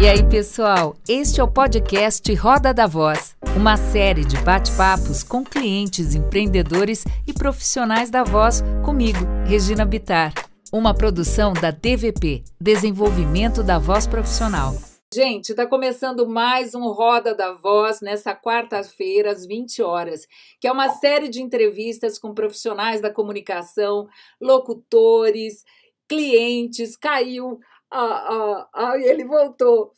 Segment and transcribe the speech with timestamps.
[0.00, 0.94] E aí, pessoal?
[1.08, 7.32] Este é o podcast Roda da Voz, uma série de bate-papos com clientes, empreendedores e
[7.32, 10.32] profissionais da voz comigo, Regina Bitar.
[10.72, 14.72] Uma produção da DVP, Desenvolvimento da Voz Profissional.
[15.12, 20.28] Gente, está começando mais um Roda da Voz nessa quarta-feira, às 20 horas,
[20.60, 24.06] que é uma série de entrevistas com profissionais da comunicação,
[24.40, 25.64] locutores,
[26.08, 26.96] clientes.
[26.96, 27.58] Caiu
[27.90, 29.92] ah, ah, ah, ele voltou.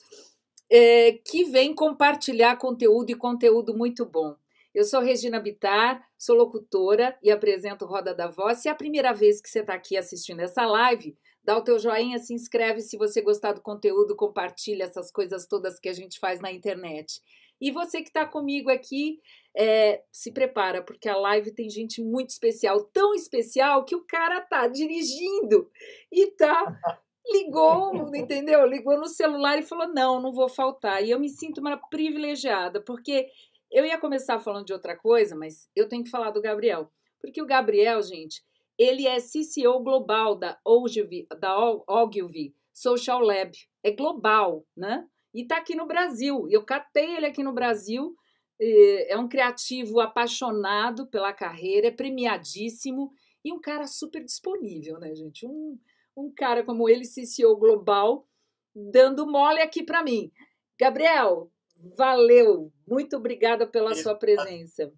[0.73, 4.37] É, que vem compartilhar conteúdo e conteúdo muito bom.
[4.73, 8.59] Eu sou Regina Bitar, sou locutora e apresento Roda da Voz.
[8.59, 11.77] Se é a primeira vez que você está aqui assistindo essa live, dá o teu
[11.77, 16.21] joinha, se inscreve se você gostar do conteúdo, compartilha essas coisas todas que a gente
[16.21, 17.21] faz na internet.
[17.61, 19.21] E você que está comigo aqui,
[19.57, 24.41] é, se prepara, porque a live tem gente muito especial, tão especial que o cara
[24.41, 25.69] tá dirigindo
[26.13, 26.79] e tá
[27.33, 28.67] ligou, entendeu?
[28.67, 31.03] Ligou no celular e falou: não, não vou faltar.
[31.05, 33.29] E eu me sinto uma privilegiada, porque
[33.71, 36.91] eu ia começar falando de outra coisa, mas eu tenho que falar do Gabriel.
[37.21, 38.43] Porque o Gabriel, gente,
[38.79, 41.55] ele é CCO global da Ogilvy, da
[41.87, 43.53] Ogilvy Social Lab.
[43.83, 45.07] É global, né?
[45.33, 46.47] E tá aqui no Brasil.
[46.51, 48.15] Eu catei ele aqui no Brasil.
[48.59, 53.11] É um criativo apaixonado pela carreira, é premiadíssimo
[53.45, 55.47] e um cara super disponível, né, gente?
[55.47, 55.79] Um,
[56.17, 58.27] um cara como ele, CCO global,
[58.75, 60.31] dando mole aqui para mim.
[60.79, 61.51] Gabriel,
[61.97, 62.73] valeu.
[62.87, 64.93] Muito obrigada pela sua presença.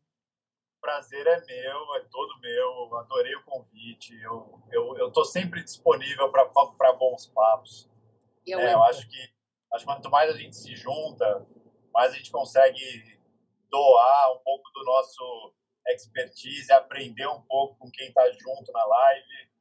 [0.80, 2.96] Prazer é meu, é todo meu.
[2.98, 4.14] Adorei o convite.
[4.20, 7.88] Eu eu eu tô sempre disponível para bons papos.
[8.46, 9.18] Eu, é, eu acho que
[9.72, 11.46] acho que quanto mais a gente se junta,
[11.94, 13.20] mais a gente consegue
[13.70, 15.54] doar um pouco do nosso
[15.88, 19.51] expertise, aprender um pouco com quem está junto na live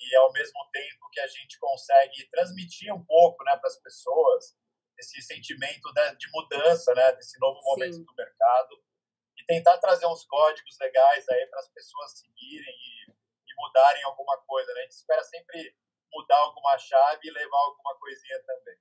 [0.00, 4.56] e ao mesmo tempo que a gente consegue transmitir um pouco né, para as pessoas
[4.98, 8.04] esse sentimento de mudança, né, desse novo momento Sim.
[8.04, 8.82] do mercado
[9.38, 14.38] e tentar trazer uns códigos legais aí para as pessoas seguirem e, e, mudarem alguma
[14.46, 14.72] coisa.
[14.72, 14.80] Né?
[14.80, 15.74] A gente espera sempre
[16.12, 18.76] mudar alguma chave e levar alguma coisinha também.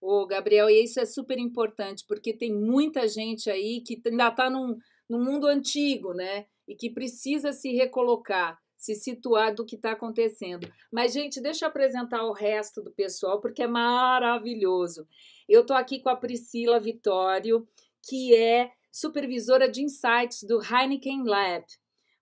[0.00, 4.50] Ô, Gabriel, e isso é super importante, porque tem muita gente aí que ainda está
[4.50, 4.76] num,
[5.08, 6.46] num mundo antigo, né?
[6.68, 10.70] E que precisa se recolocar se situar do que está acontecendo.
[10.92, 15.08] Mas, gente, deixa eu apresentar o resto do pessoal, porque é maravilhoso.
[15.48, 17.66] Eu estou aqui com a Priscila Vitório,
[18.06, 21.64] que é supervisora de insights do Heineken Lab.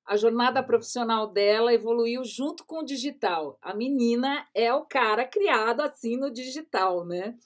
[0.07, 3.59] A jornada profissional dela evoluiu junto com o digital.
[3.61, 7.37] A menina é o cara criado assim no digital, né?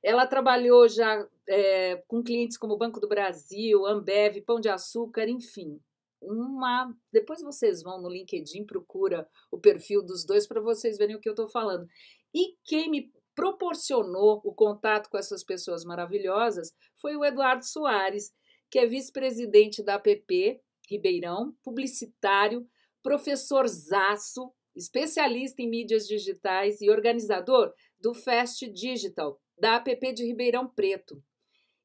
[0.00, 5.80] Ela trabalhou já é, com clientes como Banco do Brasil, Ambev, Pão de Açúcar, enfim
[6.20, 6.94] uma.
[7.12, 11.28] Depois vocês vão no LinkedIn, procura o perfil dos dois para vocês verem o que
[11.28, 11.86] eu estou falando.
[12.34, 18.32] E quem me proporcionou o contato com essas pessoas maravilhosas foi o Eduardo Soares,
[18.70, 22.68] que é vice-presidente da APP Ribeirão, publicitário,
[23.02, 30.68] professor Zaço, especialista em mídias digitais e organizador do Fast Digital, da APP de Ribeirão
[30.68, 31.22] Preto.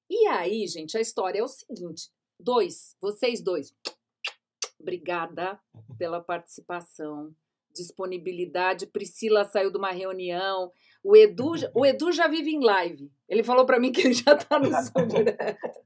[0.09, 2.09] E aí, gente, a história é o seguinte:
[2.39, 3.73] dois, vocês dois,
[4.85, 5.59] Obrigada
[5.97, 7.31] pela participação,
[7.73, 8.85] disponibilidade.
[8.85, 10.71] Priscila saiu de uma reunião.
[11.03, 13.11] O Edu, o Edu já vive em live.
[13.27, 15.79] Ele falou para mim que ele já está no som direto.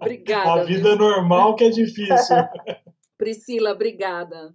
[0.00, 0.60] Obrigada.
[0.60, 0.98] A vida viu?
[0.98, 2.36] normal que é difícil.
[3.18, 4.54] Priscila, obrigada.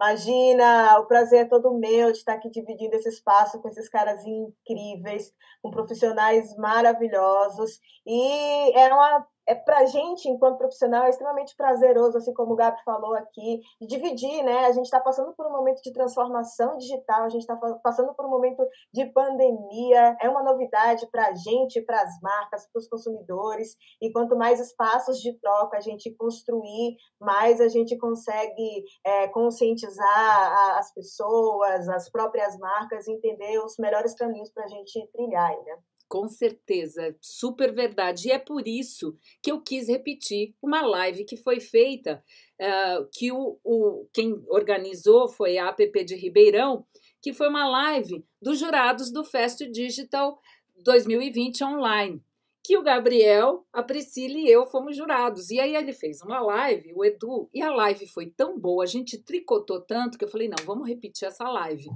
[0.00, 4.24] Imagina, o prazer é todo meu de estar aqui dividindo esse espaço com esses caras
[4.24, 7.78] incríveis, com profissionais maravilhosos.
[8.06, 12.56] E é uma é para a gente, enquanto profissional, é extremamente prazeroso, assim como o
[12.56, 14.66] Gabi falou aqui, de dividir, né?
[14.66, 18.26] A gente está passando por um momento de transformação digital, a gente está passando por
[18.26, 22.88] um momento de pandemia, é uma novidade para a gente, para as marcas, para os
[22.88, 29.28] consumidores, e quanto mais espaços de troca a gente construir, mais a gente consegue é,
[29.28, 35.78] conscientizar as pessoas, as próprias marcas, entender os melhores caminhos para a gente trilhar, né?
[36.08, 38.28] Com certeza, super verdade.
[38.28, 42.22] E é por isso que eu quis repetir uma live que foi feita,
[42.60, 46.86] uh, que o, o, quem organizou foi a APP de Ribeirão,
[47.20, 50.38] que foi uma live dos jurados do Fest Digital
[50.84, 52.22] 2020 online.
[52.62, 55.50] Que o Gabriel, a Priscila e eu fomos jurados.
[55.50, 58.86] E aí ele fez uma live, o Edu, e a live foi tão boa, a
[58.86, 61.88] gente tricotou tanto que eu falei: não, vamos repetir essa live.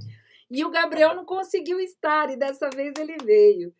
[0.51, 3.73] E o Gabriel não conseguiu estar, e dessa vez ele veio.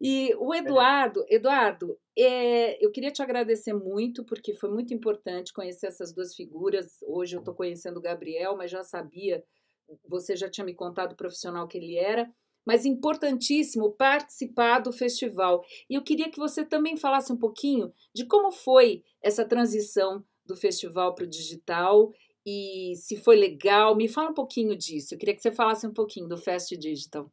[0.00, 5.86] E o Eduardo, Eduardo, é, eu queria te agradecer muito, porque foi muito importante conhecer
[5.88, 6.98] essas duas figuras.
[7.06, 9.42] Hoje eu estou conhecendo o Gabriel, mas já sabia,
[10.06, 12.30] você já tinha me contado o profissional que ele era.
[12.66, 15.64] mas importantíssimo participar do festival.
[15.88, 20.54] E eu queria que você também falasse um pouquinho de como foi essa transição do
[20.54, 22.12] festival para o digital
[22.46, 23.96] e se foi legal.
[23.96, 25.14] Me fala um pouquinho disso.
[25.14, 27.30] Eu queria que você falasse um pouquinho do Fest Digital.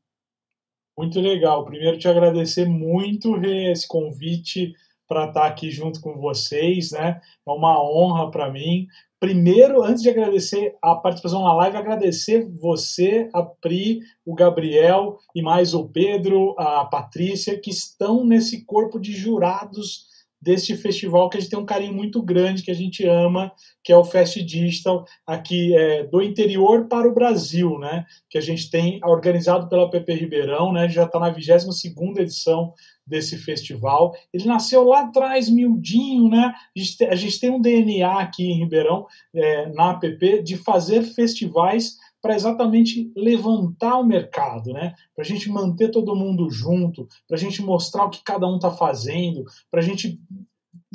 [0.98, 1.66] Muito legal.
[1.66, 4.74] Primeiro, te agradecer muito esse convite
[5.08, 7.22] para estar aqui junto com vocês, né?
[7.48, 8.88] É uma honra para mim.
[9.20, 15.42] Primeiro, antes de agradecer a participação na live, agradecer você, a Pri, o Gabriel e
[15.42, 20.15] mais o Pedro, a Patrícia, que estão nesse corpo de jurados
[20.46, 23.52] deste festival que a gente tem um carinho muito grande, que a gente ama,
[23.84, 28.06] que é o Fest Digital, aqui é, do interior para o Brasil, né?
[28.30, 30.88] Que a gente tem organizado pela PP Ribeirão, né?
[30.88, 32.74] Já está na 22 segunda edição
[33.08, 34.14] desse festival.
[34.32, 36.54] Ele nasceu lá atrás, miudinho, né?
[36.76, 40.58] A gente, tem, a gente tem um DNA aqui em Ribeirão, é, na APP, de
[40.58, 44.96] fazer festivais para exatamente levantar o mercado, né?
[45.14, 48.56] Para a gente manter todo mundo junto, para a gente mostrar o que cada um
[48.56, 50.20] está fazendo, para a gente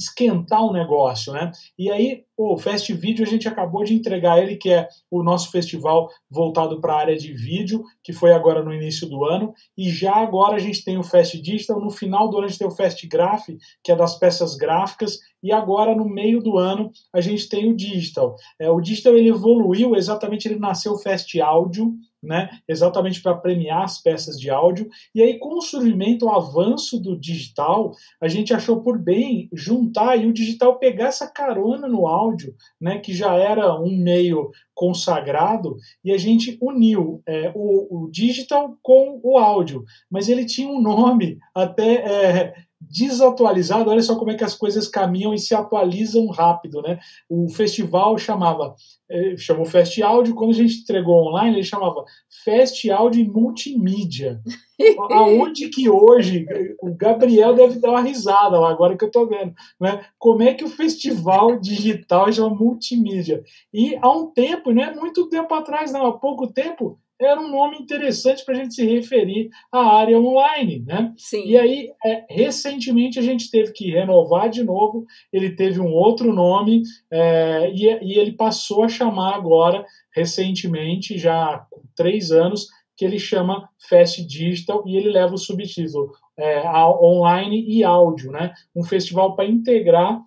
[0.01, 1.53] esquentar o negócio, né?
[1.79, 5.51] E aí, o Fast Video a gente acabou de entregar ele, que é o nosso
[5.51, 9.91] festival voltado para a área de vídeo, que foi agora no início do ano, e
[9.91, 12.67] já agora a gente tem o Fast Digital, no final do ano a gente tem
[12.67, 13.49] o Fast Graph,
[13.85, 17.77] que é das peças gráficas, e agora no meio do ano a gente tem o
[17.77, 18.37] Digital.
[18.59, 24.01] É, o Digital ele evoluiu, exatamente ele nasceu Fast Áudio, né, exatamente para premiar as
[24.01, 24.89] peças de áudio.
[25.15, 30.17] E aí, com o surgimento, o avanço do digital, a gente achou por bem juntar
[30.17, 35.77] e o digital pegar essa carona no áudio, né, que já era um meio consagrado,
[36.05, 39.85] e a gente uniu é, o, o digital com o áudio.
[40.11, 41.95] Mas ele tinha um nome até.
[41.95, 46.99] É, desatualizado, olha só como é que as coisas caminham e se atualizam rápido, né?
[47.29, 48.75] O festival chamava,
[49.09, 52.05] eh, chamou Fest Áudio, quando a gente entregou online, ele chamava
[52.43, 54.41] Fest Áudio Multimídia.
[55.11, 56.47] Aonde que hoje,
[56.81, 60.03] o Gabriel deve dar uma risada lá, agora que eu tô vendo, né?
[60.19, 63.45] Como é que o festival digital chama multimídia?
[63.75, 67.51] E há um tempo, não é muito tempo atrás, não, há pouco tempo, era um
[67.51, 71.13] nome interessante para a gente se referir à área online, né?
[71.17, 71.45] Sim.
[71.47, 76.33] E aí, é, recentemente a gente teve que renovar de novo, ele teve um outro
[76.33, 79.85] nome é, e, e, ele passou a chamar agora,
[80.15, 86.13] recentemente, já há três anos, que ele chama Fast Digital e ele leva o subtítulo
[86.39, 86.63] é,
[87.03, 88.53] online e áudio, né?
[88.75, 90.21] Um festival para integrar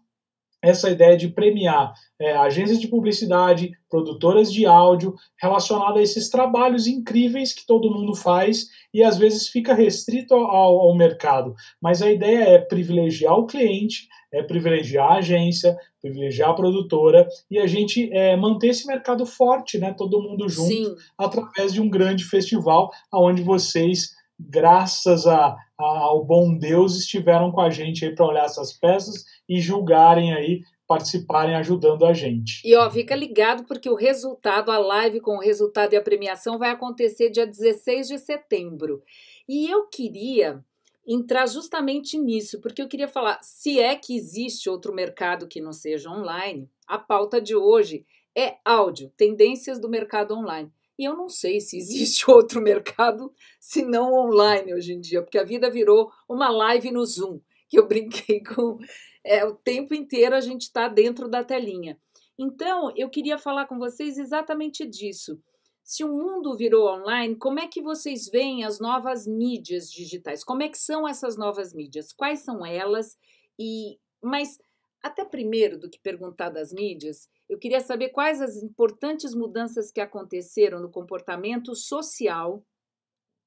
[0.64, 6.88] essa ideia de premiar é, agências de publicidade, produtoras de áudio, relacionada a esses trabalhos
[6.88, 11.54] incríveis que todo mundo faz e às vezes fica restrito ao, ao mercado.
[11.82, 17.60] Mas a ideia é privilegiar o cliente, é privilegiar a agência, privilegiar a produtora e
[17.60, 19.94] a gente é, manter esse mercado forte, né?
[19.98, 20.96] Todo mundo junto, Sim.
[21.18, 27.62] através de um grande festival, onde vocês graças a, a, ao bom Deus, estiveram com
[27.62, 32.62] a gente aí para olhar essas peças e julgarem aí, participarem ajudando a gente.
[32.66, 36.58] E ó, fica ligado porque o resultado, a live com o resultado e a premiação
[36.58, 39.02] vai acontecer dia 16 de setembro.
[39.48, 40.64] E eu queria
[41.06, 45.74] entrar justamente nisso, porque eu queria falar, se é que existe outro mercado que não
[45.74, 50.72] seja online, a pauta de hoje é áudio, tendências do mercado online.
[50.98, 55.38] E eu não sei se existe outro mercado se não online hoje em dia, porque
[55.38, 58.78] a vida virou uma live no Zoom, que eu brinquei com.
[59.26, 61.98] É, o tempo inteiro a gente está dentro da telinha.
[62.38, 65.40] Então, eu queria falar com vocês exatamente disso.
[65.84, 70.44] Se o mundo virou online, como é que vocês veem as novas mídias digitais?
[70.44, 72.12] Como é que são essas novas mídias?
[72.12, 73.18] Quais são elas?
[73.60, 74.58] E mas
[75.04, 80.02] até primeiro do que perguntar das mídias, eu queria saber quais as importantes mudanças que
[80.02, 82.66] aconteceram no comportamento social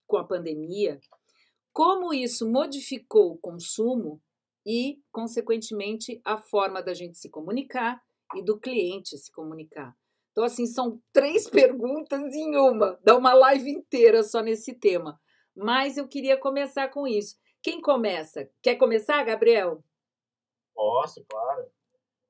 [0.07, 1.01] com a pandemia,
[1.73, 4.23] como isso modificou o consumo
[4.65, 8.01] e, consequentemente, a forma da gente se comunicar
[8.37, 9.93] e do cliente se comunicar.
[10.31, 15.21] Então, assim, são três perguntas em uma, dá uma live inteira só nesse tema.
[15.53, 17.35] Mas eu queria começar com isso.
[17.61, 18.49] Quem começa?
[18.63, 19.83] Quer começar, Gabriel?
[20.73, 21.67] Posso, claro.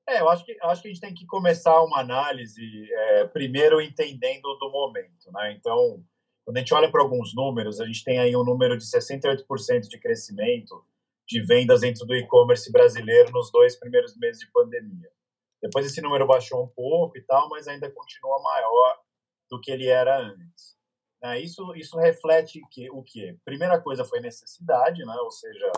[0.07, 2.61] É, eu acho que, acho que a gente tem que começar uma análise
[2.91, 5.29] é, primeiro entendendo do momento.
[5.33, 5.51] Né?
[5.51, 6.01] Então,
[6.45, 9.81] quando a gente olha para alguns números, a gente tem aí um número de 68%
[9.81, 10.81] de crescimento
[11.27, 15.11] de vendas dentro do e-commerce brasileiro nos dois primeiros meses de pandemia.
[15.61, 18.97] Depois esse número baixou um pouco e tal, mas ainda continua maior
[19.49, 20.77] do que ele era antes.
[21.21, 21.41] Né?
[21.41, 23.37] Isso, isso reflete que, o quê?
[23.43, 25.15] Primeira coisa foi necessidade, né?
[25.15, 25.69] ou seja,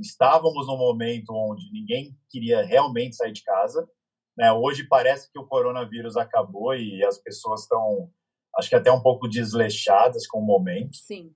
[0.00, 3.88] estávamos num momento onde ninguém queria realmente sair de casa.
[4.36, 4.52] Né?
[4.52, 8.10] Hoje parece que o coronavírus acabou e as pessoas estão,
[8.56, 10.96] acho que até um pouco desleixadas com o momento.
[10.96, 11.32] Sim.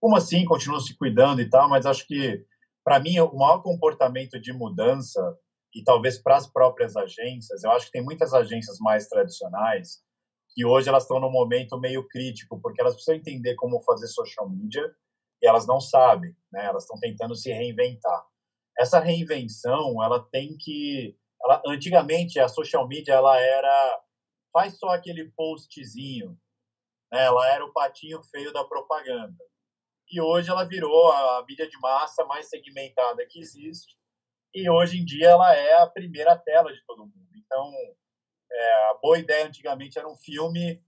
[0.00, 0.44] como assim?
[0.44, 2.44] Continuam se cuidando e tal, mas acho que,
[2.84, 5.38] para mim, o maior comportamento de mudança,
[5.74, 10.02] e talvez para as próprias agências, eu acho que tem muitas agências mais tradicionais
[10.54, 14.48] que hoje elas estão num momento meio crítico, porque elas precisam entender como fazer social
[14.48, 14.88] media
[15.44, 16.64] e elas não sabem, né?
[16.64, 18.26] Elas estão tentando se reinventar.
[18.78, 24.02] Essa reinvenção, ela tem que ela, antigamente a social media ela era
[24.50, 26.30] faz só aquele postzinho,
[27.12, 27.26] né?
[27.26, 29.36] Ela era o patinho feio da propaganda.
[30.10, 33.98] E hoje ela virou a mídia de massa mais segmentada que existe.
[34.54, 37.28] E hoje em dia ela é a primeira tela de todo mundo.
[37.36, 37.70] Então,
[38.50, 40.82] é, a boa ideia antigamente era um filme.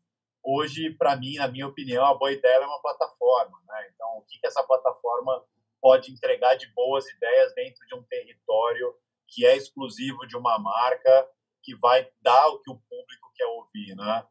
[0.49, 3.59] Hoje, para mim, na minha opinião, a boa ideia é uma plataforma.
[3.67, 3.91] Né?
[3.93, 5.45] Então, o que, que essa plataforma
[5.81, 8.95] pode entregar de boas ideias dentro de um território
[9.29, 11.29] que é exclusivo de uma marca
[11.65, 14.25] que vai dar o que o público quer ouvir, né?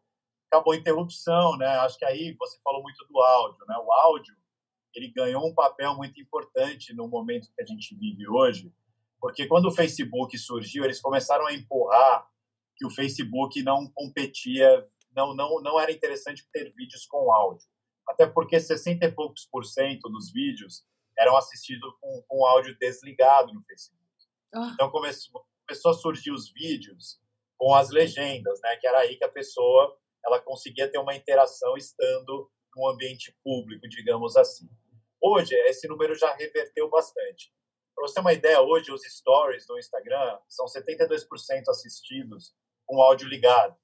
[0.49, 1.67] Acabou a interrupção, né?
[1.79, 3.75] Acho que aí você falou muito do áudio, né?
[3.77, 4.33] O áudio
[4.93, 8.73] ele ganhou um papel muito importante no momento que a gente vive hoje,
[9.19, 12.25] porque quando o Facebook surgiu, eles começaram a empurrar
[12.77, 17.67] que o Facebook não competia, não não não era interessante ter vídeos com áudio,
[18.07, 20.83] até porque 60 e poucos por cento dos vídeos
[21.17, 24.03] eram assistidos com, com áudio desligado no Facebook.
[24.53, 24.71] Ah.
[24.73, 27.19] Então começou, começou a surgir os vídeos
[27.57, 28.75] com as legendas, né?
[28.77, 33.87] Que era aí que a pessoa ela conseguia ter uma interação estando num ambiente público,
[33.87, 34.67] digamos assim.
[35.21, 37.53] Hoje, esse número já reverteu bastante.
[37.95, 42.53] Para você ter uma ideia, hoje os stories do Instagram são 72% assistidos
[42.85, 43.75] com áudio ligado.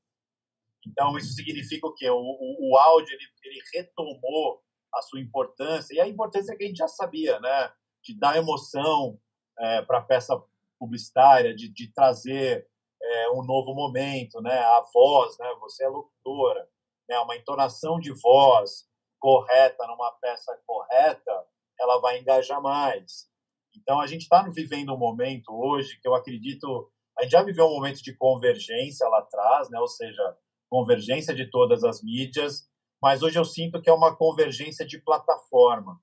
[0.88, 2.10] Então, isso significa o quê?
[2.10, 4.62] O, o, o áudio ele, ele, retomou
[4.94, 7.72] a sua importância, e a importância que a gente já sabia, né?
[8.04, 9.20] De dar emoção
[9.60, 10.42] é, para a peça
[10.80, 12.68] publicitária, de, de trazer
[13.02, 14.60] é, um novo momento, né?
[14.60, 15.48] A voz, né?
[15.62, 16.68] Você é locutora,
[17.08, 17.20] né?
[17.20, 21.46] Uma entonação de voz, correta, numa peça correta,
[21.80, 23.30] ela vai engajar mais.
[23.76, 26.92] Então, a gente está vivendo um momento hoje que eu acredito.
[27.18, 29.80] A gente já viveu um momento de convergência lá atrás, né?
[29.80, 30.38] ou seja,
[30.72, 32.66] convergência de todas as mídias,
[33.04, 36.00] mas hoje eu sinto que é uma convergência de plataforma.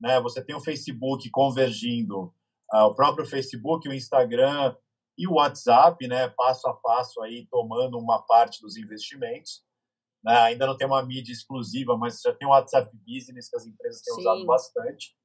[0.00, 0.20] Né?
[0.20, 2.34] Você tem o Facebook convergindo,
[2.74, 4.74] uh, o próprio Facebook, o Instagram
[5.16, 6.28] e o WhatsApp, né?
[6.30, 9.62] passo a passo aí tomando uma parte dos investimentos.
[10.24, 10.36] Né?
[10.36, 14.02] Ainda não tem uma mídia exclusiva, mas já tem o WhatsApp Business que as empresas
[14.02, 14.20] têm Sim.
[14.20, 15.16] usado bastante.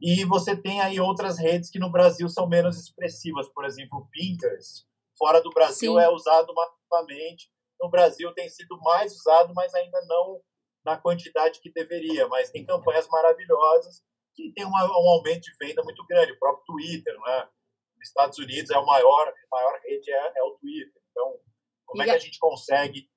[0.00, 4.06] E você tem aí outras redes que no Brasil são menos expressivas, por exemplo, o
[4.06, 4.86] Pinterest.
[5.18, 6.00] Fora do Brasil Sim.
[6.00, 7.53] é usado massivamente.
[7.80, 10.40] No Brasil tem sido mais usado, mas ainda não
[10.84, 12.28] na quantidade que deveria.
[12.28, 14.02] Mas tem campanhas maravilhosas
[14.34, 16.32] que tem um aumento de venda muito grande.
[16.32, 17.48] O próprio Twitter, né?
[17.96, 21.02] Nos Estados Unidos é o maior, a maior rede é, é o Twitter.
[21.10, 21.38] Então,
[21.86, 23.08] como é que a gente consegue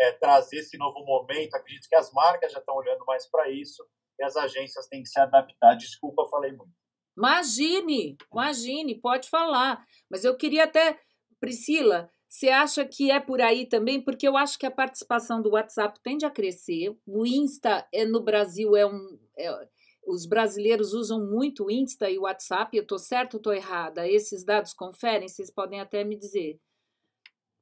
[0.00, 1.54] é, trazer esse novo momento.
[1.54, 3.86] Acredito que as marcas já estão olhando mais para isso
[4.18, 5.74] e as agências têm que se adaptar.
[5.76, 6.72] Desculpa, falei muito.
[7.16, 9.84] Imagine, imagine, pode falar.
[10.10, 10.98] Mas eu queria até,
[11.38, 14.00] Priscila, você acha que é por aí também?
[14.00, 16.96] Porque eu acho que a participação do WhatsApp tende a crescer.
[17.04, 19.18] O Insta é, no Brasil é um.
[19.36, 19.68] É,
[20.06, 22.76] os brasileiros usam muito o Insta e o WhatsApp.
[22.76, 24.08] Eu estou certo ou estou errada?
[24.08, 25.26] Esses dados conferem?
[25.26, 26.60] Vocês podem até me dizer.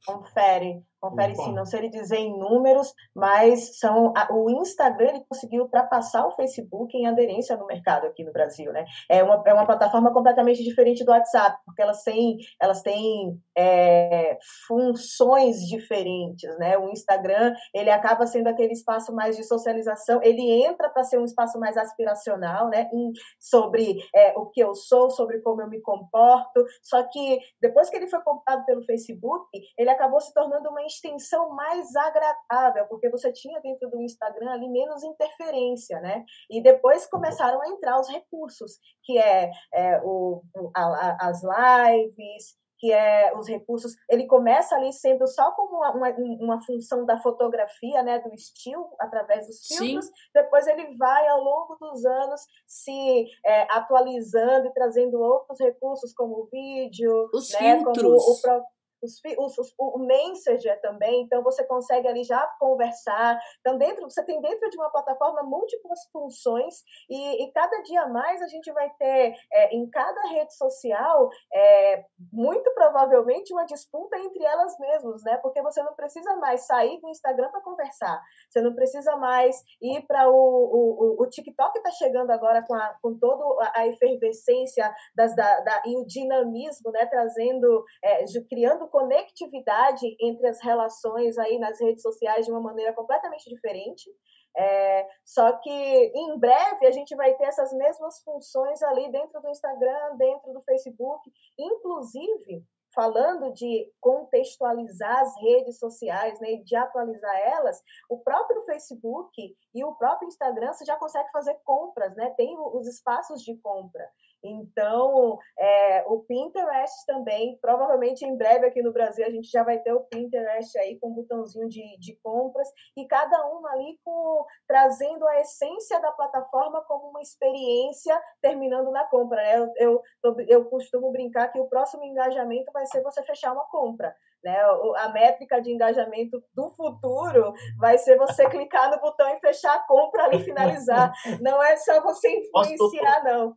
[0.04, 0.82] Confere.
[1.00, 1.42] Confere Opa.
[1.44, 6.26] sim, não sei lhe dizer em números, mas são a, o Instagram ele conseguiu ultrapassar
[6.26, 8.84] o Facebook em aderência no mercado aqui no Brasil, né?
[9.08, 14.38] É uma, é uma plataforma completamente diferente do WhatsApp, porque elas têm, elas têm é,
[14.66, 16.76] funções diferentes, né?
[16.76, 21.24] O Instagram ele acaba sendo aquele espaço mais de socialização, ele entra para ser um
[21.24, 22.90] espaço mais aspiracional, né?
[22.92, 26.64] Em, sobre é, o que eu sou, sobre como eu me comporto.
[26.82, 29.46] Só que depois que ele foi comprado pelo Facebook,
[29.78, 34.68] ele acabou se tornando uma extensão mais agradável, porque você tinha dentro do Instagram ali
[34.68, 36.24] menos interferência, né?
[36.50, 40.42] E depois começaram a entrar os recursos, que é, é o,
[40.74, 46.10] a, as lives, que é os recursos, ele começa ali sendo só como uma, uma,
[46.40, 50.12] uma, função da fotografia, né, do estilo, através dos filtros, Sim.
[50.32, 56.42] depois ele vai, ao longo dos anos, se é, atualizando e trazendo outros recursos, como
[56.42, 58.02] o vídeo, os né, filtros.
[58.02, 63.38] como o próprio os, os, o Messenger também, então você consegue ali já conversar.
[63.60, 68.42] Então, dentro, você tem dentro de uma plataforma múltiplas funções e, e cada dia mais
[68.42, 74.44] a gente vai ter é, em cada rede social, é, muito provavelmente, uma disputa entre
[74.44, 75.36] elas mesmas, né?
[75.38, 80.06] Porque você não precisa mais sair do Instagram para conversar, você não precisa mais ir
[80.06, 85.34] para o, o, o, TikTok está chegando agora com, a, com toda a efervescência das,
[85.34, 87.06] da, da, e o dinamismo, né?
[87.06, 93.48] Trazendo, é, criando conectividade entre as relações aí nas redes sociais de uma maneira completamente
[93.48, 94.10] diferente.
[94.56, 99.48] É, só que em breve a gente vai ter essas mesmas funções ali dentro do
[99.48, 102.64] Instagram, dentro do Facebook, inclusive
[102.94, 109.94] falando de contextualizar as redes sociais, né, de atualizar elas, o próprio Facebook e o
[109.94, 112.34] próprio Instagram você já consegue fazer compras, né?
[112.36, 114.04] Tem os espaços de compra.
[114.42, 119.78] Então, é, o Pinterest também, provavelmente em breve aqui no Brasil a gente já vai
[119.80, 124.44] ter o Pinterest aí com um botãozinho de, de compras e cada um ali com,
[124.66, 129.42] trazendo a essência da plataforma como uma experiência terminando na compra.
[129.42, 129.58] Né?
[129.58, 134.14] Eu, eu, eu costumo brincar que o próximo engajamento vai ser você fechar uma compra.
[134.48, 134.58] Né?
[134.96, 139.86] A métrica de engajamento do futuro vai ser você clicar no botão e fechar a
[139.86, 141.12] compra ali finalizar.
[141.42, 143.54] Não é só você influenciar, não.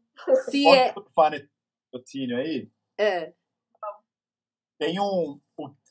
[0.50, 0.94] Se é...
[1.16, 2.70] patrocínio aí?
[3.00, 3.34] É.
[4.78, 5.40] Tem um.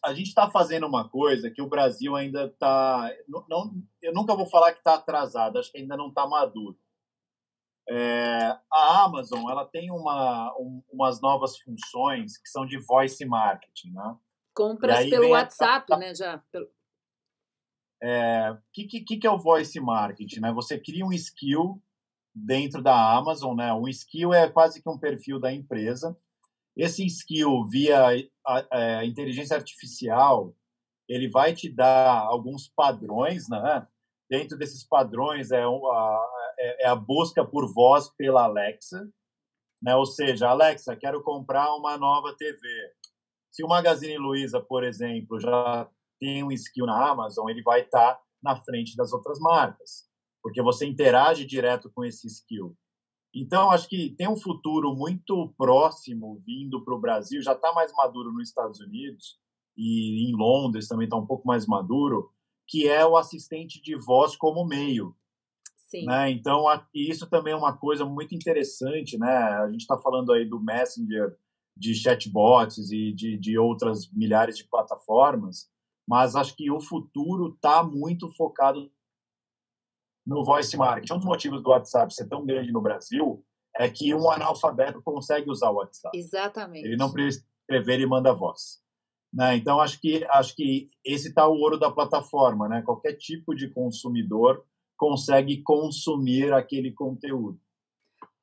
[0.04, 3.10] A gente está fazendo uma coisa que o Brasil ainda está.
[3.26, 6.76] Não, não, eu nunca vou falar que está atrasado, acho que ainda não está maduro.
[7.88, 13.92] É, a Amazon ela tem uma, um, umas novas funções que são de voice marketing,
[13.92, 14.16] né?
[14.54, 15.96] Compras pelo WhatsApp, a...
[15.96, 16.14] né?
[16.14, 16.42] Já.
[16.54, 16.66] O
[18.02, 20.40] é, que, que, que é o voice marketing?
[20.40, 20.52] Né?
[20.52, 21.82] Você cria um skill
[22.34, 23.72] dentro da Amazon, né?
[23.72, 26.16] Um skill é quase que um perfil da empresa.
[26.76, 28.00] Esse skill via
[28.46, 30.54] a, a, é, inteligência artificial,
[31.08, 33.86] ele vai te dar alguns padrões, né?
[34.30, 36.26] Dentro desses padrões é, a,
[36.58, 39.08] é, é a busca por voz pela Alexa,
[39.82, 39.94] né?
[39.96, 42.58] Ou seja, Alexa, quero comprar uma nova TV.
[43.50, 45.88] Se o Magazine Luiza, por exemplo, já
[46.18, 50.08] tem um skill na Amazon, ele vai estar tá na frente das outras marcas,
[50.42, 52.76] porque você interage direto com esse skill.
[53.34, 57.92] Então, acho que tem um futuro muito próximo vindo para o Brasil, já está mais
[57.92, 59.38] maduro nos Estados Unidos
[59.76, 62.30] e em Londres também está um pouco mais maduro,
[62.66, 65.14] que é o assistente de voz como meio.
[65.76, 66.06] Sim.
[66.06, 66.30] Né?
[66.30, 66.64] Então,
[66.94, 69.18] isso também é uma coisa muito interessante.
[69.18, 69.28] Né?
[69.28, 71.36] A gente está falando aí do Messenger,
[71.80, 75.70] de chatbots e de, de outras milhares de plataformas,
[76.06, 78.92] mas acho que o futuro está muito focado
[80.26, 81.14] no voice marketing.
[81.14, 83.42] Um dos motivos do WhatsApp ser tão grande no Brasil
[83.74, 86.16] é que um analfabeto consegue usar o WhatsApp.
[86.16, 86.84] Exatamente.
[86.84, 88.82] Ele não precisa escrever e manda voz.
[89.32, 89.56] Né?
[89.56, 92.68] Então, acho que, acho que esse está o ouro da plataforma.
[92.68, 92.82] Né?
[92.82, 94.66] Qualquer tipo de consumidor
[94.98, 97.58] consegue consumir aquele conteúdo.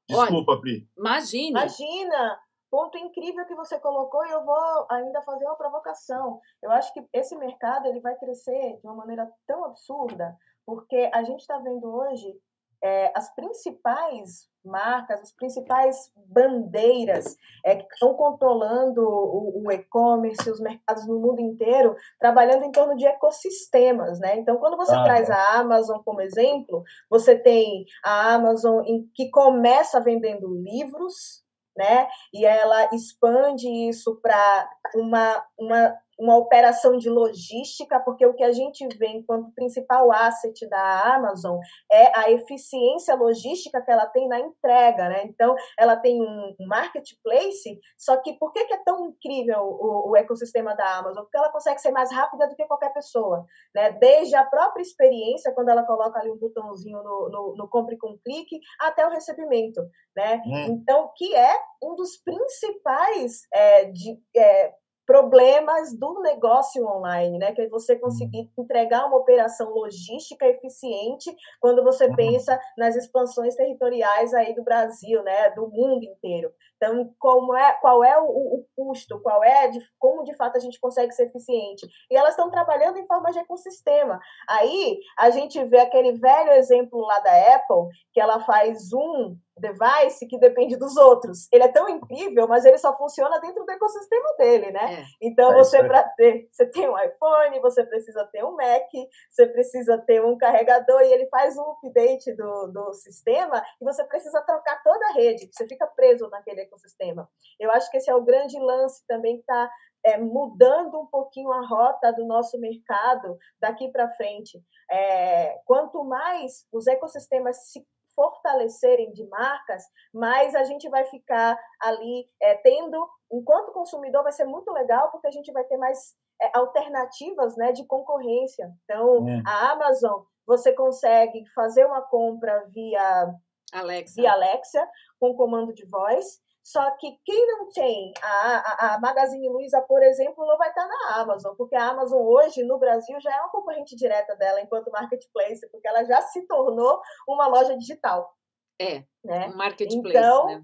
[0.10, 0.90] Desculpa, Olha, Pri.
[0.98, 1.62] Imagina.
[1.62, 2.40] Imagina.
[2.70, 6.40] Ponto incrível que você colocou e eu vou ainda fazer uma provocação.
[6.62, 11.24] Eu acho que esse mercado ele vai crescer de uma maneira tão absurda, porque a
[11.24, 12.38] gente está vendo hoje
[12.82, 20.60] é, as principais marcas, as principais bandeiras é, que estão controlando o, o e-commerce, os
[20.60, 24.38] mercados no mundo inteiro, trabalhando em torno de ecossistemas, né?
[24.38, 25.34] Então, quando você ah, traz é.
[25.34, 31.44] a Amazon como exemplo, você tem a Amazon em, que começa vendendo livros,
[31.78, 32.08] né?
[32.34, 38.52] E ela expande isso para uma, uma uma operação de logística, porque o que a
[38.52, 41.60] gente vê enquanto principal asset da Amazon
[41.92, 45.24] é a eficiência logística que ela tem na entrega, né?
[45.26, 50.76] Então, ela tem um marketplace, só que por que, é tão incrível o, o, ecossistema
[50.76, 51.24] da Amazon?
[51.24, 53.92] Porque ela consegue ser mais rápida do que qualquer pessoa, né?
[53.92, 58.18] Desde a própria experiência, quando ela coloca ali um botãozinho no, no, no compre com
[58.18, 59.82] clique, até o recebimento,
[60.16, 60.42] né?
[60.46, 60.66] Hum.
[60.70, 64.74] Então, que é um dos principais é, de, é,
[65.08, 67.54] problemas do negócio online, né?
[67.54, 68.64] Que é você conseguir uhum.
[68.64, 72.16] entregar uma operação logística eficiente quando você uhum.
[72.16, 75.50] pensa nas expansões territoriais aí do Brasil, né?
[75.52, 76.52] Do mundo inteiro.
[76.78, 80.60] Então, como é, qual é o, o custo, qual é, de, como de fato a
[80.60, 81.88] gente consegue ser eficiente?
[82.10, 84.20] E elas estão trabalhando em forma de ecossistema.
[84.48, 90.28] Aí a gente vê aquele velho exemplo lá da Apple, que ela faz um device
[90.28, 91.48] que depende dos outros.
[91.52, 95.02] Ele é tão incrível, mas ele só funciona dentro do ecossistema dele, né?
[95.02, 98.88] É, então, é você para ter, você tem um iPhone, você precisa ter um Mac,
[99.30, 104.04] você precisa ter um carregador e ele faz um update do, do sistema e você
[104.04, 107.30] precisa trocar toda a rede, você fica preso naquele ecossistema.
[107.60, 109.72] Eu acho que esse é o grande lance também que está
[110.06, 114.62] é, mudando um pouquinho a rota do nosso mercado daqui para frente.
[114.90, 122.26] É, quanto mais os ecossistemas se fortalecerem de marcas, mais a gente vai ficar ali
[122.42, 126.58] é, tendo, enquanto consumidor, vai ser muito legal, porque a gente vai ter mais é,
[126.58, 128.72] alternativas né, de concorrência.
[128.84, 129.44] Então, é.
[129.46, 133.34] a Amazon, você consegue fazer uma compra via
[133.72, 134.16] Alexa.
[134.16, 136.40] via Alexa com comando de voz.
[136.68, 140.86] Só que quem não tem a, a, a Magazine Luiza, por exemplo, não vai estar
[140.86, 144.92] na Amazon, porque a Amazon hoje no Brasil já é uma concorrente direta dela enquanto
[144.92, 148.36] marketplace, porque ela já se tornou uma loja digital.
[148.78, 149.48] É, né?
[149.56, 150.62] marketplace, então, né?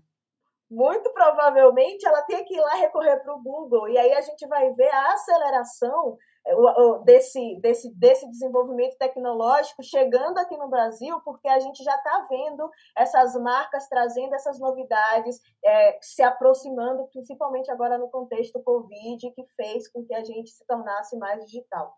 [0.69, 4.45] muito provavelmente ela tem que ir lá recorrer para o Google, e aí a gente
[4.45, 6.17] vai ver a aceleração
[7.06, 12.69] desse, desse, desse desenvolvimento tecnológico chegando aqui no Brasil, porque a gente já está vendo
[12.97, 19.89] essas marcas trazendo essas novidades, é, se aproximando, principalmente agora no contexto Covid, que fez
[19.89, 21.93] com que a gente se tornasse mais digital.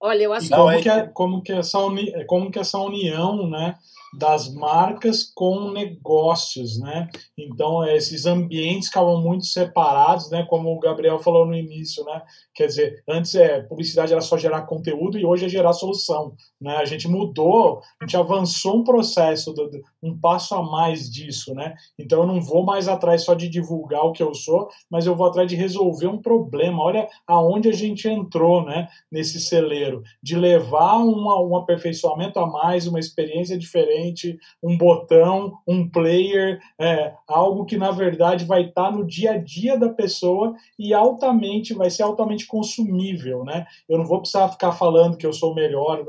[0.00, 3.76] Olha, eu acho como que, é, como que essa uni, como que essa união, né,
[4.16, 7.08] das marcas com negócios, né?
[7.36, 10.46] Então esses ambientes estavam muito separados, né?
[10.48, 12.22] Como o Gabriel falou no início, né?
[12.54, 16.76] Quer dizer, antes é publicidade era só gerar conteúdo e hoje é gerar solução, né?
[16.76, 19.54] A gente mudou, a gente avançou um processo,
[20.02, 21.74] um passo a mais disso, né?
[21.98, 25.14] Então eu não vou mais atrás só de divulgar o que eu sou, mas eu
[25.14, 26.82] vou atrás de resolver um problema.
[26.82, 28.88] Olha aonde a gente entrou, né?
[29.12, 29.87] Nesse celeiro
[30.22, 37.12] de levar uma, um aperfeiçoamento a mais, uma experiência diferente um botão, um player, é,
[37.26, 41.74] algo que na verdade vai estar tá no dia a dia da pessoa e altamente
[41.74, 43.66] vai ser altamente consumível, né?
[43.88, 46.04] Eu não vou precisar ficar falando que eu sou melhor,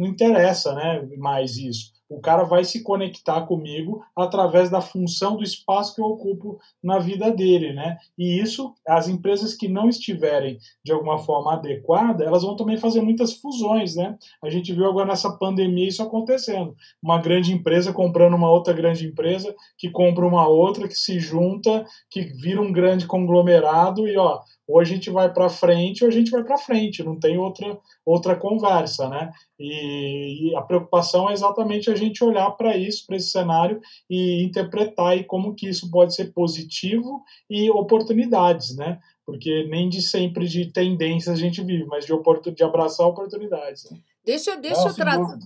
[0.00, 1.06] não, interessa, né?
[1.16, 6.06] Mais isso o cara vai se conectar comigo através da função do espaço que eu
[6.06, 7.98] ocupo na vida dele, né?
[8.18, 13.00] E isso, as empresas que não estiverem de alguma forma adequada, elas vão também fazer
[13.00, 14.18] muitas fusões, né?
[14.42, 16.74] A gente viu agora nessa pandemia isso acontecendo.
[17.00, 21.86] Uma grande empresa comprando uma outra grande empresa, que compra uma outra, que se junta,
[22.10, 26.12] que vira um grande conglomerado e, ó, ou a gente vai para frente ou a
[26.12, 29.32] gente vai para frente, não tem outra, outra conversa, né?
[29.58, 34.44] E, e, a preocupação é exatamente a gente olhar para isso, para esse cenário e
[34.44, 38.98] interpretar e como que isso pode ser positivo e oportunidades, né?
[39.24, 43.90] Porque nem de sempre de tendências a gente vive, mas de, oportun, de abraçar oportunidades.
[43.90, 43.98] Né?
[44.24, 45.38] Deixa, deixa eu trazer.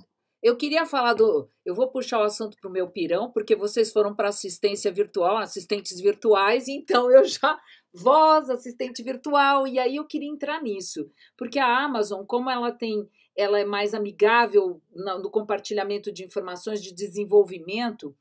[0.45, 1.49] Eu queria falar do.
[1.65, 5.39] Eu vou puxar o assunto para o meu pirão, porque vocês foram para assistência virtual,
[5.39, 7.59] assistentes virtuais, então eu já.
[7.95, 13.09] Voz, assistente virtual, e aí eu queria entrar nisso, porque a Amazon, como ela tem.
[13.37, 18.17] Ela é mais amigável no compartilhamento de informações de desenvolvimento.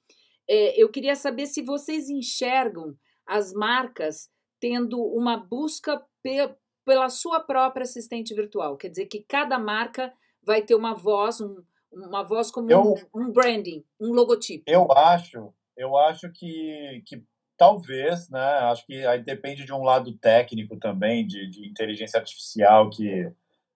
[0.49, 2.95] É, eu queria saber se vocês enxergam
[3.25, 6.49] as marcas tendo uma busca pe
[6.85, 8.75] pela sua própria assistente virtual.
[8.75, 10.13] Quer dizer que cada marca
[10.45, 14.63] vai ter uma voz, um, uma voz como eu, um, um, branding, um logotipo.
[14.67, 17.23] Eu acho, eu acho que, que
[17.57, 18.39] talvez, né?
[18.39, 23.31] Acho que aí depende de um lado técnico também, de, de inteligência artificial que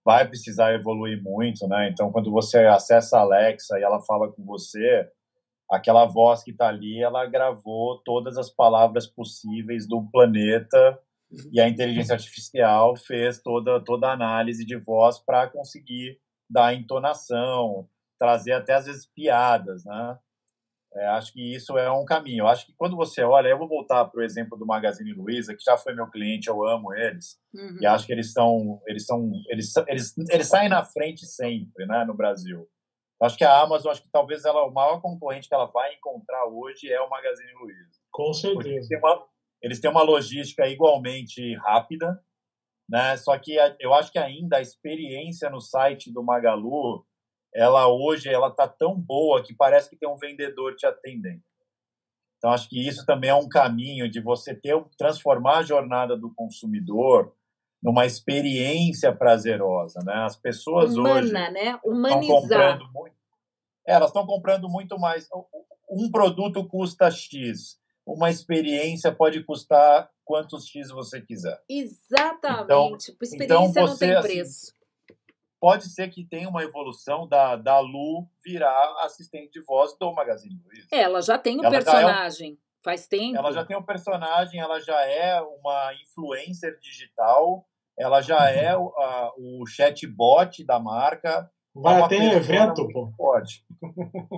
[0.08, 1.89] vai precisar evoluir muito, né?
[1.89, 5.06] Então, quando você acessa a Alexa e ela fala com você,
[5.70, 10.98] aquela voz que está ali, ela gravou todas as palavras possíveis do planeta
[11.30, 11.50] uhum.
[11.52, 16.17] e a inteligência artificial fez toda toda a análise de voz para conseguir
[16.50, 17.86] dar entonação,
[18.17, 20.17] trazer até às vezes piadas, né?
[20.93, 22.43] É, acho que isso é um caminho.
[22.43, 25.56] Eu acho que quando você olha, eu vou voltar para o exemplo do Magazine Luiza,
[25.56, 27.78] que já foi meu cliente, eu amo eles, uhum.
[27.82, 32.06] e acho que eles estão, eles são, eles, eles, eles saem na frente sempre, né,
[32.06, 32.67] no Brasil.
[33.21, 36.45] Acho que a Amazon, acho que talvez ela, o maior concorrente que ela vai encontrar
[36.45, 38.00] hoje é o Magazine Luiza.
[38.12, 38.69] Com certeza.
[38.69, 39.28] Eles têm, uma,
[39.62, 42.19] eles têm uma logística igualmente rápida,
[42.88, 43.17] né?
[43.17, 47.07] Só que eu acho que ainda a experiência no site do Magalu
[47.54, 51.42] ela hoje ela tá tão boa que parece que tem um vendedor te atendendo.
[52.38, 56.34] Então acho que isso também é um caminho de você ter transformar a jornada do
[56.34, 57.34] consumidor
[57.82, 60.14] numa experiência prazerosa, né?
[60.24, 61.80] As pessoas Humana, hoje né?
[61.84, 62.80] Humanizar.
[62.94, 63.16] Muito,
[63.88, 65.28] é, elas estão comprando muito mais.
[65.90, 71.60] Um produto custa X, uma experiência pode custar quantos X você quiser.
[71.70, 72.66] Exatamente.
[72.66, 74.77] Então, experiência então você, não tem assim, preço
[75.60, 80.60] pode ser que tenha uma evolução da, da Lu virar assistente de voz do Magazine
[80.65, 80.88] Luiza.
[80.91, 83.38] Ela já tem o um personagem, é um, faz tempo.
[83.38, 87.65] Ela já tem um personagem, ela já é uma influencer digital,
[87.98, 91.50] ela já é o, a, o chatbot da marca.
[91.80, 93.12] Vai é ter evento, pô.
[93.15, 93.63] Forte.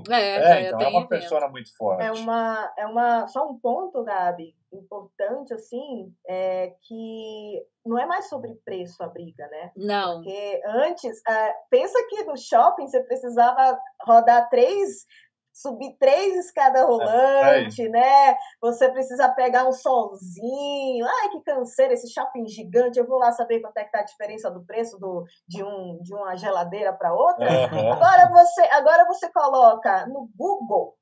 [0.10, 1.08] É, é então é uma evento.
[1.08, 2.04] persona muito forte.
[2.04, 8.30] É uma, é uma, só um ponto, Gabi, importante, assim, é que não é mais
[8.30, 9.72] sobre preço a briga, né?
[9.76, 10.16] Não.
[10.16, 15.06] Porque antes, é, pensa que no shopping você precisava rodar três
[15.62, 18.38] subir três escadas rolantes, é, né?
[18.62, 21.06] Você precisa pegar um solzinho.
[21.06, 22.98] Ai, que canseira esse shopping gigante.
[22.98, 26.00] Eu vou lá saber quanto é que tá a diferença do preço do, de, um,
[26.02, 27.46] de uma geladeira para outra.
[27.46, 27.92] Uhum.
[27.92, 30.96] Agora você, agora você coloca no Google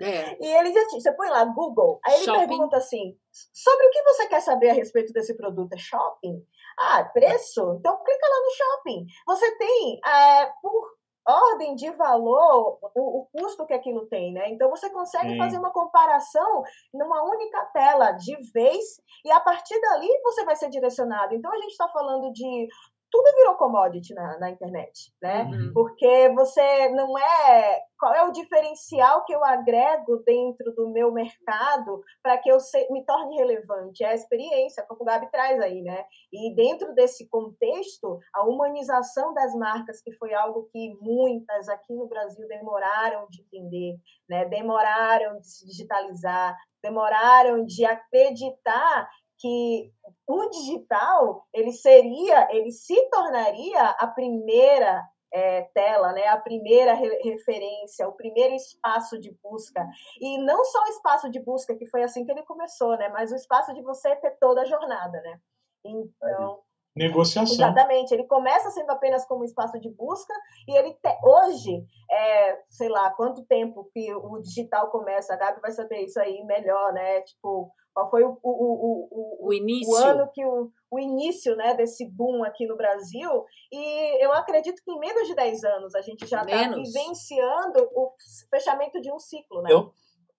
[0.00, 0.36] É.
[0.44, 2.48] E ele já você põe lá Google, aí ele shopping.
[2.48, 3.16] pergunta assim:
[3.52, 5.72] sobre o que você quer saber a respeito desse produto?
[5.72, 6.42] É shopping?
[6.78, 7.76] Ah, preço?
[7.78, 9.06] Então clica lá no shopping.
[9.26, 10.94] Você tem é, por
[11.26, 14.50] ordem de valor o, o, custo que aquilo tem, né?
[14.50, 15.38] Então você consegue Sim.
[15.38, 18.84] fazer uma comparação numa única tela de vez
[19.24, 21.34] e a partir dali você vai ser direcionado.
[21.34, 22.68] Então a gente está falando de
[23.14, 25.44] tudo virou commodity na, na internet, né?
[25.44, 25.72] Uhum.
[25.72, 27.80] Porque você não é.
[27.96, 32.90] Qual é o diferencial que eu agrego dentro do meu mercado para que eu se,
[32.90, 34.02] me torne relevante?
[34.02, 36.04] É a experiência, como o Gabi traz aí, né?
[36.32, 42.08] E dentro desse contexto, a humanização das marcas, que foi algo que muitas aqui no
[42.08, 43.96] Brasil demoraram de entender,
[44.28, 44.44] né?
[44.46, 49.92] Demoraram de se digitalizar, demoraram de acreditar que
[50.26, 57.08] o digital ele seria, ele se tornaria a primeira é, tela, né, a primeira re
[57.22, 59.84] referência, o primeiro espaço de busca.
[60.20, 63.32] E não só o espaço de busca, que foi assim que ele começou, né, mas
[63.32, 65.20] o espaço de você ter toda a jornada.
[65.20, 65.40] Né?
[65.84, 66.62] Então.
[66.96, 67.54] Negociação.
[67.54, 68.12] Exatamente.
[68.12, 70.32] Ele começa sendo apenas como espaço de busca
[70.68, 75.60] e ele te, hoje, é, sei lá, quanto tempo que o digital começa, a Gabi
[75.60, 77.20] vai saber isso aí melhor, né?
[77.22, 79.92] Tipo, qual foi o, o, o, o, o início.
[79.92, 83.44] o ano que o, o início né, desse boom aqui no Brasil.
[83.72, 88.12] E eu acredito que em menos de 10 anos a gente já está vivenciando o
[88.50, 89.62] fechamento de um ciclo.
[89.62, 89.72] Né?
[89.72, 89.92] Eu,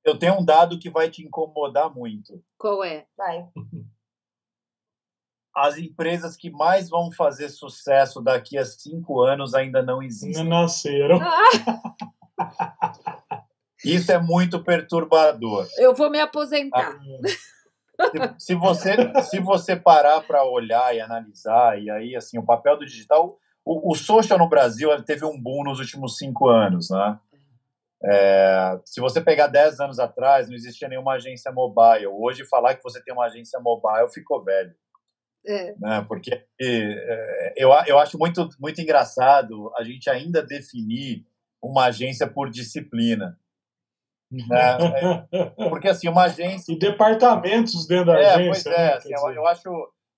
[0.05, 2.41] eu tenho um dado que vai te incomodar muito.
[2.57, 3.05] Qual é?
[3.17, 3.45] Vai.
[5.55, 10.43] As empresas que mais vão fazer sucesso daqui a cinco anos ainda não existem.
[10.43, 11.19] Não nasceram.
[13.83, 15.67] Isso é muito perturbador.
[15.77, 16.99] Eu vou me aposentar.
[17.97, 22.45] Ah, se, se você se você parar para olhar e analisar, e aí assim o
[22.45, 26.89] papel do digital, o, o social no Brasil teve um boom nos últimos cinco anos,
[26.89, 27.19] né?
[28.03, 32.05] É, se você pegar 10 anos atrás, não existia nenhuma agência mobile.
[32.07, 34.75] Hoje, falar que você tem uma agência mobile ficou velho.
[35.47, 35.75] É.
[35.79, 36.05] Né?
[36.08, 36.31] Porque
[36.62, 41.25] é, eu, eu acho muito, muito engraçado a gente ainda definir
[41.62, 43.38] uma agência por disciplina.
[44.51, 46.73] É, é, porque assim, uma agência.
[46.73, 48.63] E departamentos dentro da é, agência.
[48.63, 48.93] Pois é, né?
[48.93, 49.69] assim, eu, eu, acho,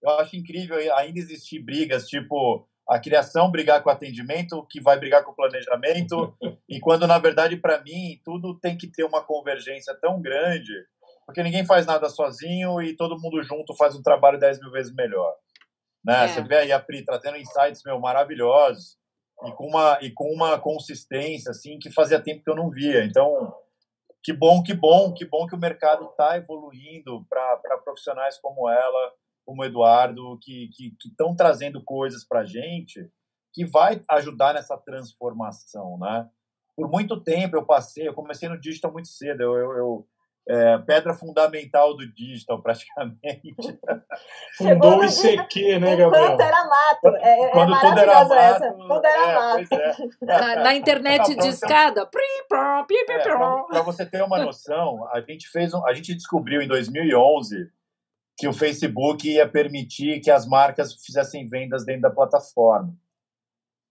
[0.02, 4.98] eu acho incrível ainda existir brigas, tipo a criação brigar com o atendimento, que vai
[4.98, 6.34] brigar com o planejamento,
[6.70, 10.72] e quando na verdade, para mim, tudo tem que ter uma convergência tão grande,
[11.28, 14.96] porque ninguém faz nada sozinho e todo mundo junto faz um trabalho 10 mil vezes
[14.96, 15.36] melhor.
[16.04, 16.24] Né?
[16.24, 16.28] É.
[16.30, 18.98] Você vê aí a Pri trazendo insights meu, maravilhosos
[19.46, 23.04] e com, uma, e com uma consistência assim que fazia tempo que eu não via.
[23.04, 23.54] Então,
[24.24, 29.14] que bom, que bom, que bom que o mercado está evoluindo para profissionais como ela,
[29.46, 30.70] como o Eduardo, que
[31.06, 33.12] estão trazendo coisas para a gente
[33.54, 36.30] que vai ajudar nessa transformação, né?
[36.76, 40.08] Por muito tempo eu passei, eu comecei no digital muito cedo, eu, eu, eu
[40.50, 43.56] é, pedra fundamental do digital, praticamente.
[44.58, 46.24] Fundou o ICQ, né, Gabriel?
[46.24, 47.08] Enquanto era mato.
[47.18, 48.34] É, é Quando tudo era mato.
[48.34, 48.74] Essa.
[48.74, 49.74] Quando era é, mato.
[49.74, 49.98] É.
[50.26, 52.06] Na, na, internet de escada.
[53.68, 57.70] Para você ter uma noção, a gente, fez um, a gente descobriu em 2011
[58.38, 62.96] que o Facebook ia permitir que as marcas fizessem vendas dentro da plataforma.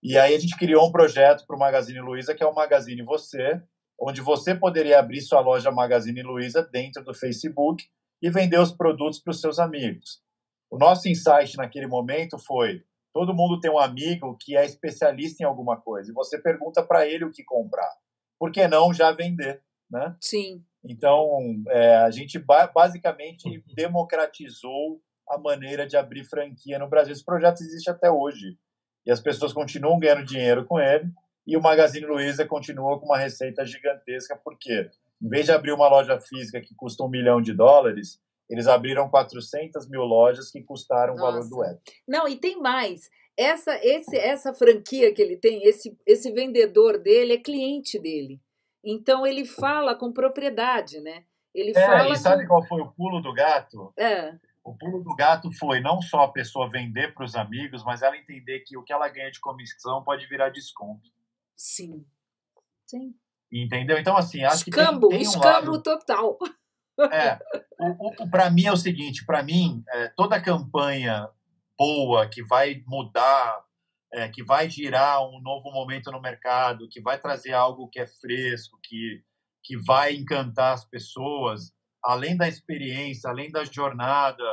[0.02, 3.02] E aí a gente criou um projeto para o Magazine Luiza, que é o Magazine
[3.02, 3.60] Você,
[4.00, 7.84] onde você poderia abrir sua loja Magazine Luiza dentro do Facebook
[8.20, 10.22] e vender os produtos para os seus amigos.
[10.70, 12.82] O nosso insight naquele momento foi:
[13.12, 17.06] todo mundo tem um amigo que é especialista em alguma coisa e você pergunta para
[17.06, 17.90] ele o que comprar.
[18.38, 20.14] Por que não já vender, né?
[20.20, 20.62] Sim.
[20.84, 22.38] Então, é, a gente
[22.74, 27.12] basicamente democratizou a maneira de abrir franquia no Brasil.
[27.12, 28.58] Esse projeto existe até hoje
[29.04, 31.10] e as pessoas continuam ganhando dinheiro com ele
[31.46, 34.90] e o Magazine Luiza continua com uma receita gigantesca, porque
[35.22, 39.08] em vez de abrir uma loja física que custa um milhão de dólares, eles abriram
[39.08, 41.22] 400 mil lojas que custaram Nossa.
[41.22, 41.80] o valor do web.
[42.06, 43.10] Não, e tem mais.
[43.36, 48.40] Essa, esse, essa franquia que ele tem, esse, esse vendedor dele é cliente dele.
[48.84, 51.24] Então ele fala com propriedade, né?
[51.54, 52.48] Ele é, fala e sabe com...
[52.48, 53.92] qual foi o pulo do gato?
[53.96, 54.34] É.
[54.64, 58.16] O pulo do gato foi não só a pessoa vender para os amigos, mas ela
[58.16, 61.10] entender que o que ela ganha de comissão pode virar desconto.
[61.56, 62.04] Sim.
[62.86, 63.14] Sim.
[63.52, 63.98] Entendeu?
[63.98, 65.82] Então, assim, acho escambo, que tem, tem um escambo lado...
[65.82, 66.38] total.
[67.12, 67.38] É,
[67.78, 71.28] o, o para mim é o seguinte, para mim, é, toda campanha
[71.78, 73.62] boa que vai mudar,
[74.12, 78.06] é, que vai girar um novo momento no mercado, que vai trazer algo que é
[78.06, 79.22] fresco, que,
[79.62, 84.44] que vai encantar as pessoas, além da experiência, além da jornada,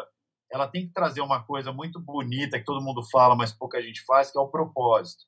[0.51, 4.03] ela tem que trazer uma coisa muito bonita que todo mundo fala, mas pouca gente
[4.05, 5.23] faz, que é o propósito.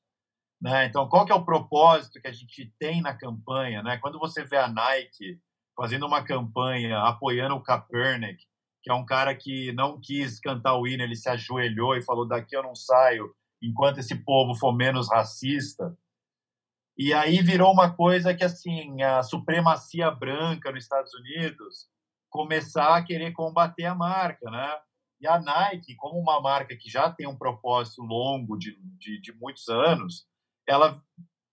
[0.61, 0.85] Né?
[0.85, 3.83] Então, qual que é o propósito que a gente tem na campanha?
[3.83, 3.97] Né?
[3.97, 5.39] Quando você vê a Nike
[5.75, 8.43] fazendo uma campanha apoiando o Kaepernick,
[8.81, 12.27] que é um cara que não quis cantar o hino, ele se ajoelhou e falou:
[12.27, 15.97] daqui eu não saio enquanto esse povo for menos racista.
[16.97, 21.89] E aí virou uma coisa que, assim, a supremacia branca nos Estados Unidos
[22.29, 24.77] começar a querer combater a marca, né?
[25.19, 29.33] E a Nike, como uma marca que já tem um propósito longo de, de, de
[29.33, 30.25] muitos anos,
[30.67, 31.01] ela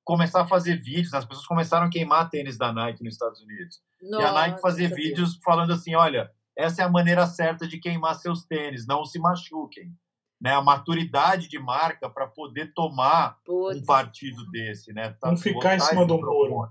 [0.05, 3.81] começar a fazer vídeos, as pessoas começaram a queimar tênis da Nike nos Estados Unidos.
[4.03, 7.79] Nossa, e a Nike fazer vídeos falando assim, olha, essa é a maneira certa de
[7.79, 9.92] queimar seus tênis, não se machuquem.
[10.40, 13.79] Né, a maturidade de marca para poder tomar Putz.
[13.79, 15.11] um partido desse, né?
[15.20, 16.68] Tá, não ficar em cima do muro.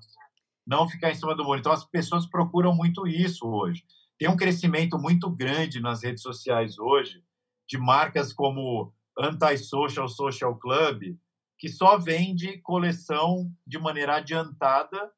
[0.68, 1.58] Não ficar em cima do muro.
[1.58, 3.86] Então as pessoas procuram muito isso hoje.
[4.20, 7.24] Tem um crescimento muito grande nas redes sociais hoje
[7.72, 11.16] de marcas como Anti-Social Social Club,
[11.62, 15.12] que só vende coleção de maneira adiantada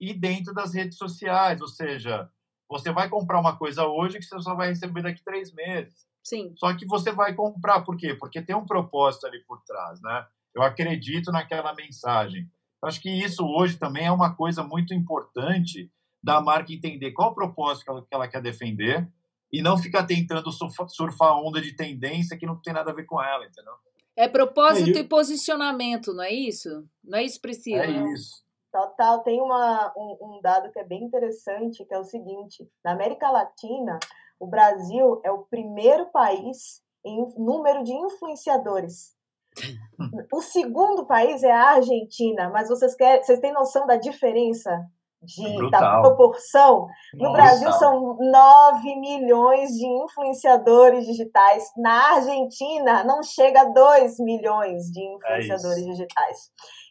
[0.00, 2.30] e dentro das redes sociais, ou seja,
[2.66, 6.06] você vai comprar uma coisa hoje que você só vai receber daqui três meses.
[6.24, 6.54] Sim.
[6.56, 8.14] Só que você vai comprar, por quê?
[8.14, 10.26] Porque tem um propósito ali por trás, né?
[10.54, 12.50] Eu acredito naquela mensagem.
[12.82, 17.34] Acho que isso hoje também é uma coisa muito importante da marca entender qual o
[17.34, 19.06] propósito que ela, que ela quer defender
[19.52, 23.22] e não ficar tentando surfar onda de tendência que não tem nada a ver com
[23.22, 23.74] ela, entendeu?
[24.16, 26.84] É propósito é e posicionamento, não é isso?
[27.02, 27.84] Não é isso, Priscila?
[27.84, 28.42] É isso.
[28.70, 32.92] Total, tem uma, um, um, dado que é bem interessante, que é o seguinte: na
[32.92, 33.98] América Latina,
[34.40, 39.14] o Brasil é o primeiro país em número de influenciadores.
[40.32, 44.84] O segundo país é a Argentina, mas vocês, querem, vocês têm noção da diferença
[45.22, 46.88] de, da proporção.
[47.14, 47.32] No Nossa.
[47.32, 51.70] Brasil são 9 milhões de influenciadores digitais.
[51.76, 56.38] Na Argentina não chega a 2 milhões de é influenciadores é digitais.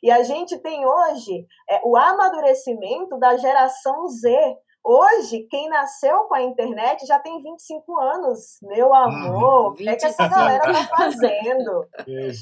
[0.02, 4.58] E a gente tem hoje é, o amadurecimento da geração Z.
[4.84, 8.58] Hoje, quem nasceu com a internet já tem 25 anos.
[8.64, 8.96] Meu uhum.
[8.96, 11.88] amor, o que, é que essa galera tá fazendo?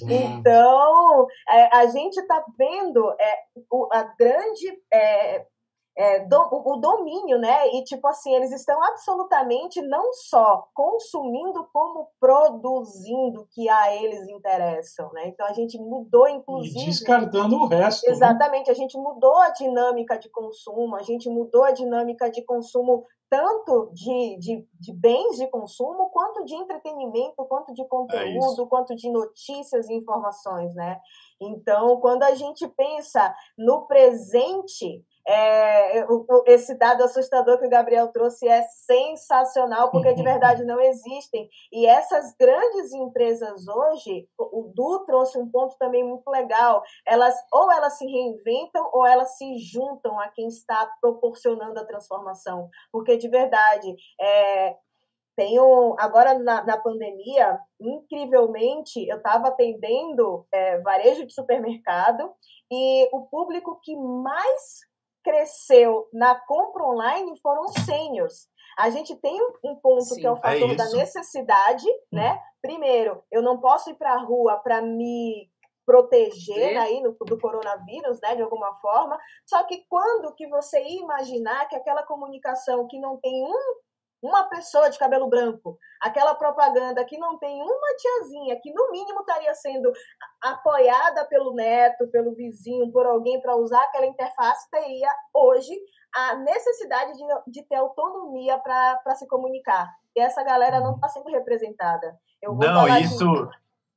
[0.10, 3.36] então, é, a gente está vendo é,
[3.70, 4.72] o, a grande
[5.98, 7.68] é, é, do, o domínio, né?
[7.74, 15.12] E tipo assim, eles estão absolutamente não só consumindo, como produzindo que a eles interessam,
[15.14, 15.28] né?
[15.28, 16.84] Então a gente mudou, inclusive.
[16.84, 18.06] E descartando o resto.
[18.08, 18.14] Né?
[18.14, 18.72] Exatamente, né?
[18.72, 23.92] a gente mudou a dinâmica de consumo, a gente mudou a dinâmica de consumo tanto
[23.94, 29.10] de, de, de bens de consumo, quanto de entretenimento, quanto de conteúdo, é quanto de
[29.12, 31.00] notícias e informações, né?
[31.40, 36.06] Então, quando a gente pensa no presente, é,
[36.48, 41.48] esse dado assustador que o Gabriel trouxe é sensacional, porque de verdade não existem.
[41.72, 47.72] E essas grandes empresas hoje, o Du trouxe um ponto também muito legal, elas ou
[47.72, 52.68] elas se reinventam ou elas se juntam a quem está proporcionando a transformação.
[52.92, 54.76] Porque de verdade, é,
[55.36, 62.34] tenho agora na, na, pandemia, incrivelmente, eu estava atendendo é, varejo de supermercado
[62.72, 64.89] e o público que mais
[65.24, 68.48] cresceu na compra online foram os seniors.
[68.78, 72.00] A gente tem um ponto Sim, que é o fator é da necessidade, hum.
[72.14, 72.40] né?
[72.62, 75.50] Primeiro, eu não posso ir para a rua para me
[75.86, 79.18] proteger aí no, do coronavírus, né, de alguma forma.
[79.44, 83.76] Só que quando que você ia imaginar que aquela comunicação que não tem um
[84.22, 89.22] uma pessoa de cabelo branco, aquela propaganda que não tem uma tiazinha que no mínimo
[89.22, 89.92] estaria sendo
[90.42, 95.74] apoiada pelo neto, pelo vizinho, por alguém para usar aquela interface, teria hoje
[96.14, 99.90] a necessidade de, de ter autonomia para se comunicar.
[100.16, 102.18] E essa galera não está sendo representada.
[102.44, 103.50] não, isso,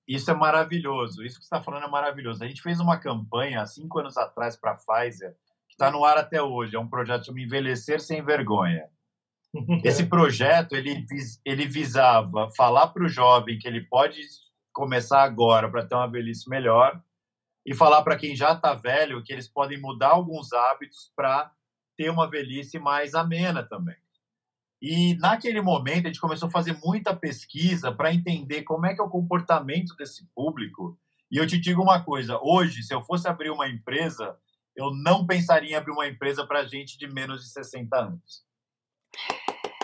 [0.06, 1.24] isso é maravilhoso.
[1.24, 2.44] Isso que você está falando é maravilhoso.
[2.44, 5.32] A gente fez uma campanha há cinco anos atrás para a Pfizer,
[5.68, 6.76] que está no ar até hoje.
[6.76, 8.88] É um projeto chamado Envelhecer Sem Vergonha.
[9.84, 11.04] Esse projeto ele,
[11.44, 14.20] ele visava falar para o jovem que ele pode
[14.72, 17.00] começar agora para ter uma velhice melhor
[17.64, 21.52] e falar para quem já está velho que eles podem mudar alguns hábitos para
[21.96, 23.96] ter uma velhice mais amena também.
[24.80, 29.00] E naquele momento a gente começou a fazer muita pesquisa para entender como é que
[29.00, 30.98] é o comportamento desse público.
[31.30, 34.36] E eu te digo uma coisa: hoje, se eu fosse abrir uma empresa,
[34.74, 38.44] eu não pensaria em abrir uma empresa para gente de menos de 60 anos.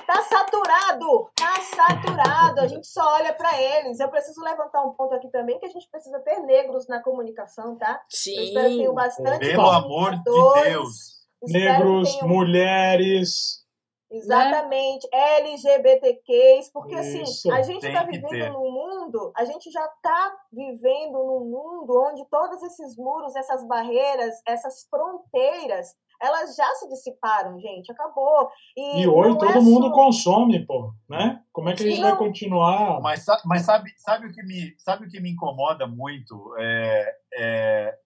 [0.08, 2.60] Tá saturado, tá saturado.
[2.60, 4.00] A gente só olha para eles.
[4.00, 7.76] Eu preciso levantar um ponto aqui também que a gente precisa ter negros na comunicação,
[7.76, 8.02] tá?
[8.08, 8.34] Sim.
[8.34, 10.22] Eu espero que tenham bastante Pelo amor de
[10.64, 11.26] Deus.
[11.42, 12.26] Negros, tenham...
[12.26, 13.66] mulheres.
[14.10, 15.40] Exatamente, né?
[15.40, 20.34] LGBTQs, porque assim, Isso, assim, a gente está vivendo num mundo, a gente já está
[20.50, 27.58] vivendo num mundo onde todos esses muros, essas barreiras, essas fronteiras elas já se dissiparam,
[27.60, 28.50] gente, acabou.
[28.76, 29.92] E, e hoje todo é mundo só...
[29.92, 31.42] consome, pô, né?
[31.52, 33.00] Como é que a gente vai continuar?
[33.00, 36.54] Mas, mas sabe, sabe, o que me, sabe o que me incomoda muito?
[36.58, 37.98] É, é...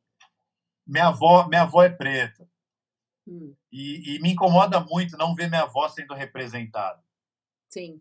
[0.86, 2.46] Minha, avó, minha avó é preta.
[3.26, 3.54] Hum.
[3.70, 7.02] E, e me incomoda muito não ver minha avó sendo representada.
[7.70, 8.00] Sim.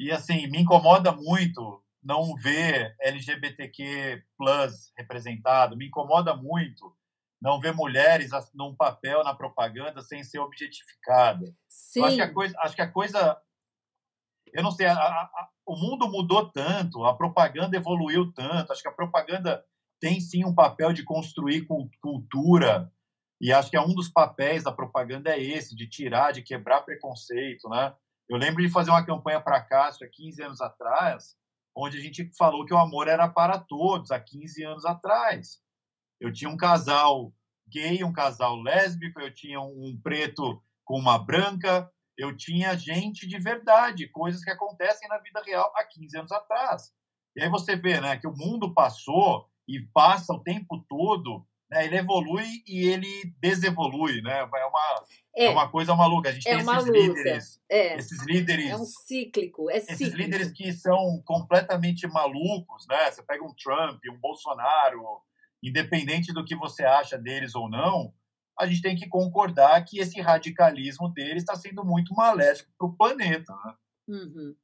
[0.00, 6.96] E assim, me incomoda muito não ver LGBTQ plus representado, me incomoda muito
[7.42, 11.52] não ver mulheres num papel na propaganda sem ser objetificada.
[11.68, 12.04] Sim.
[12.04, 13.42] acho que a coisa, acho que a coisa,
[14.54, 18.88] eu não sei, a, a, o mundo mudou tanto, a propaganda evoluiu tanto, acho que
[18.88, 19.64] a propaganda
[20.00, 21.66] tem sim um papel de construir
[22.00, 22.92] cultura
[23.40, 26.82] e acho que é um dos papéis da propaganda é esse, de tirar, de quebrar
[26.82, 27.92] preconceito, né?
[28.28, 31.36] Eu lembro de fazer uma campanha para Cássio há 15 anos atrás,
[31.76, 35.60] onde a gente falou que o amor era para todos, há 15 anos atrás.
[36.22, 37.32] Eu tinha um casal
[37.68, 43.38] gay, um casal lésbico, eu tinha um preto com uma branca, eu tinha gente de
[43.40, 46.92] verdade, coisas que acontecem na vida real há 15 anos atrás.
[47.34, 51.86] E aí você vê né, que o mundo passou e passa o tempo todo, né,
[51.86, 54.40] ele evolui e ele desevolui, né?
[54.40, 55.04] É uma,
[55.34, 56.28] é, é uma coisa maluca.
[56.28, 56.98] A gente é tem esses luta.
[56.98, 57.96] líderes, é.
[57.96, 58.70] esses líderes.
[58.70, 60.02] É um cíclico, é cíclico.
[60.04, 63.10] Esses líderes que são completamente malucos, né?
[63.10, 65.20] Você pega um Trump, um Bolsonaro,
[65.62, 68.12] independente do que você acha deles ou não,
[68.58, 72.96] a gente tem que concordar que esse radicalismo deles está sendo muito maléfico para o
[72.96, 73.74] planeta, né?
[74.08, 74.54] Uhum.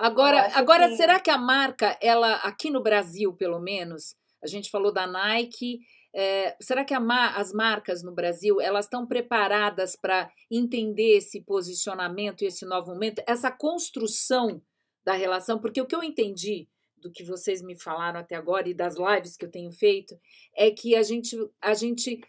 [0.00, 0.96] Agora, agora que...
[0.96, 5.80] será que a marca, ela aqui no Brasil, pelo menos, a gente falou da Nike,
[6.14, 12.46] é, será que as marcas no Brasil elas estão preparadas para entender esse posicionamento e
[12.46, 14.60] esse novo momento, essa construção
[15.04, 15.60] da relação?
[15.60, 16.68] Porque o que eu entendi
[17.00, 20.18] do que vocês me falaram até agora e das lives que eu tenho feito
[20.54, 22.20] é que a gente a gente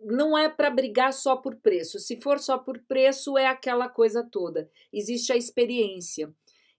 [0.00, 1.98] não é para brigar só por preço.
[1.98, 4.70] Se for só por preço é aquela coisa toda.
[4.92, 6.32] Existe a experiência.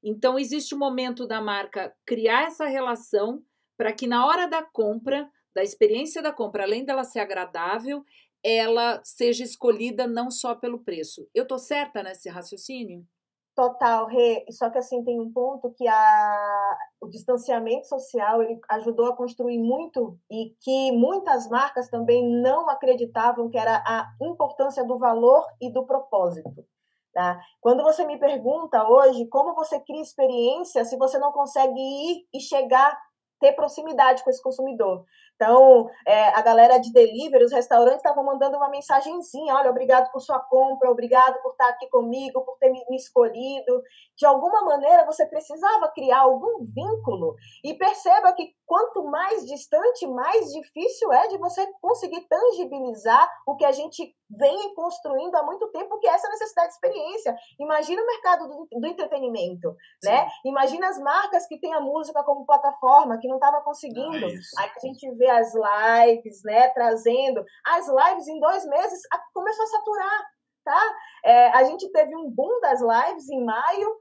[0.04, 3.44] Então existe o momento da marca criar essa relação
[3.78, 8.04] para que na hora da compra da experiência da compra, além dela ser agradável,
[8.44, 11.28] ela seja escolhida não só pelo preço.
[11.34, 13.08] Eu tô certa nesse raciocínio?
[13.56, 14.46] Total, Rê.
[14.52, 19.58] Só que assim tem um ponto que a, o distanciamento social ele ajudou a construir
[19.58, 25.72] muito e que muitas marcas também não acreditavam que era a importância do valor e
[25.72, 26.66] do propósito.
[27.14, 27.40] Tá?
[27.62, 32.42] Quando você me pergunta hoje como você cria experiência se você não consegue ir e
[32.42, 33.00] chegar
[33.40, 35.06] ter proximidade com esse consumidor.
[35.36, 40.22] Então, é, a galera de delivery, os restaurantes estavam mandando uma mensagenzinha: olha, obrigado por
[40.22, 43.84] sua compra, obrigado por estar aqui comigo, por ter me, me escolhido.
[44.18, 47.36] De alguma maneira, você precisava criar algum vínculo.
[47.64, 53.66] E perceba que quanto mais distante, mais difícil é de você conseguir tangibilizar o que
[53.66, 57.36] a gente vem construindo há muito tempo, que é essa necessidade de experiência.
[57.60, 60.10] Imagina o mercado do, do entretenimento, Sim.
[60.10, 60.28] né?
[60.44, 64.26] Imagina as marcas que têm a música como plataforma, que não estava conseguindo.
[64.26, 66.70] É Aí a gente vê as lives, né?
[66.70, 67.46] Trazendo.
[67.66, 69.02] As lives em dois meses
[69.34, 70.26] começou a saturar,
[70.64, 70.96] tá?
[71.24, 73.96] É, a gente teve um boom das lives em maio,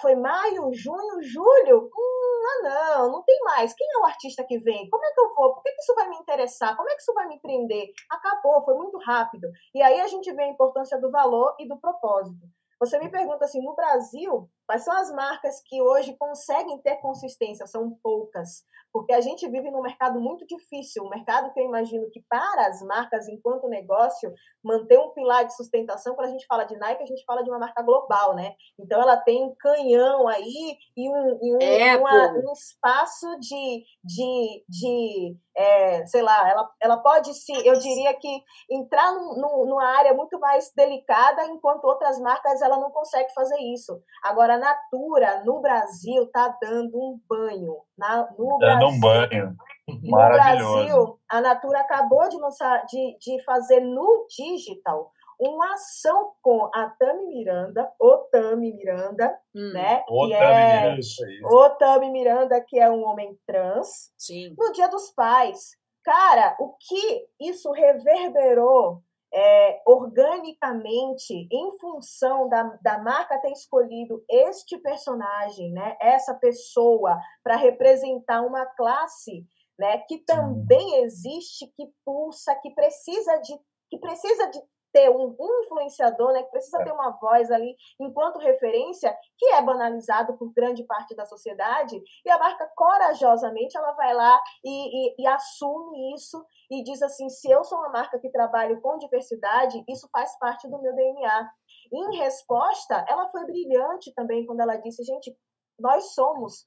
[0.00, 1.90] foi maio, junho, julho.
[1.96, 3.74] Hum, ah, não, não tem mais.
[3.74, 4.88] Quem é o artista que vem?
[4.88, 5.54] Como é que eu vou?
[5.54, 6.76] Por que, que isso vai me interessar?
[6.76, 7.90] Como é que isso vai me prender?
[8.10, 9.48] Acabou, foi muito rápido.
[9.74, 12.46] E aí a gente vê a importância do valor e do propósito.
[12.80, 17.66] Você me pergunta assim, no Brasil, quais são as marcas que hoje conseguem ter consistência?
[17.66, 22.10] São poucas, porque a gente vive num mercado muito difícil, um mercado que eu imagino
[22.10, 24.32] que para as marcas, enquanto negócio,
[24.64, 27.50] manter um pilar de sustentação, quando a gente fala de Nike, a gente fala de
[27.50, 28.54] uma marca global, né?
[28.78, 33.84] Então ela tem um canhão aí e um, e um, é, uma, um espaço de,
[34.02, 39.86] de, de é, sei lá, ela, ela pode se, eu diria que entrar num, numa
[39.98, 43.98] área muito mais delicada, enquanto outras marcas ela não consegue fazer isso.
[44.22, 47.76] Agora, a Natura, no Brasil, está dando um banho.
[47.96, 49.56] Na, no dando Brasil, um banho.
[50.10, 50.68] Maravilhoso.
[50.68, 56.70] No Brasil, a Natura acabou de, lançar, de, de fazer no digital uma ação com
[56.74, 59.72] a Tami Miranda, o Tami Miranda, hum.
[59.74, 60.02] né?
[60.08, 61.54] O que Tami é, Miranda.
[61.54, 64.54] O Tami Miranda, que é um homem trans, Sim.
[64.56, 65.76] no Dia dos Pais.
[66.02, 69.02] Cara, o que isso reverberou
[69.32, 77.56] é, organicamente, em função da, da marca ter escolhido este personagem, né, essa pessoa, para
[77.56, 79.46] representar uma classe
[79.78, 83.58] né, que também existe, que pulsa, que precisa de,
[83.90, 84.60] que precisa de
[84.92, 86.84] ter um, um influenciador, né, que precisa é.
[86.84, 92.30] ter uma voz ali enquanto referência, que é banalizado por grande parte da sociedade, e
[92.30, 97.50] a marca corajosamente ela vai lá e, e, e assume isso e diz assim: se
[97.50, 101.50] eu sou uma marca que trabalho com diversidade, isso faz parte do meu DNA.
[101.92, 105.36] Em resposta, ela foi brilhante também quando ela disse: gente,
[105.78, 106.66] nós somos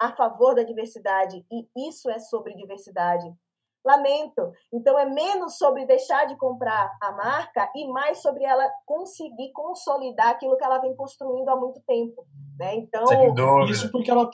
[0.00, 3.30] a favor da diversidade e isso é sobre diversidade.
[3.84, 4.52] Lamento.
[4.72, 10.30] Então é menos sobre deixar de comprar a marca e mais sobre ela conseguir consolidar
[10.30, 12.26] aquilo que ela vem construindo há muito tempo,
[12.58, 12.74] né?
[12.74, 13.04] Então
[13.70, 14.30] isso porque ela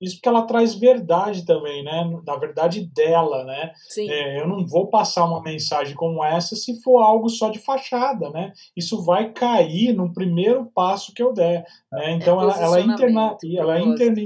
[0.00, 2.04] isso porque ela traz verdade também, né?
[2.26, 3.72] Na verdade dela, né?
[4.08, 8.30] É, eu não vou passar uma mensagem como essa se for algo só de fachada,
[8.30, 8.52] né?
[8.76, 12.12] Isso vai cair no primeiro passo que eu der, né?
[12.12, 14.22] Então é ela, ela, interna, ela interna,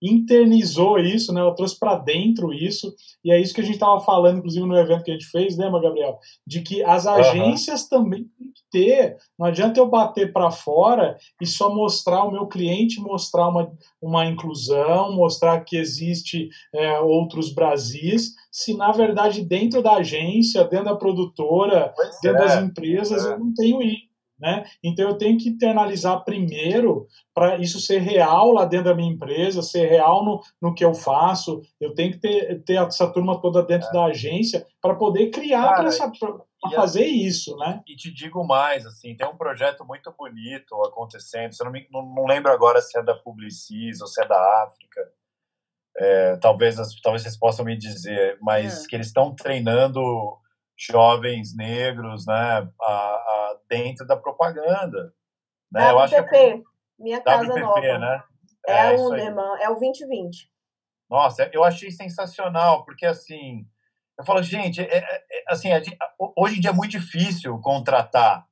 [0.00, 1.40] internizou isso, né?
[1.40, 2.94] Ela trouxe para dentro isso,
[3.24, 5.56] e é isso que a gente estava falando, inclusive no evento que a gente fez,
[5.56, 6.18] né, Gabriel?
[6.46, 7.88] De que as agências uhum.
[7.88, 9.16] também têm que ter.
[9.38, 14.26] Não adianta eu bater para fora e só mostrar o meu cliente, mostrar uma, uma
[14.26, 20.96] inclusão, mostrar que existe é, outros Brasis, se na verdade dentro da agência, dentro da
[20.96, 22.46] produtora, pois dentro é.
[22.46, 23.32] das empresas, é.
[23.32, 24.05] eu não tenho isso.
[24.38, 24.66] Né?
[24.84, 29.62] Então eu tenho que internalizar primeiro para isso ser real lá dentro da minha empresa,
[29.62, 31.62] ser real no, no que eu faço.
[31.80, 33.92] Eu tenho que ter, ter essa turma toda dentro é.
[33.92, 35.90] da agência para poder criar para
[36.74, 37.80] fazer isso, né?
[37.86, 41.52] E te digo mais, assim, tem um projeto muito bonito acontecendo.
[41.58, 44.64] Eu não, me, não, não lembro agora se é da Publicis ou se é da
[44.64, 45.00] África.
[45.98, 48.86] É, talvez, talvez vocês possam me dizer, mas é.
[48.86, 50.02] que eles estão treinando
[50.78, 53.35] jovens negros, né, a, a,
[53.68, 55.12] dentro da propaganda.
[55.70, 55.90] Né?
[55.90, 56.62] Eu acho que
[56.98, 57.98] minha casa WPP, nova.
[57.98, 58.22] Né?
[58.66, 60.50] É, é o é o 2020.
[61.08, 63.66] Nossa, eu achei sensacional, porque assim,
[64.18, 65.68] eu falo, gente, é, é, é assim,
[66.36, 68.46] hoje em dia é muito difícil contratar,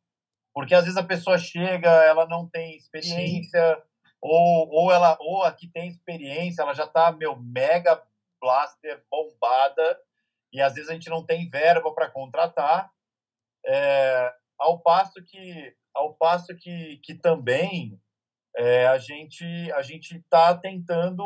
[0.53, 3.83] porque às vezes a pessoa chega, ela não tem experiência,
[4.21, 8.01] ou, ou ela, ou aqui tem experiência, ela já tá, meu, mega
[8.41, 9.99] blaster bombada,
[10.53, 12.91] e às vezes a gente não tem verba para contratar,
[13.67, 18.01] é, ao passo que ao passo que, que também
[18.57, 21.25] é, a gente a gente está tentando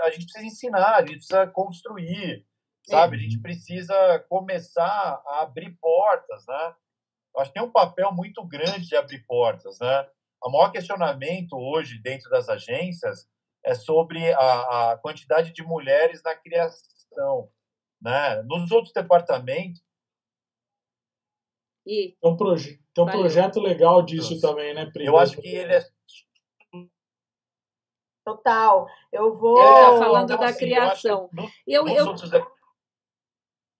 [0.00, 2.44] a gente precisa ensinar a gente precisa construir
[2.88, 6.74] sabe a gente precisa começar a abrir portas né
[7.38, 10.08] acho que tem um papel muito grande de abrir portas né
[10.42, 13.28] o maior questionamento hoje dentro das agências
[13.64, 17.50] é sobre a, a quantidade de mulheres na criação
[18.00, 18.42] né?
[18.42, 19.82] Nos outros departamentos.
[21.86, 22.16] E...
[22.20, 24.48] Tem um, proje tem um projeto legal disso Nossa.
[24.48, 25.06] também, né, Pri?
[25.06, 25.82] Eu acho que ele é.
[28.24, 28.86] Total.
[29.12, 29.58] Eu vou.
[29.58, 31.30] Ele está falando então, da assim, criação.
[31.66, 32.16] Eu, eu, eu...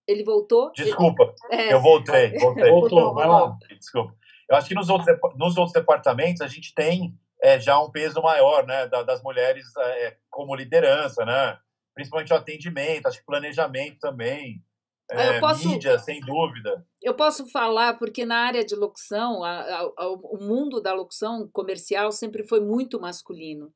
[0.09, 0.73] Ele voltou?
[0.73, 1.73] Desculpa, é.
[1.73, 2.37] eu voltei.
[2.39, 2.71] voltei.
[2.71, 3.57] Voltou, vai lá.
[3.79, 4.15] Desculpa.
[4.49, 8.21] Eu acho que nos outros, nos outros departamentos a gente tem é, já um peso
[8.21, 11.57] maior, né, das mulheres é, como liderança, né?
[11.95, 14.63] principalmente o atendimento, acho que planejamento também.
[15.11, 16.87] É, posso, mídia, sem dúvida.
[17.03, 22.13] Eu posso falar porque na área de locução, a, a, o mundo da locução comercial
[22.13, 23.73] sempre foi muito masculino.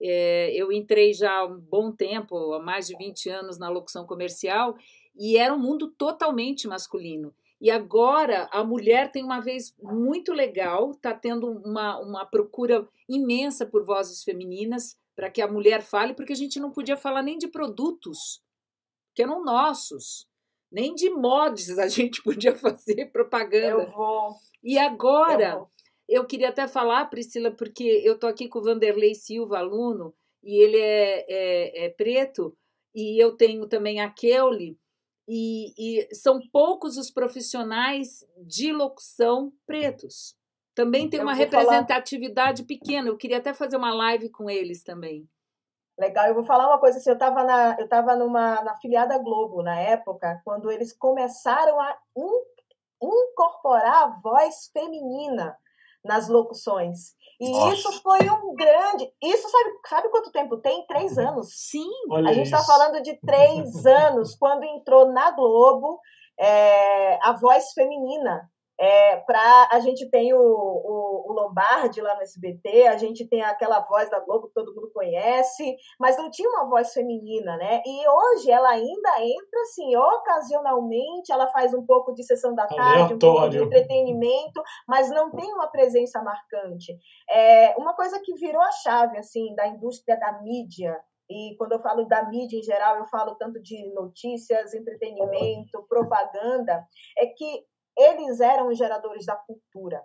[0.00, 4.06] É, eu entrei já há um bom tempo, há mais de 20 anos na locução
[4.06, 4.76] comercial,
[5.16, 7.34] e era um mundo totalmente masculino.
[7.60, 13.66] E agora a mulher tem uma vez muito legal, está tendo uma, uma procura imensa
[13.66, 17.36] por vozes femininas, para que a mulher fale, porque a gente não podia falar nem
[17.36, 18.40] de produtos
[19.12, 20.27] que eram nossos,
[20.70, 23.82] nem de mods a gente podia fazer propaganda.
[23.82, 24.34] Eu vou.
[24.62, 25.68] E agora, eu,
[26.08, 30.62] eu queria até falar, Priscila, porque eu estou aqui com o Vanderlei Silva, aluno, e
[30.62, 32.56] ele é, é, é preto,
[32.94, 34.78] e eu tenho também a Keuli,
[35.28, 40.34] e, e são poucos os profissionais de locução pretos.
[40.74, 42.68] Também tem eu uma representatividade falar...
[42.68, 43.08] pequena.
[43.08, 45.28] Eu queria até fazer uma live com eles também.
[45.98, 49.18] Legal, eu vou falar uma coisa assim, eu estava na, eu tava numa na filiada
[49.18, 52.30] Globo na época, quando eles começaram a in,
[53.02, 55.56] incorporar a voz feminina
[56.04, 57.16] nas locuções.
[57.40, 57.74] E Nossa.
[57.74, 59.12] isso foi um grande.
[59.22, 60.86] Isso sabe, sabe quanto tempo tem?
[60.86, 61.48] Três anos.
[61.52, 61.90] Sim.
[62.10, 66.00] Olha a gente está falando de três anos, quando entrou na Globo
[66.38, 68.48] é, a voz feminina.
[68.80, 73.42] É, pra, a gente tem o, o, o, Lombardi lá no SBT, a gente tem
[73.42, 77.82] aquela voz da Globo que todo mundo conhece, mas não tinha uma voz feminina, né?
[77.84, 83.14] E hoje ela ainda entra assim, ocasionalmente, ela faz um pouco de sessão da tarde,
[83.14, 86.96] um pouco de entretenimento, mas não tem uma presença marcante.
[87.28, 90.96] É uma coisa que virou a chave assim da indústria da mídia
[91.30, 96.82] e quando eu falo da mídia em geral, eu falo tanto de notícias, entretenimento, propaganda,
[97.18, 97.64] é que
[97.98, 100.02] eles eram os geradores da cultura.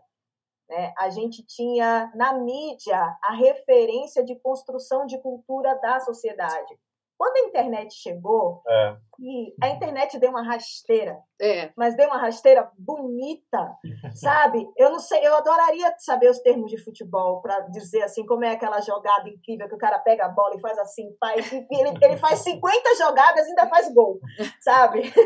[0.69, 0.93] Né?
[0.97, 6.77] A gente tinha na mídia a referência de construção de cultura da sociedade.
[7.17, 8.97] Quando a internet chegou, é.
[9.19, 11.71] E a internet deu uma rasteira, é.
[11.75, 13.71] mas deu uma rasteira bonita,
[14.15, 14.67] sabe?
[14.77, 18.51] Eu não sei, eu adoraria saber os termos de futebol para dizer assim como é
[18.51, 22.17] aquela jogada incrível que o cara pega a bola e faz assim, faz, ele, ele
[22.17, 24.19] faz 50 jogadas e ainda faz gol,
[24.61, 25.03] sabe?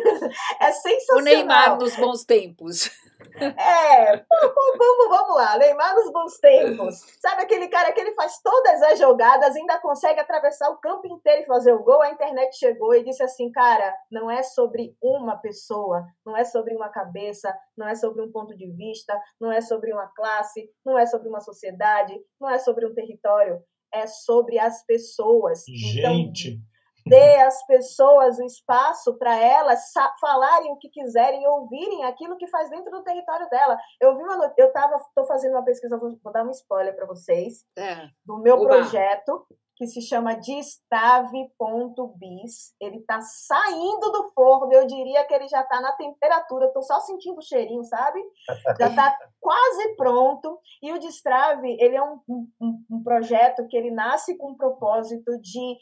[0.59, 1.21] É sensacional.
[1.21, 2.89] O Neymar nos bons tempos.
[3.39, 6.95] É, vamos, vamos lá, Neymar nos bons tempos.
[7.19, 11.43] Sabe aquele cara que ele faz todas as jogadas, ainda consegue atravessar o campo inteiro
[11.43, 12.01] e fazer o gol?
[12.01, 13.76] A internet chegou e disse assim, cara,
[14.11, 18.55] não é sobre uma pessoa, não é sobre uma cabeça, não é sobre um ponto
[18.55, 22.85] de vista, não é sobre uma classe, não é sobre uma sociedade, não é sobre
[22.85, 23.61] um território,
[23.93, 25.63] é sobre as pessoas.
[25.67, 26.59] Então, Gente.
[27.07, 32.47] Então, dê às pessoas o espaço para elas falarem o que quiserem, ouvirem aquilo que
[32.47, 33.77] faz dentro do território dela.
[34.01, 37.05] Eu vi uma eu tava tô fazendo uma pesquisa, vou, vou dar um spoiler para
[37.05, 38.09] vocês é.
[38.25, 38.67] do meu Oba.
[38.67, 39.47] projeto
[39.77, 41.53] que se chama Distave.bis.
[42.81, 46.99] Ele está saindo do forno, eu diria que ele já está na temperatura, estou só
[47.01, 48.19] sentindo o cheirinho, sabe?
[48.79, 50.59] Já está quase pronto.
[50.81, 55.39] E o Distrave, ele é um, um, um, projeto que ele nasce com o propósito
[55.39, 55.77] de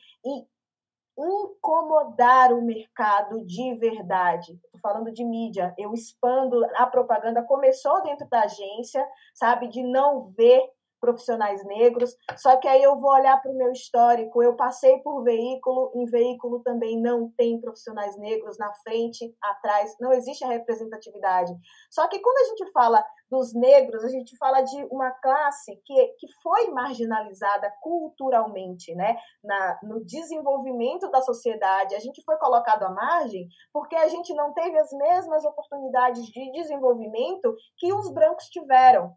[1.18, 4.60] incomodar o mercado de verdade.
[4.66, 7.42] Estou falando de mídia, eu expando a propaganda.
[7.44, 10.62] Começou dentro da agência, sabe, de não ver
[11.06, 12.18] profissionais negros.
[12.36, 14.42] Só que aí eu vou olhar para o meu histórico.
[14.42, 20.12] Eu passei por veículo, em veículo também não tem profissionais negros na frente, atrás, não
[20.12, 21.54] existe a representatividade.
[21.92, 26.08] Só que quando a gente fala dos negros, a gente fala de uma classe que,
[26.20, 29.16] que foi marginalizada culturalmente, né?
[29.44, 31.96] Na, no desenvolvimento da sociedade.
[31.96, 36.52] A gente foi colocado à margem porque a gente não teve as mesmas oportunidades de
[36.52, 39.14] desenvolvimento que os brancos tiveram.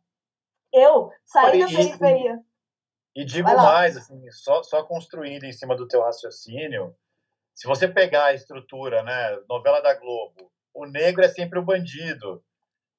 [0.72, 2.38] Eu saí da periferia.
[3.14, 6.94] E, e digo mais, assim, só, só construindo em cima do teu raciocínio,
[7.54, 12.44] se você pegar a estrutura, né, novela da Globo, o negro é sempre o bandido,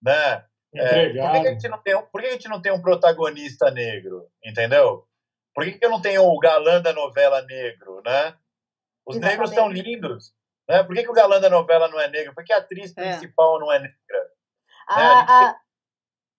[0.01, 0.45] né?
[0.75, 3.71] É, por, que, a gente não tem, por que a gente não tem um protagonista
[3.71, 5.07] negro, entendeu?
[5.55, 8.35] Por que, que eu não tenho o galã da novela negro, né?
[9.05, 9.23] Os Exatamente.
[9.23, 10.33] negros são lindos,
[10.67, 10.83] né?
[10.83, 12.35] Por que, que o galã da novela não é negro?
[12.35, 13.11] Por que a atriz é.
[13.11, 14.31] principal não é negra?
[14.87, 15.05] A, né?
[15.05, 15.59] a, a...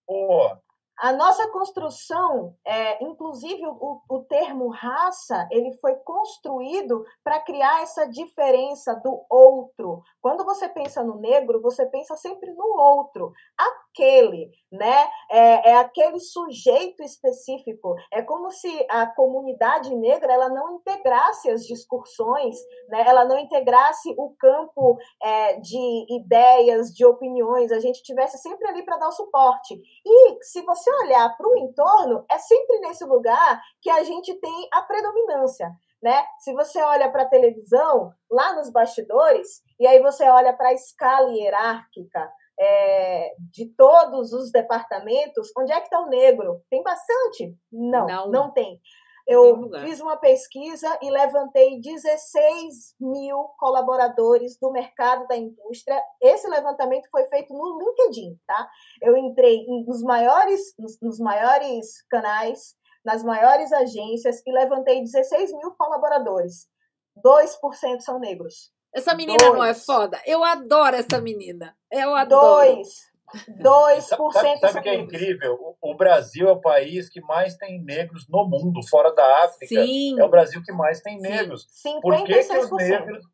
[0.06, 0.56] Pô,
[1.00, 8.06] a nossa construção, é, inclusive o, o termo raça, ele foi construído para criar essa
[8.06, 10.02] diferença do outro.
[10.20, 13.32] Quando você pensa no negro, você pensa sempre no outro,
[13.90, 15.08] aquele, né?
[15.30, 17.94] É, é aquele sujeito específico.
[18.12, 22.56] É como se a comunidade negra ela não integrasse as discussões,
[22.88, 23.04] né?
[23.06, 27.72] Ela não integrasse o campo é, de ideias, de opiniões.
[27.72, 29.80] A gente tivesse sempre ali para dar o suporte.
[30.04, 34.68] E se você olhar para o entorno, é sempre nesse lugar que a gente tem
[34.72, 35.70] a predominância.
[36.02, 36.24] Né?
[36.38, 40.72] Se você olha para a televisão, lá nos bastidores, e aí você olha para a
[40.72, 46.62] escala hierárquica é, de todos os departamentos, onde é que está o negro?
[46.68, 47.56] Tem bastante?
[47.72, 48.78] Não, não, não tem.
[49.26, 56.02] Eu fiz uma pesquisa e levantei 16 mil colaboradores do mercado da indústria.
[56.20, 58.68] Esse levantamento foi feito no LinkedIn, tá?
[59.00, 65.70] Eu entrei nos maiores, nos, nos maiores canais, nas maiores agências e levantei 16 mil
[65.78, 66.66] colaboradores.
[67.24, 68.72] 2% são negros.
[68.92, 69.52] Essa menina Dois.
[69.52, 70.20] não é foda?
[70.26, 71.76] Eu adoro essa menina.
[71.90, 72.74] Eu adoro.
[72.74, 73.10] Dois.
[73.48, 75.76] 2% sabe, sabe o que é incrível?
[75.80, 79.68] O, o, Brasil é o país que mais tem negros no mundo, fora da África.
[79.68, 80.18] Sim.
[80.18, 81.66] É o Brasil que mais tem negros.
[81.70, 82.00] Sim.
[82.00, 83.24] Por que, que os negros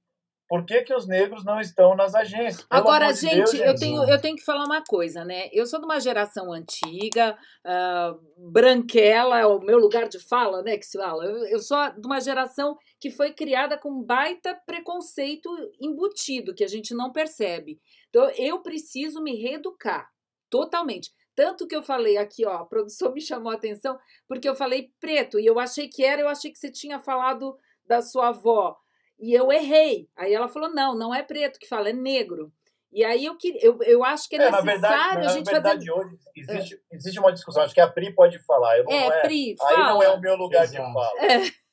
[0.49, 2.63] por que, que os negros não estão nas agências?
[2.63, 5.49] Pelo Agora, gente, Deus, eu, tenho, eu tenho que falar uma coisa, né?
[5.53, 10.77] Eu sou de uma geração antiga, uh, branquela é o meu lugar de fala, né?
[10.77, 11.25] Que se fala.
[11.25, 15.49] Eu, eu sou de uma geração que foi criada com baita preconceito
[15.81, 17.81] embutido, que a gente não percebe.
[18.09, 20.09] Então, eu preciso me reeducar
[20.49, 21.11] totalmente.
[21.35, 24.91] Tanto que eu falei aqui, ó, a produção me chamou a atenção, porque eu falei
[24.99, 28.77] preto, e eu achei que era, eu achei que você tinha falado da sua avó.
[29.19, 30.09] E eu errei.
[30.17, 32.53] Aí ela falou: não, não é preto que fala, é negro.
[32.93, 35.87] E aí eu, eu, eu acho que é, é necessário verdade, a gente na verdade,
[35.87, 35.93] fazer...
[35.93, 36.97] hoje existe, é.
[36.97, 38.79] existe uma discussão, acho que a Pri pode falar.
[38.79, 40.87] Eu não, é, não é, Pri, Aí não é o meu lugar Exato.
[40.87, 41.13] de fala.
[41.21, 41.67] É.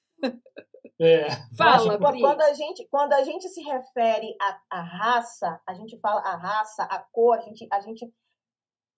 [1.01, 1.27] É.
[1.57, 2.19] Fala, Pri.
[2.19, 6.35] Quando a, gente, quando a gente se refere à, à raça, a gente fala a
[6.35, 8.11] raça, a cor, a gente, a gente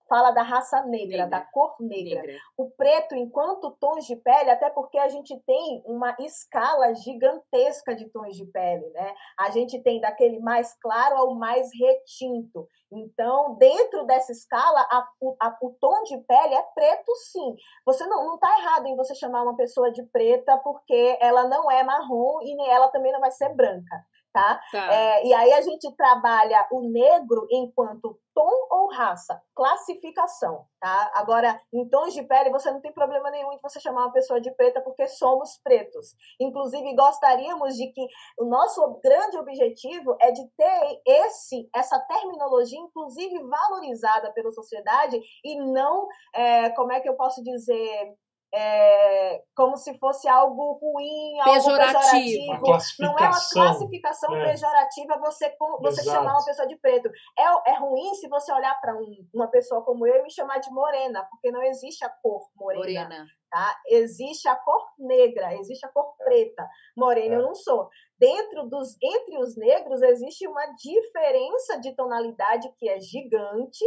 [0.08, 1.26] fala da raça negra, negra.
[1.26, 2.22] da cor negra.
[2.22, 2.38] negra.
[2.56, 8.08] O preto, enquanto tons de pele, até porque a gente tem uma escala gigantesca de
[8.10, 9.14] tons de pele, né?
[9.38, 12.68] A gente tem daquele mais claro ao mais retinto.
[12.92, 15.08] Então, dentro dessa escala, a,
[15.42, 17.56] a, o tom de pele é preto, sim.
[17.84, 21.82] Você não está errado em você chamar uma pessoa de preta porque ela não é
[21.82, 24.04] marrom e nem ela também não vai ser branca
[24.36, 24.60] tá?
[24.70, 24.92] tá.
[24.92, 31.10] É, e aí a gente trabalha o negro enquanto tom ou raça, classificação, tá?
[31.14, 34.38] Agora, em tons de pele, você não tem problema nenhum de você chamar uma pessoa
[34.38, 36.14] de preta, porque somos pretos.
[36.38, 38.06] Inclusive, gostaríamos de que
[38.38, 45.58] o nosso grande objetivo é de ter esse, essa terminologia, inclusive, valorizada pela sociedade e
[45.72, 48.14] não, é, como é que eu posso dizer,
[48.58, 52.52] é, como se fosse algo ruim, pejorativo.
[52.52, 53.02] algo pejorativo.
[53.02, 54.50] Não é uma classificação é.
[54.50, 57.10] pejorativa você, você chamar uma pessoa de preto.
[57.38, 60.58] É, é ruim se você olhar para um, uma pessoa como eu e me chamar
[60.58, 63.02] de morena, porque não existe a cor morena.
[63.04, 63.26] morena.
[63.50, 63.78] Tá?
[63.88, 66.66] Existe a cor negra, existe a cor preta.
[66.96, 67.38] Morena é.
[67.38, 67.90] eu não sou.
[68.18, 73.84] Dentro dos, entre os negros existe uma diferença de tonalidade que é gigante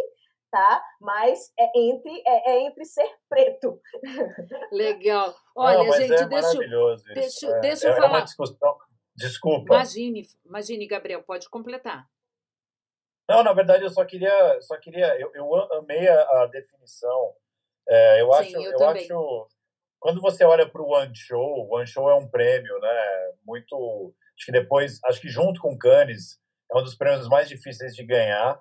[0.52, 0.84] tá?
[1.00, 3.80] Mas é entre, é, é entre ser preto.
[4.72, 5.34] Legal.
[5.56, 8.10] Olha, Não, gente, é deixa, deixa, é, deixa eu é falar.
[8.10, 8.78] Uma discussão.
[9.16, 9.76] Desculpa.
[9.76, 12.08] Imagine, imagine, Gabriel, pode completar.
[13.30, 17.36] Não, na verdade, eu só queria, só queria, eu, eu amei a, a definição.
[17.88, 19.48] É, eu acho, Sim, eu, eu acho,
[20.00, 23.34] quando você olha para o One Show, o One Show é um prêmio, né?
[23.46, 26.40] Muito, acho que depois, acho que junto com Cannes
[26.72, 28.60] é um dos prêmios mais difíceis de ganhar.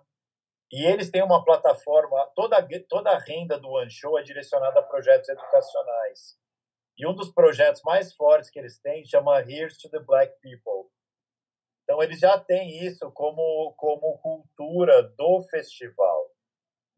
[0.71, 4.83] E eles têm uma plataforma, toda, toda a renda do One Show é direcionada a
[4.83, 6.39] projetos educacionais.
[6.99, 10.91] E um dos projetos mais fortes que eles têm chama Here's to the Black People.
[11.85, 16.31] Então, eles já têm isso como, como cultura do festival.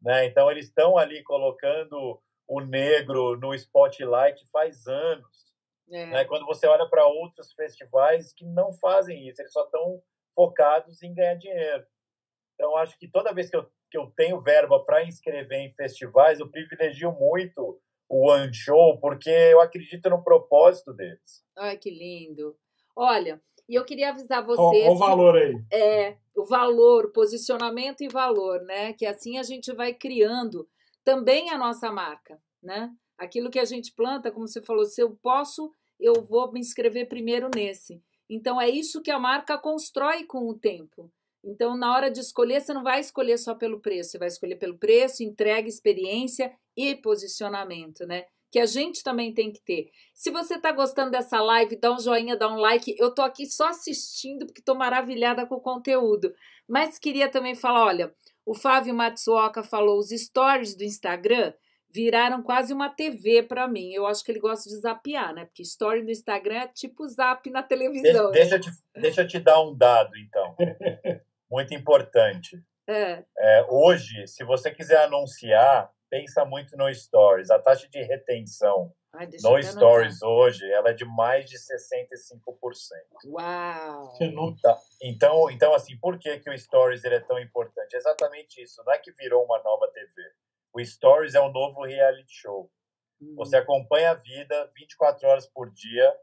[0.01, 0.25] Né?
[0.25, 5.53] Então, eles estão ali colocando o negro no spotlight faz anos.
[5.89, 6.05] É.
[6.07, 6.25] Né?
[6.25, 10.01] Quando você olha para outros festivais que não fazem isso, eles só estão
[10.35, 11.85] focados em ganhar dinheiro.
[12.61, 16.39] Então, acho que toda vez que eu, que eu tenho verba para inscrever em festivais,
[16.39, 21.43] eu privilegio muito o One Show, porque eu acredito no propósito deles.
[21.57, 22.55] Ai, que lindo.
[22.95, 24.85] Olha, e eu queria avisar vocês.
[24.85, 25.55] Olha o valor aí.
[25.73, 28.93] É, o valor, posicionamento e valor, né?
[28.93, 30.69] Que assim a gente vai criando
[31.03, 32.91] também a nossa marca, né?
[33.17, 37.07] Aquilo que a gente planta, como você falou, se eu posso, eu vou me inscrever
[37.07, 38.03] primeiro nesse.
[38.29, 41.11] Então é isso que a marca constrói com o tempo.
[41.43, 44.57] Então, na hora de escolher, você não vai escolher só pelo preço, você vai escolher
[44.57, 48.25] pelo preço, entrega, experiência e posicionamento, né?
[48.51, 49.89] Que a gente também tem que ter.
[50.13, 52.95] Se você está gostando dessa live, dá um joinha, dá um like.
[52.99, 56.33] Eu tô aqui só assistindo porque estou maravilhada com o conteúdo.
[56.67, 58.13] Mas queria também falar, olha,
[58.45, 61.53] o Fábio Matsuoka falou, os stories do Instagram
[61.93, 63.93] viraram quase uma TV para mim.
[63.93, 65.45] Eu acho que ele gosta de zapear, né?
[65.45, 68.31] Porque story no Instagram é tipo zap na televisão.
[68.31, 68.31] Deixa, né?
[68.31, 70.55] deixa, eu, te, deixa eu te dar um dado, então.
[71.51, 72.63] muito importante.
[72.87, 73.23] É.
[73.37, 77.51] É, hoje, se você quiser anunciar, pensa muito no Stories.
[77.51, 82.39] A taxa de retenção Ai, no Stories hoje ela é de mais de 65%.
[83.25, 84.13] Uau!
[84.61, 84.77] Tá.
[85.03, 87.93] Então, então, assim, por que, que o Stories ele é tão importante?
[87.93, 88.81] É exatamente isso.
[88.85, 90.11] Não é que virou uma nova TV.
[90.73, 92.71] O Stories é um novo reality show.
[93.21, 93.35] Hum.
[93.35, 96.13] Você acompanha a vida 24 horas por dia.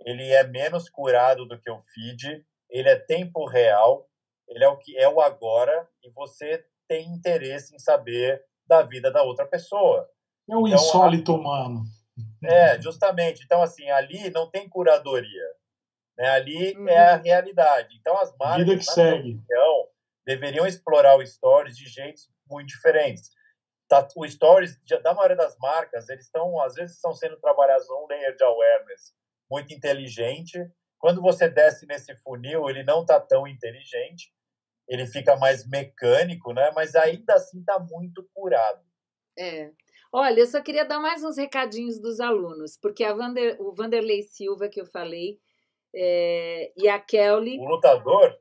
[0.00, 2.44] Ele é menos curado do que o feed.
[2.70, 4.08] Ele é tempo real
[4.48, 9.10] ele é o que é o agora e você tem interesse em saber da vida
[9.10, 10.08] da outra pessoa.
[10.48, 11.84] É um então, insólito humano.
[12.44, 13.42] É, justamente.
[13.44, 15.46] Então, assim, ali não tem curadoria.
[16.16, 16.28] Né?
[16.30, 16.88] Ali uhum.
[16.88, 17.96] é a realidade.
[18.00, 19.34] Então, as marcas, vida que segue.
[19.34, 19.88] Opinião,
[20.24, 23.30] deveriam explorar o Stories de jeitos muito diferentes.
[23.88, 28.06] Tá, o Stories, da maioria das marcas, eles estão, às vezes, estão sendo trabalhados num
[28.08, 29.14] layer de awareness
[29.50, 30.58] muito inteligente.
[30.98, 34.32] Quando você desce nesse funil, ele não está tão inteligente
[34.88, 36.70] ele fica mais mecânico, né?
[36.74, 38.80] Mas ainda assim está muito curado.
[39.38, 39.70] É.
[40.12, 44.22] Olha, eu só queria dar mais uns recadinhos dos alunos, porque a Vander, o Vanderlei
[44.22, 45.38] Silva que eu falei
[45.94, 47.58] é, e a Kelly.
[47.58, 48.34] O lutador?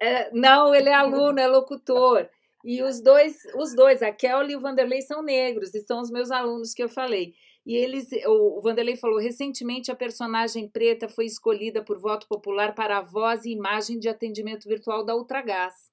[0.00, 2.28] É, não, ele é aluno, é locutor.
[2.64, 6.10] E os dois, os dois, a Kelly e o Vanderlei são negros e são os
[6.10, 7.34] meus alunos que eu falei.
[7.64, 12.98] E eles, o Vanderlei falou, recentemente a personagem preta foi escolhida por voto popular para
[12.98, 15.90] a voz e imagem de atendimento virtual da Ultragás.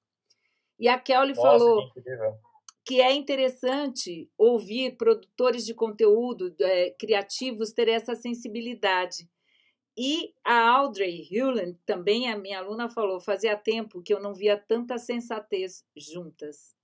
[0.78, 2.02] E a Kelly Nossa, falou que,
[2.84, 9.28] que, é interessante ouvir produtores de conteúdo é, criativos ter essa sensibilidade.
[9.96, 14.56] E a Audrey Hewland, também a minha aluna, falou: fazia tempo que eu não via
[14.56, 16.76] tanta sensatez juntas.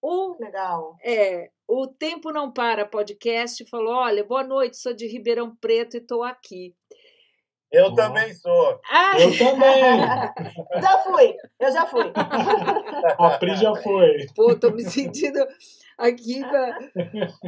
[0.00, 0.96] O, Legal.
[1.02, 6.00] É, o Tempo Não Para podcast falou: olha, boa noite, sou de Ribeirão Preto e
[6.00, 6.74] estou aqui.
[7.70, 8.80] Eu também sou.
[8.90, 10.00] Ah, eu também.
[10.80, 12.12] já fui, eu já fui.
[13.18, 14.26] A Pri já foi.
[14.34, 15.38] Pô, tô me sentindo
[15.98, 16.40] aqui.
[16.40, 16.78] Pra...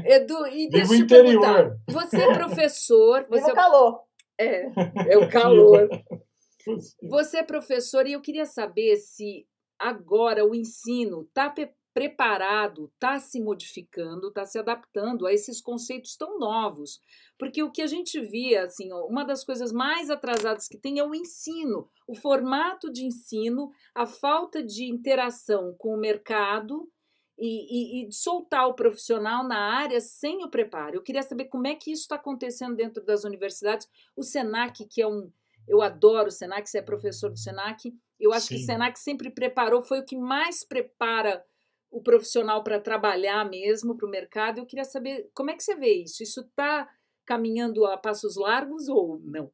[0.05, 1.79] Edu, e deixa eu interior.
[1.89, 3.27] Você é professor.
[3.31, 4.03] Você o calor.
[4.39, 4.67] É,
[5.09, 5.89] é o calor.
[7.09, 9.47] Você é professor e eu queria saber se
[9.79, 11.49] agora o ensino está
[11.93, 17.01] preparado, está se modificando, está se adaptando a esses conceitos tão novos.
[17.39, 21.05] Porque o que a gente via, assim, uma das coisas mais atrasadas que tem é
[21.05, 26.89] o ensino, o formato de ensino, a falta de interação com o mercado
[27.39, 30.97] e, e, e soltar o profissional na área sem o preparo.
[30.97, 33.89] Eu queria saber como é que isso está acontecendo dentro das universidades.
[34.15, 35.33] O SENAC, que é um.
[35.67, 37.95] Eu adoro o SENAC, você é professor do SENAC.
[38.19, 38.57] Eu acho Sim.
[38.57, 41.43] que o SENAC sempre preparou, foi o que mais prepara
[41.91, 44.59] o profissional para trabalhar mesmo para o mercado.
[44.59, 46.23] Eu queria saber como é que você vê isso.
[46.23, 46.89] Isso está
[47.27, 49.51] caminhando a passos largos ou não?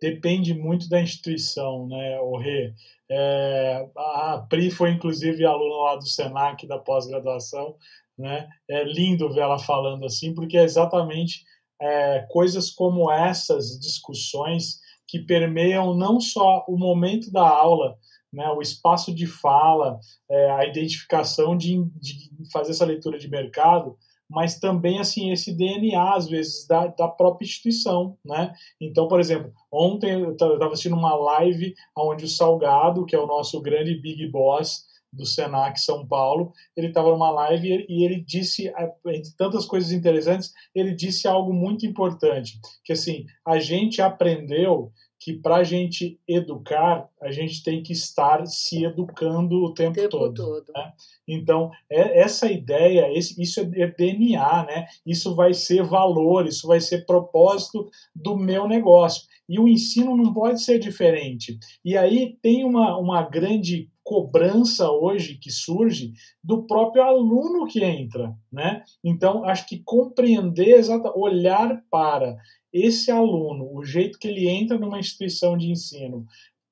[0.00, 2.74] Depende muito da instituição, né, o Rê?
[3.10, 7.76] É, a Pri foi inclusive aluna lá do Senac da pós-graduação,
[8.18, 8.48] né?
[8.68, 11.44] É lindo ver ela falando assim, porque é exatamente
[11.80, 17.96] é, coisas como essas discussões que permeiam não só o momento da aula,
[18.36, 19.98] né, o espaço de fala,
[20.30, 23.96] é, a identificação de, de, fazer essa leitura de mercado,
[24.28, 28.52] mas também assim esse DNA às vezes da, da própria instituição, né?
[28.78, 33.26] Então, por exemplo, ontem eu estava assistindo uma live onde o Salgado, que é o
[33.26, 38.70] nosso grande big boss do Senac São Paulo, ele estava numa live e ele disse,
[39.06, 45.32] entre tantas coisas interessantes, ele disse algo muito importante, que assim, a gente aprendeu que
[45.32, 50.34] para a gente educar, a gente tem que estar se educando o tempo, tempo todo.
[50.34, 50.72] todo.
[50.74, 50.92] Né?
[51.26, 54.86] Então, é, essa ideia, esse, isso é DNA, né?
[55.04, 59.26] isso vai ser valor, isso vai ser propósito do meu negócio.
[59.48, 61.58] E o ensino não pode ser diferente.
[61.84, 68.32] E aí tem uma, uma grande cobrança hoje que surge do próprio aluno que entra,
[68.52, 68.84] né?
[69.02, 72.36] Então acho que compreender exata, olhar para
[72.72, 76.24] esse aluno, o jeito que ele entra numa instituição de ensino,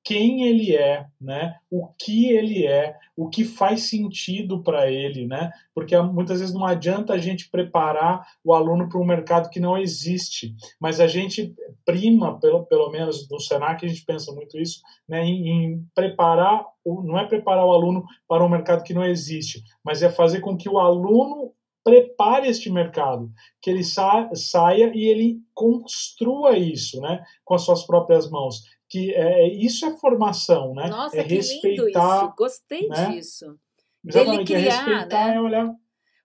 [0.05, 1.55] quem ele é, né?
[1.69, 5.51] O que ele é, o que faz sentido para ele, né?
[5.73, 9.75] Porque muitas vezes não adianta a gente preparar o aluno para um mercado que não
[9.75, 14.79] existe, mas a gente prima, pelo, pelo menos no Senac a gente pensa muito isso,
[15.09, 15.25] né?
[15.25, 20.03] Em, em preparar, não é preparar o aluno para um mercado que não existe, mas
[20.03, 21.51] é fazer com que o aluno
[21.83, 23.31] prepare este mercado,
[23.61, 28.63] que ele sa saia e ele construa isso, né, com as suas próprias mãos.
[28.95, 30.87] Que é, isso é formação, né?
[30.87, 32.33] Nossa, é que lindo isso!
[32.37, 33.09] Gostei né?
[33.09, 33.59] disso.
[34.07, 35.35] Exatamente, Ele é criar, é respeitar, né?
[35.35, 35.75] é olhar.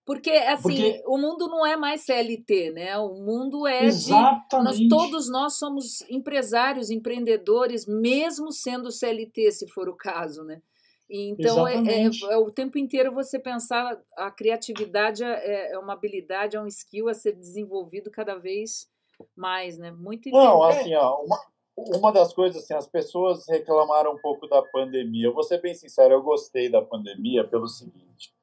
[0.06, 1.02] Porque, assim, Porque...
[1.04, 2.96] o mundo não é mais CLT, né?
[2.98, 4.76] O mundo é Exatamente.
[4.76, 4.88] de.
[4.88, 10.62] Nós, todos nós somos empresários, empreendedores, mesmo sendo CLT, se for o caso, né?
[11.08, 16.56] Então, é, é, é, o tempo inteiro você pensar, a criatividade é, é, uma habilidade,
[16.56, 18.88] é um skill a ser desenvolvido cada vez
[19.36, 19.90] mais, né?
[19.90, 21.38] Muito Não, assim, ó, uma,
[21.76, 25.26] uma das coisas, assim, as pessoas reclamaram um pouco da pandemia.
[25.26, 28.34] Eu vou ser bem sincero, eu gostei da pandemia pelo seguinte.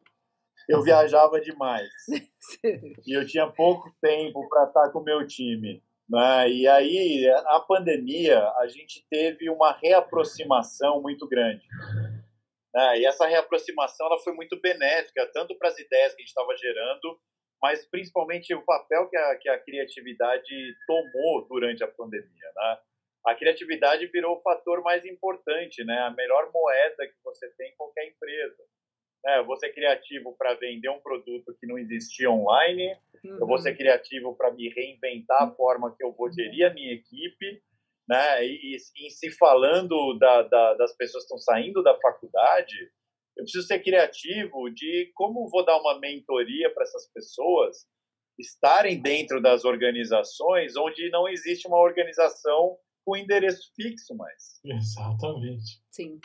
[0.68, 1.90] Eu viajava demais.
[3.06, 5.82] e eu tinha pouco tempo para estar com o meu time.
[6.10, 6.50] Né?
[6.50, 11.66] E aí, a pandemia, a gente teve uma reaproximação muito grande.
[12.74, 13.00] Né?
[13.00, 16.56] E essa reaproximação ela foi muito benéfica, tanto para as ideias que a gente estava
[16.56, 17.20] gerando,
[17.62, 22.52] mas principalmente o papel que a, que a criatividade tomou durante a pandemia.
[22.56, 22.78] Né?
[23.28, 26.00] A criatividade virou o fator mais importante, né?
[26.00, 28.64] a melhor moeda que você tem em qualquer empresa.
[29.26, 33.38] É, eu vou ser criativo para vender um produto que não existia online, uhum.
[33.42, 33.76] eu vou ser uhum.
[33.76, 37.62] criativo para me reinventar a forma que eu vou gerir a minha equipe,
[38.08, 38.46] né?
[38.46, 42.76] E, e, se falando da, da, das pessoas que estão saindo da faculdade,
[43.36, 47.86] eu preciso ser criativo de como vou dar uma mentoria para essas pessoas
[48.40, 52.78] estarem dentro das organizações onde não existe uma organização
[53.08, 54.60] com endereço fixo mais.
[54.68, 55.82] Exatamente.
[55.90, 56.20] Sim.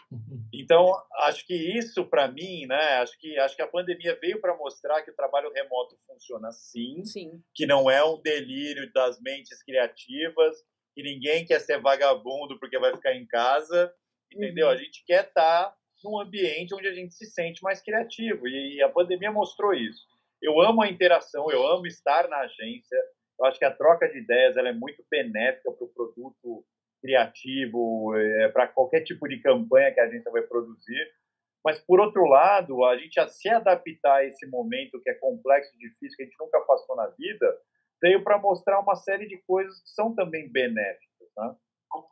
[0.53, 4.57] Então, acho que isso para mim, né, acho que acho que a pandemia veio para
[4.57, 9.63] mostrar que o trabalho remoto funciona sim, sim, que não é um delírio das mentes
[9.63, 10.57] criativas,
[10.93, 13.95] que ninguém quer ser vagabundo porque vai ficar em casa,
[14.35, 14.67] entendeu?
[14.67, 14.73] Uhum.
[14.73, 18.83] A gente quer estar tá num ambiente onde a gente se sente mais criativo e
[18.83, 20.03] a pandemia mostrou isso.
[20.43, 22.99] Eu amo a interação, eu amo estar na agência.
[23.39, 26.65] Eu acho que a troca de ideias ela é muito benéfica para o produto
[27.01, 31.13] criativo, é, para qualquer tipo de campanha que a agência vai produzir.
[31.65, 35.77] Mas, por outro lado, a gente a se adaptar a esse momento que é complexo,
[35.79, 37.59] difícil, que a gente nunca passou na vida,
[38.01, 41.29] veio para mostrar uma série de coisas que são também benéficas.
[41.37, 41.57] Né?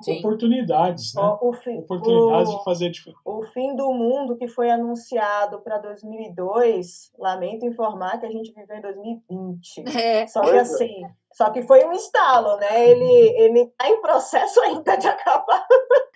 [0.02, 0.18] Sim.
[0.18, 1.22] oportunidades, né?
[1.40, 3.20] O, fim, oportunidades o, de fazer diferença.
[3.24, 8.76] O fim do mundo que foi anunciado para 2002, lamento informar que a gente viveu
[8.76, 9.84] em 2020.
[10.00, 10.26] É.
[10.26, 10.60] Só que é.
[10.60, 11.02] assim,
[11.32, 12.88] só que foi um estalo, né?
[12.88, 15.66] Ele ele está em processo ainda de acabar.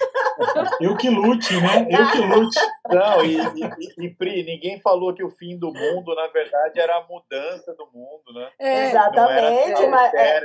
[0.81, 1.87] Eu que lute, né?
[1.89, 2.59] Eu que lute.
[2.89, 6.97] Não, e, e, e, Pri, ninguém falou que o fim do mundo, na verdade, era
[6.97, 8.51] a mudança do mundo, né?
[8.59, 9.87] É, Exatamente.
[9.87, 10.41] mas, é,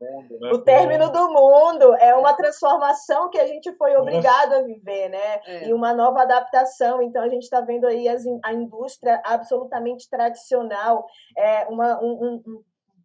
[0.00, 0.52] mundo, né?
[0.52, 5.40] O término do mundo é uma transformação que a gente foi obrigado a viver, né?
[5.44, 5.68] É.
[5.68, 7.02] E uma nova adaptação.
[7.02, 12.42] Então a gente está vendo aí as, a indústria absolutamente tradicional, é uma, um, um,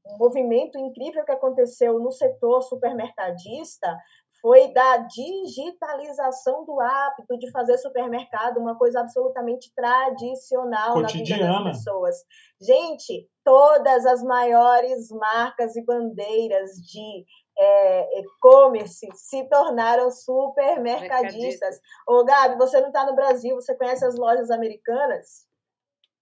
[0.05, 3.95] um movimento incrível que aconteceu no setor supermercadista
[4.43, 11.43] foi da digitalização do hábito de fazer supermercado uma coisa absolutamente tradicional Cotidiana.
[11.43, 12.15] na vida das pessoas.
[12.59, 17.25] Gente, todas as maiores marcas e bandeiras de
[17.57, 21.79] é, e-commerce se tornaram supermercadistas.
[22.05, 25.47] Ô, Gabi, você não está no Brasil, você conhece as lojas americanas?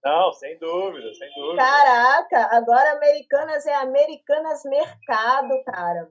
[0.03, 1.63] Não, sem dúvida, sem dúvida.
[1.63, 6.07] Caraca, agora Americanas é Americanas Mercado, cara.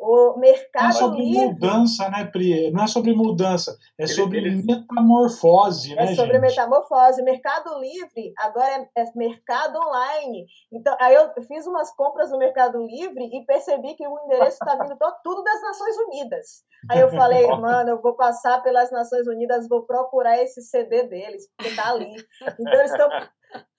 [0.00, 1.46] O mercado não é sobre livre...
[1.46, 2.70] mudança, né, Pri?
[2.70, 6.40] Não é sobre mudança, é sobre metamorfose, é né, sobre gente?
[6.40, 7.22] metamorfose.
[7.22, 10.46] Mercado livre agora é, é, mercado online.
[10.72, 14.74] Então, aí eu fiz umas compras no Mercado Livre e percebi que o endereço está
[14.82, 16.46] vindo todo, tudo das Nações Unidas.
[16.90, 21.46] Aí eu falei, mano, eu vou passar pelas Nações Unidas, vou procurar esse CD deles,
[21.58, 22.16] porque tá ali.
[22.58, 23.10] Então eles estão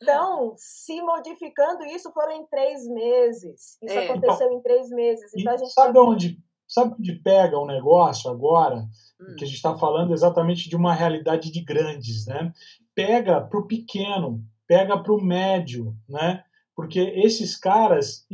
[0.01, 3.77] então, se modificando, isso foram em três meses.
[3.81, 4.05] Isso é.
[4.05, 5.31] aconteceu então, em três meses.
[5.35, 8.85] Então, a gente sabe, onde, sabe onde pega o negócio agora?
[9.19, 9.35] Hum.
[9.37, 12.51] Que a gente está falando exatamente de uma realidade de grandes, né?
[12.95, 16.43] Pega para o pequeno, pega para o médio, né?
[16.81, 18.25] Porque esses caras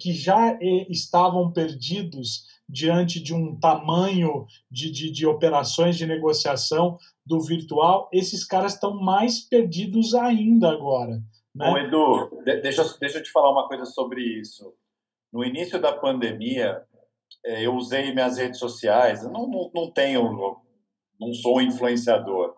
[0.00, 6.96] que já estavam perdidos diante de um tamanho de, de, de operações de negociação
[7.26, 11.22] do virtual, esses caras estão mais perdidos ainda agora.
[11.54, 11.66] Né?
[11.66, 14.72] Bom, Edu, deixa, deixa eu te falar uma coisa sobre isso.
[15.30, 16.82] No início da pandemia,
[17.44, 20.56] é, eu usei minhas redes sociais, não, não, não tenho,
[21.20, 22.54] não sou influenciador,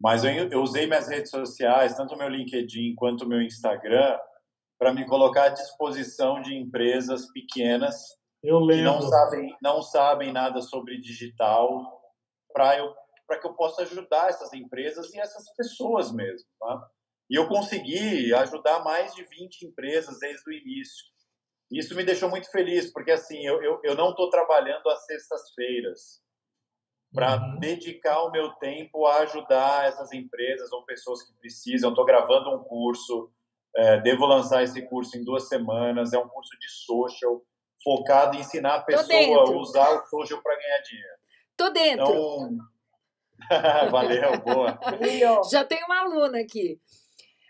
[0.00, 4.16] mas eu, eu usei minhas redes sociais, tanto meu LinkedIn quanto meu Instagram,
[4.82, 11.00] para me colocar à disposição de empresas pequenas que não sabem, não sabem nada sobre
[11.00, 12.02] digital,
[12.52, 12.92] para eu
[13.24, 16.48] para que eu possa ajudar essas empresas e essas pessoas mesmo.
[16.58, 16.90] Tá?
[17.30, 21.04] E eu consegui ajudar mais de 20 empresas desde o início.
[21.70, 26.20] Isso me deixou muito feliz, porque assim, eu, eu, eu não estou trabalhando às sextas-feiras
[27.14, 27.60] para uhum.
[27.60, 31.90] dedicar o meu tempo a ajudar essas empresas ou pessoas que precisam.
[31.90, 33.32] Estou gravando um curso,
[33.76, 36.12] é, devo lançar esse curso em duas semanas.
[36.12, 37.42] É um curso de social,
[37.82, 41.16] focado em ensinar a pessoa a usar o social para ganhar dinheiro.
[41.56, 42.04] Tô dentro.
[42.04, 42.58] Então,
[43.90, 44.78] Valeu, boa.
[45.50, 46.78] Já tem uma aluna aqui.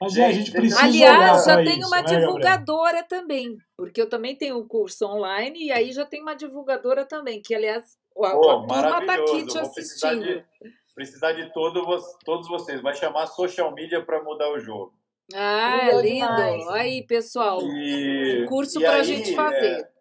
[0.01, 3.09] Mas é, a gente precisa Aliás, já tem isso, uma né, divulgadora Gabriel?
[3.09, 7.41] também, porque eu também tenho um curso online e aí já tem uma divulgadora também,
[7.41, 9.73] que aliás a, Pô, a turma está aqui te assistindo.
[9.73, 10.45] Precisar de,
[10.93, 11.87] precisar de todo,
[12.25, 12.83] todos vocês.
[12.83, 14.93] Vai chamar social media para mudar o jogo.
[15.35, 16.27] Ah, é lindo.
[16.27, 16.69] Demais.
[16.69, 19.81] Aí, pessoal, e, um curso para a gente fazer.
[19.81, 19.93] É,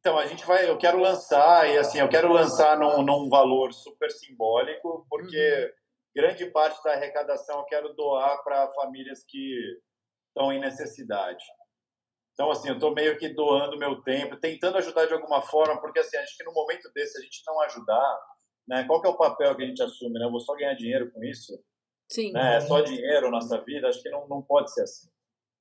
[0.00, 3.72] então, a gente vai, eu quero lançar, e assim, eu quero lançar num, num valor
[3.72, 5.70] super simbólico, porque uhum.
[6.14, 9.56] grande parte da arrecadação eu quero doar para famílias que
[10.28, 11.44] estão em necessidade.
[12.32, 16.00] Então, assim, eu estou meio que doando meu tempo, tentando ajudar de alguma forma, porque,
[16.00, 18.20] assim, acho que no momento desse, a gente não ajudar,
[18.66, 18.84] né?
[18.84, 20.24] Qual que é o papel que a gente assume, né?
[20.24, 21.52] Eu vou só ganhar dinheiro com isso?
[22.12, 22.32] Sim.
[22.32, 22.56] Né?
[22.56, 23.88] É só dinheiro nossa vida?
[23.88, 25.08] Acho que não, não pode ser assim.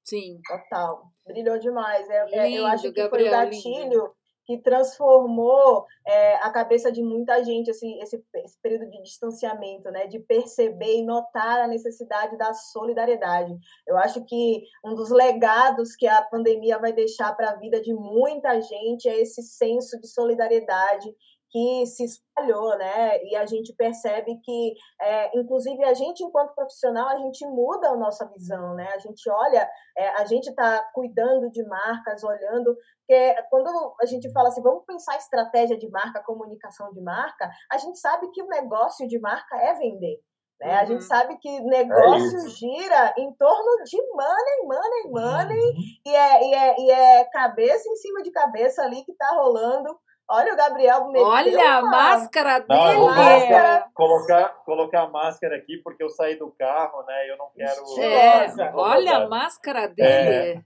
[0.04, 0.42] Sim.
[0.48, 1.04] Total.
[1.26, 2.10] Brilhou demais.
[2.10, 6.50] É, lindo, é, eu acho que Gabriel, foi o gatilho lindo que transformou é, a
[6.50, 11.62] cabeça de muita gente assim, esse, esse, período de distanciamento, né, de perceber e notar
[11.62, 13.56] a necessidade da solidariedade.
[13.88, 17.94] Eu acho que um dos legados que a pandemia vai deixar para a vida de
[17.94, 21.16] muita gente é esse senso de solidariedade
[21.52, 23.22] que se espalhou, né?
[23.26, 27.98] E a gente percebe que, é, inclusive, a gente, enquanto profissional, a gente muda a
[27.98, 28.88] nossa visão, né?
[28.94, 32.76] A gente olha, é, a gente está cuidando de marcas, olhando,
[33.06, 37.78] porque quando a gente fala assim, vamos pensar estratégia de marca, comunicação de marca, a
[37.78, 40.22] gente sabe que o negócio de marca é vender.
[40.62, 40.74] Né?
[40.74, 40.80] Uhum.
[40.80, 41.08] A gente uhum.
[41.08, 45.76] sabe que negócio é gira em torno de money, money, money, uhum.
[46.06, 50.00] e, é, e, é, e é cabeça em cima de cabeça ali que está rolando
[50.34, 52.68] Olha o Gabriel meteu, Olha a máscara dele.
[52.70, 53.86] Não, máscara.
[53.94, 57.30] Colocar, colocar a máscara aqui porque eu saí do carro, né?
[57.30, 58.02] Eu não quero.
[58.02, 60.08] É, olha a máscara dele.
[60.08, 60.62] É,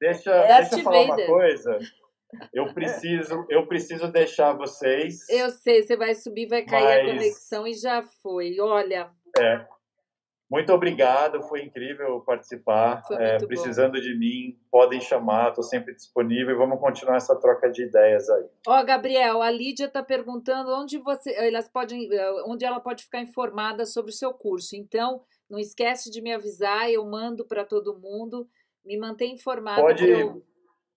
[0.00, 1.78] deixa, é deixa eu falar uma coisa.
[2.52, 5.28] Eu preciso, eu preciso deixar vocês.
[5.28, 6.98] Eu sei, você vai subir, vai cair mas...
[6.98, 8.58] a conexão e já foi.
[8.58, 9.10] Olha.
[9.38, 9.64] É.
[10.54, 13.02] Muito obrigado, foi incrível participar.
[13.10, 14.00] É, precisando bom.
[14.00, 16.56] de mim, podem chamar, estou sempre disponível.
[16.56, 18.44] Vamos continuar essa troca de ideias aí.
[18.68, 22.08] Ó, oh, Gabriel, a Lídia está perguntando onde você, elas podem,
[22.46, 24.76] onde ela pode ficar informada sobre o seu curso.
[24.76, 28.48] Então, não esquece de me avisar, eu mando para todo mundo.
[28.84, 29.82] Me mantém informado.
[29.82, 30.08] Pode.
[30.08, 30.40] Eu...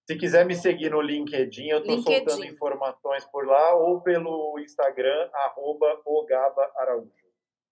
[0.08, 5.32] Se quiser me seguir no LinkedIn, eu estou soltando informações por lá ou pelo Instagram,
[5.34, 6.00] arroba.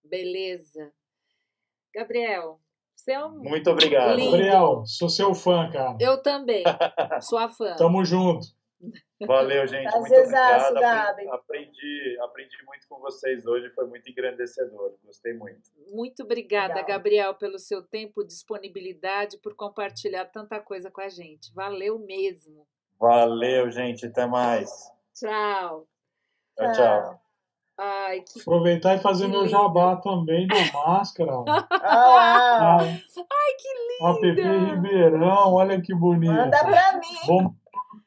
[0.02, 0.92] Beleza.
[1.96, 2.60] Gabriel,
[2.94, 3.38] você é um.
[3.38, 4.16] Muito obrigado.
[4.16, 4.32] Lindo.
[4.32, 5.96] Gabriel, sou seu fã, cara.
[5.98, 6.62] Eu também.
[7.22, 7.74] Sou a fã.
[7.78, 8.46] Tamo junto.
[9.26, 9.90] Valeu, gente.
[9.96, 10.76] muito obrigado.
[10.76, 14.94] Aprendi, aprendi, aprendi, muito com vocês hoje, foi muito engrandecedor.
[15.02, 15.70] Gostei muito.
[15.90, 16.98] Muito obrigada, Legal.
[16.98, 21.50] Gabriel, pelo seu tempo, disponibilidade, por compartilhar tanta coisa com a gente.
[21.54, 22.66] Valeu mesmo.
[23.00, 24.04] Valeu, gente.
[24.04, 24.70] Até mais.
[25.14, 25.88] Tchau.
[26.58, 27.25] Tchau, tchau.
[27.78, 28.40] Ai, que...
[28.40, 29.50] Aproveitar e fazer que meu lindo.
[29.50, 31.32] jabá também da máscara.
[31.46, 32.96] ah, Ai,
[33.58, 34.06] que lindo!
[34.06, 36.32] A Pepe Ribeirão, olha que bonito.
[36.32, 37.26] Manda pra mim.
[37.26, 37.54] Vou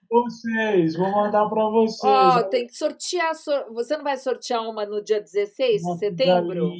[0.10, 2.04] vocês, vou mandar para vocês.
[2.04, 3.32] Ó, oh, tem que sortear.
[3.72, 6.72] Você não vai sortear uma no dia 16 de setembro?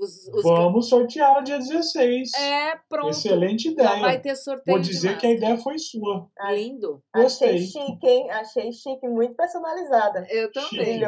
[0.00, 0.90] Os, os Vamos que...
[0.90, 2.32] sortear no dia 16.
[2.34, 3.10] É, pronto.
[3.10, 3.88] Excelente ideia.
[3.88, 4.76] Já vai ter sorteio.
[4.76, 6.26] Vou dizer que a ideia foi sua.
[6.52, 7.02] Lindo.
[7.14, 7.50] Gostei.
[7.50, 8.30] Achei chique, hein?
[8.30, 10.26] Achei chique, muito personalizada.
[10.30, 11.00] Eu também.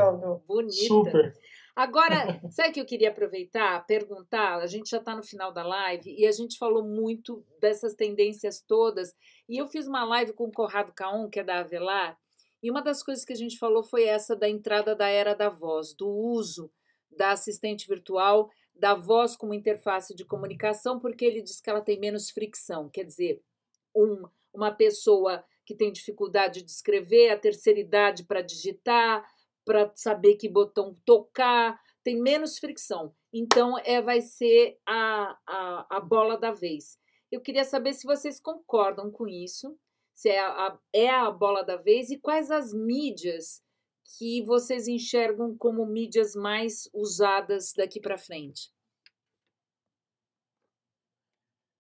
[0.47, 0.87] Bonita.
[0.87, 1.35] Super.
[1.75, 4.59] Agora, sabe o que eu queria aproveitar, perguntar?
[4.59, 8.61] A gente já está no final da live e a gente falou muito dessas tendências
[8.61, 9.15] todas.
[9.49, 12.19] E eu fiz uma live com o Corrado Caon, que é da Avelar,
[12.63, 15.49] e uma das coisas que a gente falou foi essa da entrada da era da
[15.49, 16.71] voz, do uso
[17.11, 21.99] da assistente virtual da voz como interface de comunicação, porque ele diz que ela tem
[21.99, 22.89] menos fricção.
[22.89, 23.43] Quer dizer,
[23.95, 29.25] um, uma pessoa que tem dificuldade de escrever, a terceira idade para digitar,
[29.65, 33.15] para saber que botão tocar, tem menos fricção.
[33.33, 36.99] Então, é, vai ser a, a, a bola da vez.
[37.31, 39.79] Eu queria saber se vocês concordam com isso,
[40.13, 43.63] se é a, é a bola da vez e quais as mídias
[44.19, 48.71] que vocês enxergam como mídias mais usadas daqui para frente?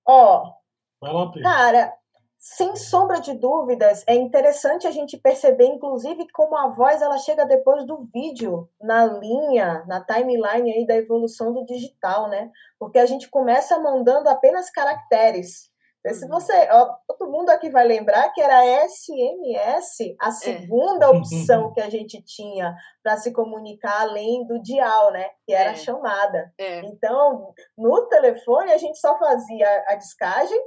[0.06, 0.52] Ó,
[1.00, 1.92] oh, cara,
[2.38, 7.46] sem sombra de dúvidas, é interessante a gente perceber, inclusive, como a voz ela chega
[7.46, 12.50] depois do vídeo na linha, na timeline aí da evolução do digital, né?
[12.78, 15.71] Porque a gente começa mandando apenas caracteres.
[16.10, 16.30] Se uhum.
[16.30, 20.32] você, ó, todo mundo aqui vai lembrar que era SMS, a é.
[20.32, 21.08] segunda é.
[21.08, 25.30] opção que a gente tinha para se comunicar além do dial, né?
[25.46, 25.72] Que era é.
[25.72, 26.52] a chamada.
[26.58, 26.80] É.
[26.80, 30.60] Então, no telefone a gente só fazia a descagem,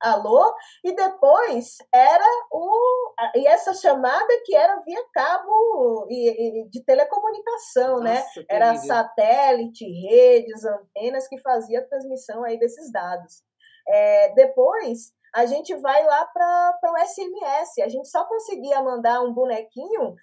[0.00, 6.84] alô, e depois era o e essa chamada que era via cabo e, e de
[6.84, 8.16] telecomunicação, né?
[8.16, 8.46] Nossa, né?
[8.50, 13.42] Era satélite, redes, antenas que fazia a transmissão aí desses dados.
[13.88, 17.82] É, depois, a gente vai lá para o SMS.
[17.82, 20.14] A gente só conseguia mandar um bonequinho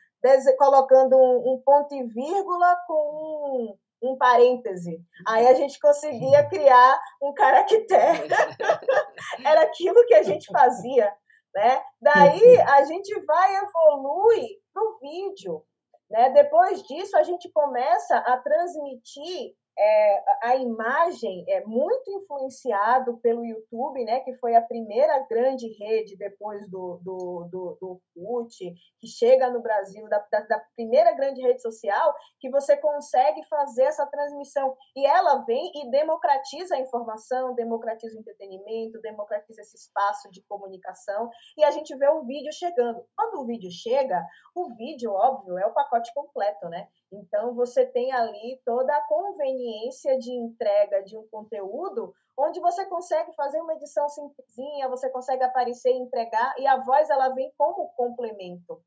[0.58, 5.02] colocando um, um ponto e vírgula com um, um parêntese.
[5.28, 8.28] Aí a gente conseguia criar um caractere.
[9.46, 11.12] Era aquilo que a gente fazia.
[11.54, 11.82] Né?
[12.02, 15.64] Daí a gente vai evolui para o vídeo.
[16.10, 16.30] Né?
[16.30, 24.04] Depois disso, a gente começa a transmitir é, a imagem é muito influenciado pelo YouTube,
[24.04, 29.50] né, que foi a primeira grande rede depois do, do, do, do CUT, que chega
[29.50, 34.76] no Brasil, da, da, da, primeira grande rede social, que você consegue fazer essa transmissão.
[34.96, 41.30] E ela vem e democratiza a informação, democratiza o entretenimento, democratiza esse espaço de comunicação,
[41.58, 43.04] e a gente vê o vídeo chegando.
[43.16, 44.24] Quando o vídeo chega,
[44.56, 46.88] o vídeo, óbvio, é o pacote completo, né?
[47.12, 53.34] Então, você tem ali toda a conveniência de entrega de um conteúdo, onde você consegue
[53.34, 57.90] fazer uma edição simplesinha, você consegue aparecer e entregar, e a voz ela vem como
[57.90, 58.82] complemento.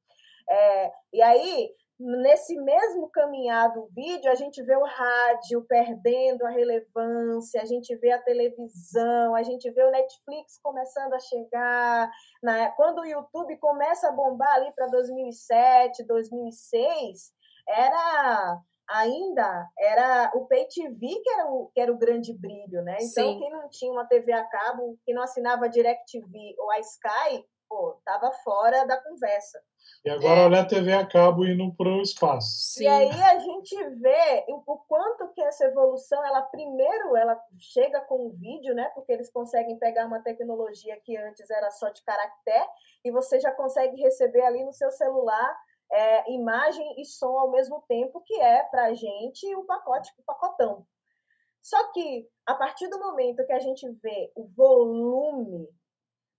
[0.49, 6.51] É, e aí, nesse mesmo caminhar do vídeo, a gente vê o rádio perdendo a
[6.51, 12.11] relevância, a gente vê a televisão, a gente vê o Netflix começando a chegar.
[12.43, 12.71] Né?
[12.77, 17.34] Quando o YouTube começa a bombar ali para 2007, 2006,
[17.69, 22.97] era ainda era o Pay TV que era o, que era o grande brilho, né?
[23.01, 23.39] Então, Sim.
[23.39, 27.99] quem não tinha uma TV a cabo, que não assinava DirecTV ou a Sky, pô,
[28.05, 29.61] tava fora da conversa.
[30.05, 30.45] E agora é.
[30.45, 32.49] olha a TV a cabo indo para o espaço.
[32.49, 32.85] Sim.
[32.85, 38.27] E aí a gente vê o quanto que essa evolução, ela primeiro ela chega com
[38.27, 38.91] o vídeo, né?
[38.95, 42.69] Porque eles conseguem pegar uma tecnologia que antes era só de caractere
[43.05, 45.57] e você já consegue receber ali no seu celular
[45.95, 50.23] é, imagem e som ao mesmo tempo, que é para a gente o pacote, o
[50.25, 50.87] pacotão.
[51.63, 55.69] Só que a partir do momento que a gente vê o volume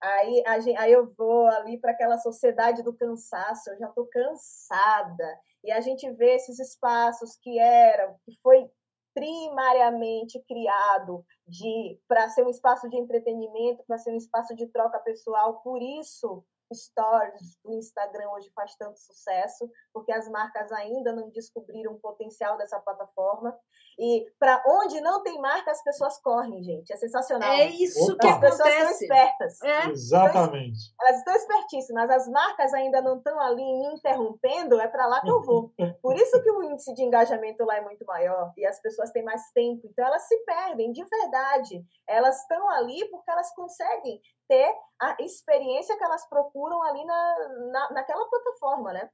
[0.01, 5.39] Aí, gente, aí eu vou ali para aquela sociedade do cansaço, eu já estou cansada.
[5.63, 8.69] E a gente vê esses espaços que eram, que foi
[9.15, 14.99] primariamente criado de para ser um espaço de entretenimento, para ser um espaço de troca
[14.99, 15.61] pessoal.
[15.61, 21.93] Por isso, stories do Instagram hoje faz tanto sucesso, porque as marcas ainda não descobriram
[21.93, 23.57] o potencial dessa plataforma.
[23.97, 26.91] E para onde não tem marca, as pessoas correm, gente.
[26.91, 27.49] É sensacional.
[27.49, 28.17] É isso Opa.
[28.19, 28.57] que as acontece.
[28.57, 29.61] pessoas estão espertas.
[29.61, 29.89] É.
[29.89, 30.79] Exatamente.
[30.93, 32.09] Então, elas estão espertíssimas.
[32.09, 35.71] As marcas ainda não estão ali me interrompendo, é para lá que eu vou.
[36.01, 39.23] Por isso que o índice de engajamento lá é muito maior e as pessoas têm
[39.23, 39.87] mais tempo.
[39.87, 41.85] Então elas se perdem, de verdade.
[42.07, 47.35] Elas estão ali porque elas conseguem ter a experiência que elas procuram ali na,
[47.71, 49.09] na, naquela plataforma, né?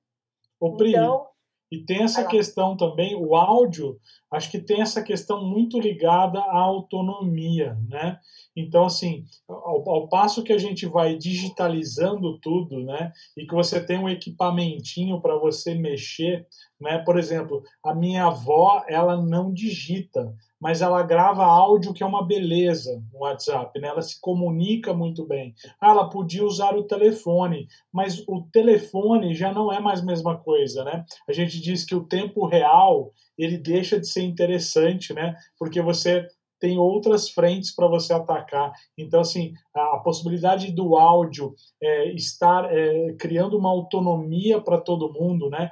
[0.60, 1.28] O Pri, então,
[1.72, 3.98] e tem essa questão também, o áudio,
[4.30, 8.20] acho que tem essa questão muito ligada à autonomia, né?
[8.53, 13.14] Então, assim, ao, ao, passo que a gente vai digitalizando tudo, né?
[13.38, 16.45] E que você tem um equipamentinho para você mexer,
[16.82, 16.98] né?
[16.99, 22.26] Por exemplo, a minha avó, ela não digita, mas ela grava áudio que é uma
[22.26, 23.88] beleza no WhatsApp, né?
[23.88, 25.53] Ela se comunica muito bem.
[25.80, 30.38] Ah, ela podia usar o telefone, mas o telefone já não é mais a mesma
[30.38, 31.06] coisa, né?
[31.28, 35.36] A gente diz que o tempo real ele deixa de ser interessante, né?
[35.58, 36.28] Porque você
[36.62, 38.72] tem outras frentes para você atacar.
[38.95, 45.49] Então, assim, a, possibilidade do áudio é, estar é, criando uma autonomia para todo mundo,
[45.49, 45.72] né?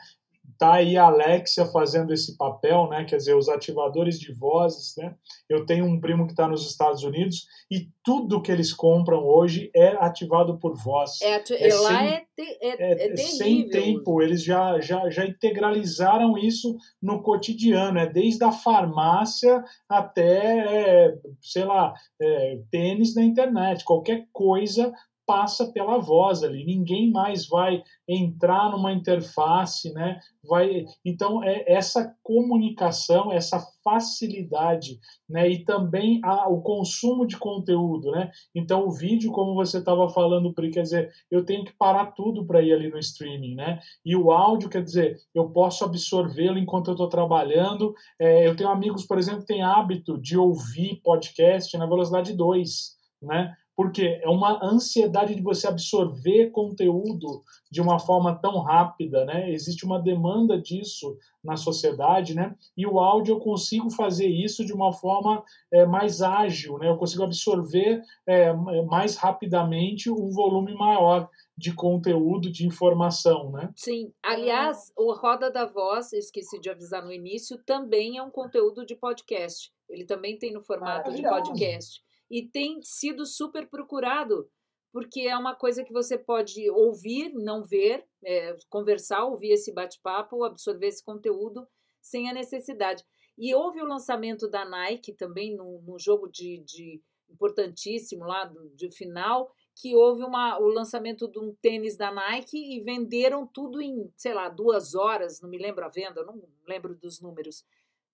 [0.60, 3.06] Tá aí a Alexia fazendo esse papel, né?
[3.06, 5.16] Quer dizer, os ativadores de vozes, né?
[5.48, 9.72] Eu tenho um primo que está nos Estados Unidos e tudo que eles compram hoje
[9.74, 11.22] é ativado por voz.
[11.22, 14.22] É, é lá sem, é, te, é, é, é sem tempo.
[14.22, 17.98] Eles já, já, já integralizaram isso no cotidiano.
[17.98, 23.86] É desde a farmácia até, é, sei lá, é, tênis na internet.
[23.86, 24.92] Qualquer coisa
[25.30, 26.66] passa pela voz ali.
[26.66, 30.20] Ninguém mais vai entrar numa interface, né?
[30.44, 35.00] Vai, então é essa comunicação, essa facilidade,
[35.30, 35.48] né?
[35.48, 38.32] E também a, o consumo de conteúdo, né?
[38.56, 42.44] Então o vídeo, como você estava falando, Pri, quer dizer, eu tenho que parar tudo
[42.48, 43.80] para ir ali no streaming, né?
[44.04, 47.94] E o áudio, quer dizer, eu posso absorvê-lo enquanto eu estou trabalhando.
[48.20, 52.98] É, eu tenho amigos, por exemplo, que têm hábito de ouvir podcast na velocidade 2,
[53.22, 53.56] né?
[53.80, 57.42] Porque é uma ansiedade de você absorver conteúdo
[57.72, 59.50] de uma forma tão rápida, né?
[59.54, 62.58] Existe uma demanda disso na sociedade, né?
[62.76, 65.42] E o áudio eu consigo fazer isso de uma forma
[65.72, 66.90] é, mais ágil, né?
[66.90, 68.52] Eu consigo absorver é,
[68.84, 73.72] mais rapidamente um volume maior de conteúdo, de informação, né?
[73.78, 74.12] Sim.
[74.22, 78.98] Aliás, o Roda da Voz, esqueci de avisar no início, também é um conteúdo de
[78.98, 79.72] podcast.
[79.90, 84.50] Ele também tem no formato de podcast e tem sido super procurado,
[84.92, 90.44] porque é uma coisa que você pode ouvir, não ver, é, conversar, ouvir esse bate-papo,
[90.44, 91.68] absorver esse conteúdo
[92.02, 93.04] sem a necessidade.
[93.38, 98.92] E houve o lançamento da Nike também, num, jogo de, de, importantíssimo lá, do, de
[98.92, 104.12] final, que houve uma, o lançamento de um tênis da Nike e venderam tudo em,
[104.18, 107.64] sei lá, duas horas, não me lembro a venda, não lembro dos números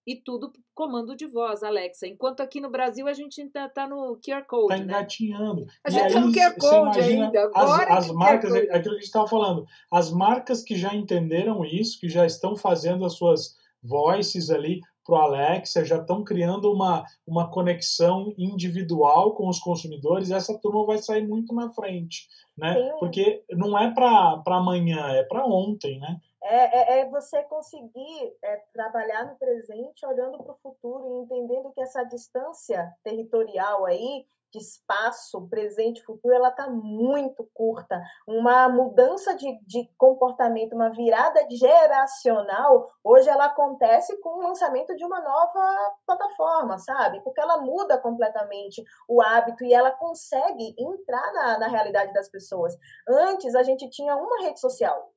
[0.06, 2.06] e tudo comando de voz, Alexa.
[2.06, 4.72] Enquanto aqui no Brasil a gente ainda está no QR Code.
[4.72, 4.84] Está né?
[4.84, 5.62] engatinhando.
[5.62, 5.72] Né?
[5.84, 7.50] A gente está no QR Code ainda.
[7.54, 10.94] Agora as, as marcas, é aquilo que a gente estava falando, as marcas que já
[10.94, 16.24] entenderam isso, que já estão fazendo as suas voices ali para o Alexa, já estão
[16.24, 22.26] criando uma, uma conexão individual com os consumidores, essa turma vai sair muito na frente,
[22.58, 22.74] né?
[22.74, 22.90] Sim.
[22.98, 26.20] Porque não é para amanhã, é para ontem, né?
[26.48, 31.72] É, é, é, você conseguir é, trabalhar no presente, olhando para o futuro e entendendo
[31.72, 38.00] que essa distância territorial aí, de espaço, presente, futuro, ela está muito curta.
[38.28, 45.04] Uma mudança de, de comportamento, uma virada geracional, hoje ela acontece com o lançamento de
[45.04, 47.20] uma nova plataforma, sabe?
[47.22, 52.72] Porque ela muda completamente o hábito e ela consegue entrar na, na realidade das pessoas.
[53.08, 55.12] Antes, a gente tinha uma rede social,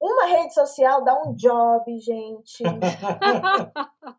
[0.00, 2.62] uma rede social dá um job, gente.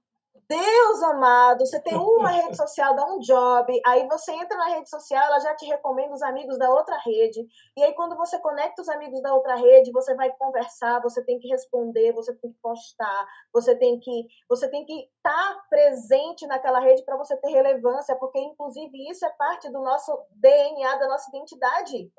[0.50, 4.90] Deus amado, você tem uma rede social, dá um job, aí você entra na rede
[4.90, 7.46] social, ela já te recomenda os amigos da outra rede,
[7.76, 11.38] e aí quando você conecta os amigos da outra rede, você vai conversar, você tem
[11.38, 16.48] que responder, você tem que postar, você tem que você tem que estar tá presente
[16.48, 21.10] naquela rede para você ter relevância, porque inclusive isso é parte do nosso DNA, da
[21.10, 22.10] nossa identidade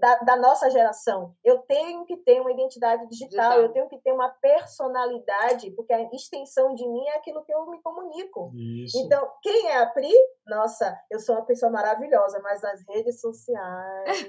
[0.00, 1.34] da, da, nossa geração.
[1.44, 5.92] Eu tenho que ter uma identidade digital, digital, eu tenho que ter uma personalidade, porque
[5.92, 8.50] a extensão de mim é aquilo que eu me comunico.
[8.54, 8.98] Isso.
[8.98, 10.12] Então, quem é a Pri?
[10.46, 14.26] Nossa, eu sou uma pessoa maravilhosa, mas nas redes sociais,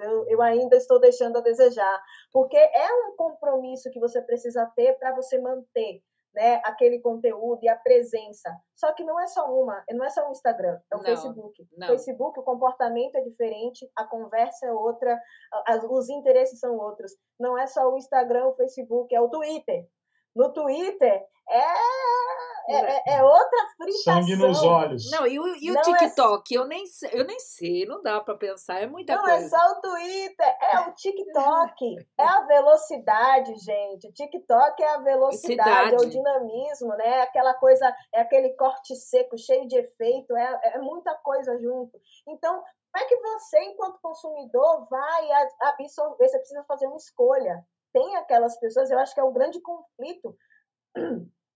[0.00, 2.02] eu, eu ainda estou deixando a desejar.
[2.32, 6.02] Porque é um compromisso que você precisa ter para você manter
[6.34, 8.50] né, aquele conteúdo e a presença.
[8.74, 11.68] Só que não é só uma, não é só o Instagram, é o não, Facebook.
[11.76, 15.20] No Facebook o comportamento é diferente, a conversa é outra,
[15.90, 17.12] os interesses são outros.
[17.38, 19.86] Não é só o Instagram, o Facebook, é o Twitter.
[20.34, 21.64] No Twitter é
[22.68, 24.22] é, é, é, outra fritação.
[24.22, 25.10] Sangue nos olhos.
[25.10, 26.54] Não, e o, e o é TikTok?
[26.54, 26.58] É...
[26.58, 29.38] Eu, nem, eu nem sei, não dá para pensar, é muita não, coisa.
[29.38, 31.96] Não, é só o Twitter, é o TikTok.
[32.18, 34.08] é a velocidade, gente.
[34.08, 37.22] O TikTok é a velocidade, é o dinamismo, né?
[37.22, 41.98] Aquela coisa, é aquele corte seco, cheio de efeito, é, é muita coisa junto.
[42.26, 42.62] Então,
[42.92, 45.28] como é que você, enquanto consumidor, vai
[45.62, 46.28] absorver?
[46.28, 47.64] Você precisa fazer uma escolha.
[47.92, 50.36] Tem aquelas pessoas, eu acho que é o grande conflito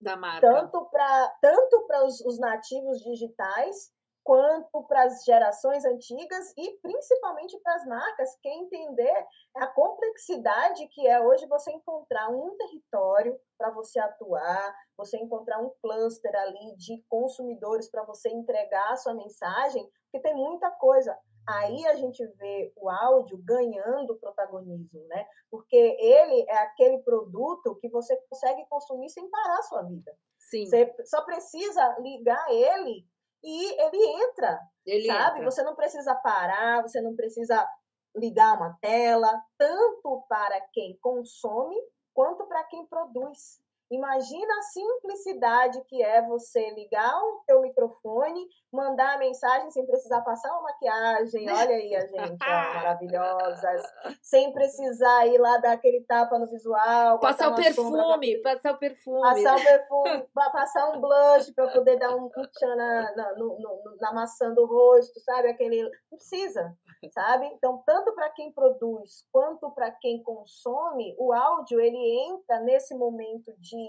[0.02, 0.40] da marca.
[0.40, 3.92] Tanto para tanto os, os nativos digitais,
[4.24, 9.26] quanto para as gerações antigas e principalmente para as marcas, que entender
[9.56, 15.72] a complexidade que é hoje você encontrar um território para você atuar, você encontrar um
[15.80, 21.16] cluster ali de consumidores para você entregar a sua mensagem, porque tem muita coisa
[21.46, 25.26] aí a gente vê o áudio ganhando protagonismo, né?
[25.50, 30.12] Porque ele é aquele produto que você consegue consumir sem parar a sua vida.
[30.38, 30.66] Sim.
[30.66, 33.06] Você só precisa ligar ele
[33.42, 35.38] e ele entra, ele sabe?
[35.38, 35.50] Entra.
[35.50, 37.66] Você não precisa parar, você não precisa
[38.14, 41.76] ligar uma tela, tanto para quem consome
[42.14, 43.61] quanto para quem produz.
[43.92, 50.22] Imagina a simplicidade que é você ligar o teu microfone, mandar a mensagem sem precisar
[50.22, 51.50] passar uma maquiagem.
[51.50, 53.82] Olha aí a gente, ó, maravilhosas.
[54.22, 57.18] Sem precisar ir lá dar aquele tapa no visual.
[57.18, 59.20] Passar o perfume, passar o perfume.
[59.20, 63.96] Passar o perfume, passar um blush para poder dar um tchan na, na, no, no,
[64.00, 65.48] na maçã do rosto, sabe?
[65.48, 65.82] Aquele.
[65.82, 66.74] Não precisa,
[67.12, 67.46] sabe?
[67.48, 73.52] Então, tanto para quem produz quanto para quem consome, o áudio ele entra nesse momento
[73.58, 73.81] de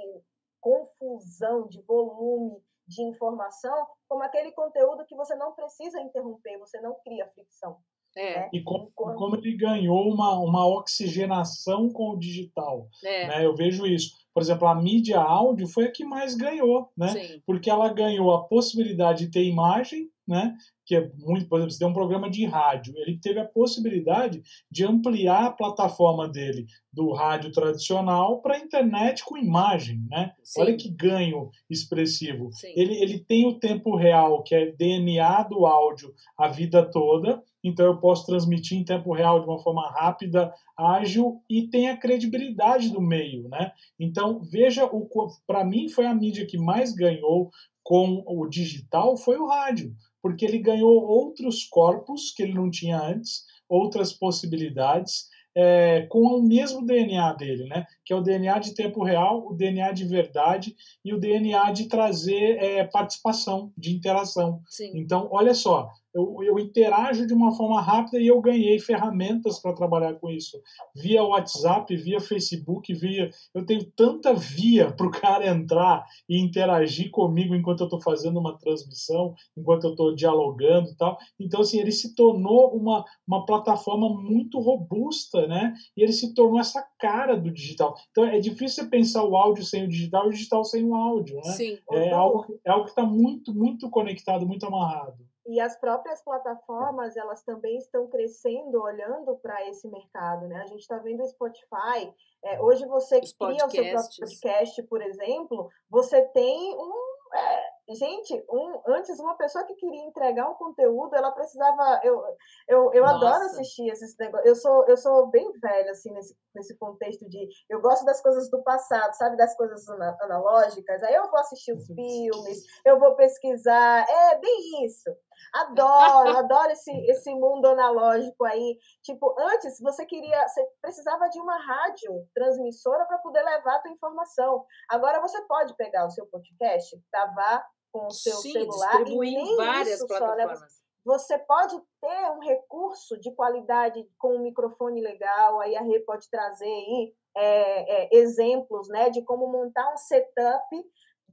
[0.60, 6.95] confusão, de volume de informação, como aquele conteúdo que você não precisa interromper, você não
[7.03, 7.78] cria fricção.
[8.15, 8.41] É.
[8.41, 8.49] Né?
[8.53, 12.88] E como, como, ele ganhou uma, uma oxigenação com o digital.
[13.03, 13.28] É.
[13.28, 13.45] Né?
[13.45, 14.15] Eu vejo isso.
[14.34, 17.07] Por exemplo, a mídia áudio foi a que mais ganhou, né?
[17.10, 17.41] Sim.
[17.45, 20.56] Porque ela ganhou a possibilidade de ter imagem, né?
[20.86, 24.41] que é muito, por exemplo, você tem um programa de rádio, ele teve a possibilidade
[24.70, 30.34] de ampliar a plataforma dele do rádio tradicional para a internet com imagem, né?
[30.44, 30.62] Sim.
[30.62, 32.50] Olha que ganho expressivo.
[32.76, 37.86] Ele, ele tem o tempo real, que é DNA do áudio a vida toda, então
[37.86, 42.90] eu posso transmitir em tempo real de uma forma rápida, ágil e tem a credibilidade
[42.90, 43.72] do meio, né?
[43.98, 45.08] Então veja o
[45.48, 47.50] para mim foi a mídia que mais ganhou
[47.82, 49.94] com o digital foi o rádio
[50.24, 56.41] porque ele ganhou outros corpos que ele não tinha antes, outras possibilidades, é, com o
[56.41, 57.86] mesmo DNA dele, né?
[58.06, 61.88] Que é o DNA de tempo real, o DNA de verdade e o DNA de
[61.88, 64.62] trazer é, participação, de interação.
[64.68, 64.92] Sim.
[64.96, 69.74] Então, olha só, eu, eu interajo de uma forma rápida e eu ganhei ferramentas para
[69.74, 70.62] trabalhar com isso.
[70.96, 73.32] Via WhatsApp, via Facebook, via.
[73.54, 78.40] Eu tenho tanta via para o cara entrar e interagir comigo enquanto eu estou fazendo
[78.40, 81.18] uma transmissão, enquanto eu estou dialogando e tal.
[81.40, 85.74] Então, assim, ele se tornou uma, uma plataforma muito robusta, né?
[85.98, 87.93] E ele se tornou essa cara do digital.
[88.11, 90.95] Então, é difícil você pensar o áudio sem o digital e o digital sem o
[90.95, 91.52] áudio, né?
[91.52, 91.80] Sim.
[91.91, 95.18] É algo, é algo que está muito, muito conectado, muito amarrado.
[95.45, 100.61] E as próprias plataformas, elas também estão crescendo, olhando para esse mercado, né?
[100.61, 102.14] A gente está vendo o Spotify.
[102.45, 107.14] É, hoje você Os cria o seu próprio podcast, por exemplo, você tem um...
[107.36, 112.00] É, Gente, um, antes uma pessoa que queria entregar um conteúdo, ela precisava.
[112.02, 112.24] Eu,
[112.66, 114.48] eu, eu adoro assistir esses negócios.
[114.48, 117.46] Eu sou, eu sou bem velha, assim, nesse, nesse contexto de.
[117.70, 119.36] Eu gosto das coisas do passado, sabe?
[119.36, 119.86] Das coisas
[120.22, 121.04] analógicas.
[121.04, 121.96] Aí eu vou assistir os uhum.
[121.96, 124.06] filmes, eu vou pesquisar.
[124.10, 125.14] É bem isso.
[125.54, 128.78] Adoro, adoro esse, esse mundo analógico aí.
[129.02, 133.92] Tipo, antes você queria, você precisava de uma rádio transmissora para poder levar a tua
[133.92, 134.66] informação.
[134.90, 139.56] Agora você pode pegar o seu podcast, gravar com o seu Sim, celular distribuir em
[139.56, 140.60] várias isso, plataformas.
[140.60, 140.72] Só, né?
[141.06, 146.30] Você pode ter um recurso de qualidade com um microfone legal, aí a Rê pode
[146.30, 150.65] trazer aí é, é, exemplos né, de como montar um setup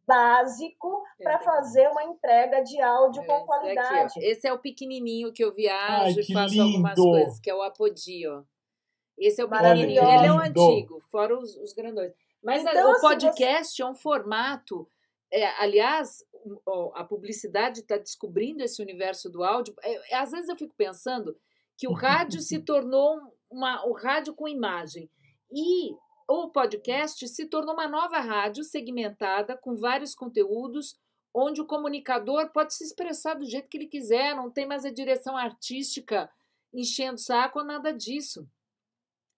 [0.06, 4.18] básico para fazer uma entrega de áudio é, com qualidade.
[4.18, 6.64] Aqui, esse é o pequenininho que eu viajo Ai, e faço lindo.
[6.64, 8.44] algumas coisas, que é o Apodio.
[9.16, 12.12] Esse é o pequenininho, ele é o antigo, fora os, os grandões.
[12.42, 13.82] Mas então, o assim, podcast você...
[13.82, 14.88] é um formato,
[15.32, 16.24] é, aliás,
[16.94, 19.74] a publicidade está descobrindo esse universo do áudio.
[19.82, 21.36] É, é, às vezes eu fico pensando
[21.76, 23.18] que o rádio se tornou
[23.50, 25.10] uma, o rádio com imagem.
[25.52, 25.94] E
[26.28, 30.96] o podcast se tornou uma nova rádio segmentada com vários conteúdos,
[31.34, 34.90] onde o comunicador pode se expressar do jeito que ele quiser, não tem mais a
[34.90, 36.30] direção artística
[36.72, 38.46] enchendo saco ou nada disso.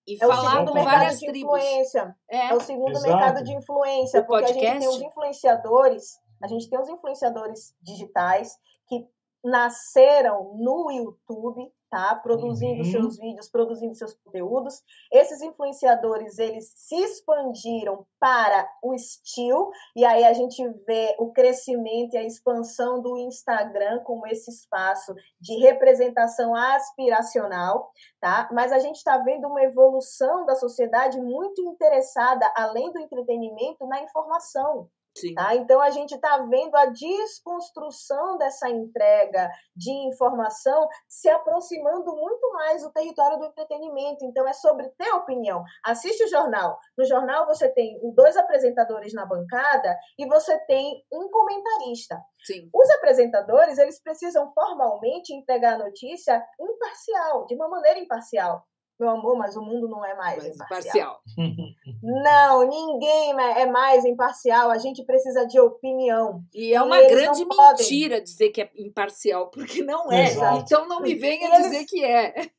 [0.07, 1.59] E é falar com várias de tribos.
[1.59, 2.17] Influência.
[2.29, 2.49] É.
[2.49, 3.09] é o segundo Exato.
[3.09, 4.67] mercado de influência, o porque podcast?
[4.67, 8.59] a gente tem os influenciadores, a gente tem os influenciadores digitais
[8.89, 9.07] que
[9.45, 12.15] nasceram no YouTube, tá?
[12.15, 12.91] Produzindo uhum.
[12.91, 14.83] seus vídeos, produzindo seus conteúdos.
[15.13, 22.15] Esses influenciadores, eles se expandiram para o estilo, e aí a gente vê o crescimento
[22.15, 27.91] e a expansão do Instagram como esse espaço de representação aspiracional,
[28.21, 28.49] tá?
[28.53, 34.03] Mas a gente está vendo uma evolução da sociedade muito interessada, além do entretenimento, na
[34.03, 34.89] informação.
[35.35, 35.55] Tá?
[35.55, 42.83] Então, a gente está vendo a desconstrução dessa entrega de informação se aproximando muito mais
[42.83, 44.25] do território do entretenimento.
[44.25, 45.63] Então, é sobre ter opinião.
[45.85, 46.79] Assiste o jornal.
[46.97, 52.21] No jornal, você tem dois apresentadores na bancada e você tem um comentarista.
[52.45, 52.69] Sim.
[52.75, 58.65] Os apresentadores, eles precisam formalmente entregar a notícia imparcial, de uma maneira imparcial
[58.99, 61.21] meu amor, mas o mundo não é mais, mais imparcial.
[61.27, 61.57] imparcial.
[62.03, 64.71] não, ninguém é mais imparcial.
[64.71, 66.43] A gente precisa de opinião.
[66.55, 68.23] E é uma e grande mentira podem.
[68.23, 70.25] dizer que é imparcial, porque não é.
[70.25, 70.63] Exato.
[70.65, 71.91] Então não me venha e dizer eles...
[71.91, 72.51] que é.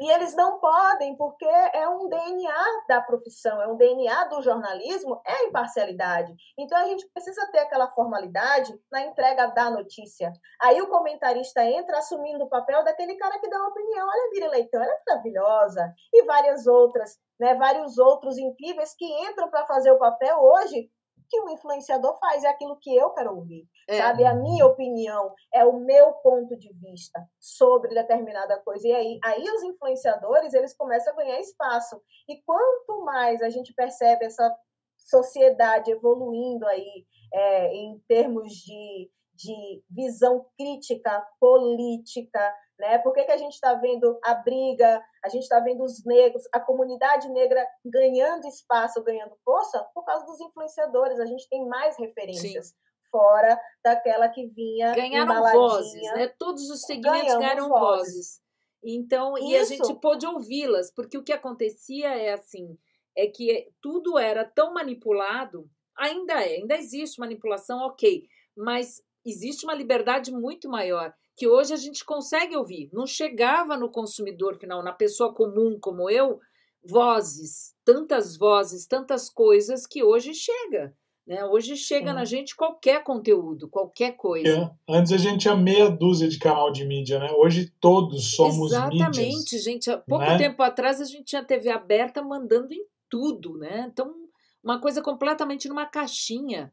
[0.00, 5.20] E eles não podem, porque é um DNA da profissão, é um DNA do jornalismo,
[5.24, 6.34] é a imparcialidade.
[6.58, 10.32] Então a gente precisa ter aquela formalidade na entrega da notícia.
[10.60, 14.08] Aí o comentarista entra assumindo o papel daquele cara que dá uma opinião.
[14.08, 15.94] Olha, Vira Leitão, ela é maravilhosa.
[16.12, 17.54] E várias outras, né?
[17.54, 20.90] Vários outros incríveis que entram para fazer o papel hoje
[21.28, 23.98] que o influenciador faz, é aquilo que eu quero ouvir, é.
[23.98, 24.24] sabe?
[24.24, 28.86] A minha opinião, é o meu ponto de vista sobre determinada coisa.
[28.86, 32.00] E aí, aí os influenciadores, eles começam a ganhar espaço.
[32.28, 34.54] E quanto mais a gente percebe essa
[34.96, 42.98] sociedade evoluindo aí é, em termos de, de visão crítica, política, né?
[42.98, 46.42] Por que, que a gente está vendo a briga, a gente está vendo os negros,
[46.52, 49.84] a comunidade negra ganhando espaço, ganhando força?
[49.94, 51.20] Por causa dos influenciadores.
[51.20, 52.68] A gente tem mais referências.
[52.68, 52.74] Sim.
[53.14, 54.92] Fora daquela que vinha.
[54.92, 56.26] Ganharam vozes, né?
[56.36, 58.14] Todos os segmentos ganharam vozes.
[58.14, 58.40] vozes.
[58.82, 59.46] Então, Isso.
[59.46, 62.76] e a gente pôde ouvi-las, porque o que acontecia é assim:
[63.16, 68.24] é que tudo era tão manipulado, ainda é, ainda existe manipulação, ok,
[68.56, 72.90] mas existe uma liberdade muito maior que hoje a gente consegue ouvir.
[72.92, 76.40] Não chegava no consumidor final, na pessoa comum como eu,
[76.84, 80.96] vozes, tantas vozes, tantas coisas que hoje chega.
[81.26, 81.42] Né?
[81.44, 84.76] Hoje chega na gente qualquer conteúdo, qualquer coisa.
[84.88, 84.94] É.
[84.94, 87.30] Antes a gente tinha meia dúzia de canal de mídia, né?
[87.32, 89.90] Hoje todos somos Exatamente, mídias, gente.
[89.90, 90.36] Há pouco né?
[90.36, 93.88] tempo atrás a gente tinha TV aberta mandando em tudo, né?
[93.90, 94.14] Então,
[94.62, 96.70] uma coisa completamente numa caixinha.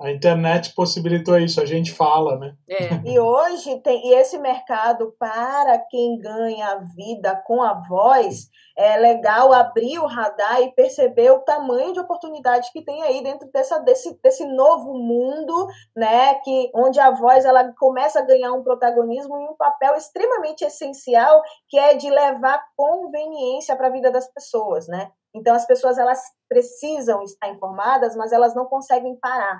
[0.00, 2.54] A internet possibilitou isso, a gente fala, né?
[2.68, 2.94] É.
[3.04, 8.96] E hoje tem e esse mercado para quem ganha a vida com a voz, é
[8.96, 13.80] legal abrir o radar e perceber o tamanho de oportunidade que tem aí dentro dessa,
[13.80, 15.66] desse, desse novo mundo,
[15.96, 16.34] né?
[16.44, 21.42] Que onde a voz ela começa a ganhar um protagonismo e um papel extremamente essencial,
[21.68, 25.10] que é de levar conveniência para a vida das pessoas, né?
[25.34, 29.58] Então as pessoas elas precisam estar informadas, mas elas não conseguem parar.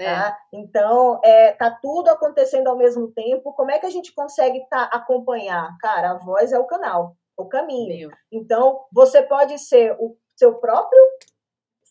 [0.00, 0.14] É.
[0.14, 0.38] Tá?
[0.52, 3.52] Então, é, tá tudo acontecendo ao mesmo tempo.
[3.52, 5.76] Como é que a gente consegue tá, acompanhar?
[5.78, 8.08] Cara, a voz é o canal, o caminho.
[8.08, 8.10] Meu.
[8.32, 11.00] Então, você pode ser o seu próprio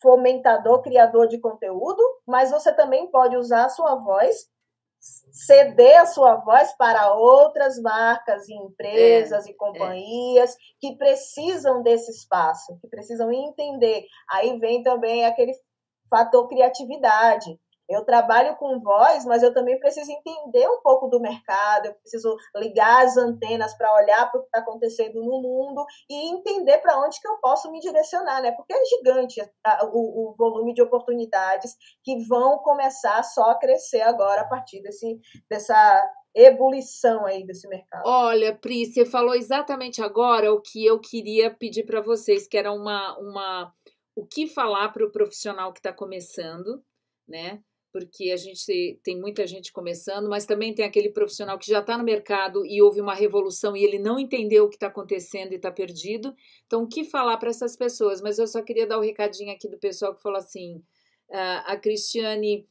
[0.01, 4.47] fomentador, criador de conteúdo, mas você também pode usar a sua voz,
[4.99, 10.57] ceder a sua voz para outras marcas e empresas é, e companhias é.
[10.79, 14.05] que precisam desse espaço, que precisam entender.
[14.31, 15.53] Aí vem também aquele
[16.09, 17.59] fator criatividade.
[17.89, 22.35] Eu trabalho com voz, mas eu também preciso entender um pouco do mercado, eu preciso
[22.55, 26.99] ligar as antenas para olhar para o que está acontecendo no mundo e entender para
[26.99, 28.51] onde que eu posso me direcionar, né?
[28.51, 29.41] Porque é gigante
[29.91, 35.19] o, o, volume de oportunidades que vão começar só a crescer agora a partir desse,
[35.49, 38.03] dessa ebulição aí desse mercado.
[38.05, 42.71] Olha, Pri, você falou exatamente agora o que eu queria pedir para vocês, que era
[42.71, 43.73] uma, uma
[44.15, 46.83] o que falar para o profissional que está começando,
[47.27, 47.63] né?
[47.91, 51.97] Porque a gente tem muita gente começando, mas também tem aquele profissional que já está
[51.97, 55.55] no mercado e houve uma revolução e ele não entendeu o que está acontecendo e
[55.55, 56.35] está perdido.
[56.65, 58.21] Então, o que falar para essas pessoas?
[58.21, 60.83] Mas eu só queria dar o um recadinho aqui do pessoal que falou assim:
[61.31, 62.67] a Cristiane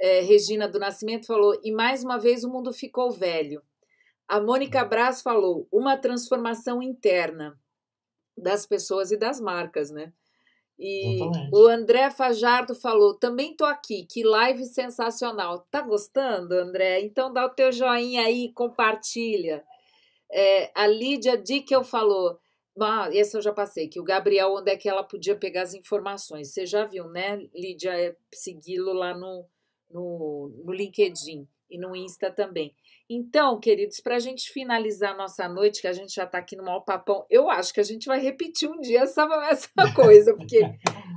[0.00, 3.62] é, Regina do Nascimento falou, e mais uma vez o mundo ficou velho.
[4.26, 7.58] A Mônica Braz falou, uma transformação interna
[8.36, 10.12] das pessoas e das marcas, né?
[10.80, 11.54] E Exatamente.
[11.54, 15.66] o André Fajardo falou: também tô aqui, que live sensacional.
[15.70, 17.02] Tá gostando, André?
[17.02, 19.62] Então dá o teu joinha aí, compartilha.
[20.32, 22.40] É, a Lídia Dickel falou:
[22.80, 25.74] ah, esse eu já passei, que o Gabriel, onde é que ela podia pegar as
[25.74, 26.48] informações?
[26.48, 27.90] Você já viu, né, Lídia?
[27.90, 29.44] É segui-lo lá no,
[29.90, 32.74] no, no LinkedIn e no Insta também.
[33.12, 36.62] Então, queridos, para a gente finalizar nossa noite, que a gente já está aqui no
[36.62, 40.60] maior papão, eu acho que a gente vai repetir um dia essa, essa coisa, porque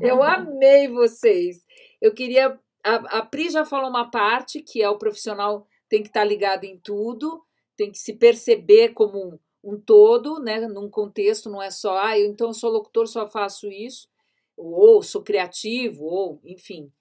[0.02, 1.64] eu amei vocês.
[2.02, 2.60] Eu queria.
[2.84, 6.26] A, a Pri já falou uma parte, que é o profissional tem que estar tá
[6.26, 7.46] ligado em tudo,
[7.78, 12.18] tem que se perceber como um, um todo, né, num contexto, não é só, ah,
[12.18, 14.10] eu, então sou locutor, só faço isso,
[14.58, 16.92] ou sou criativo, ou enfim.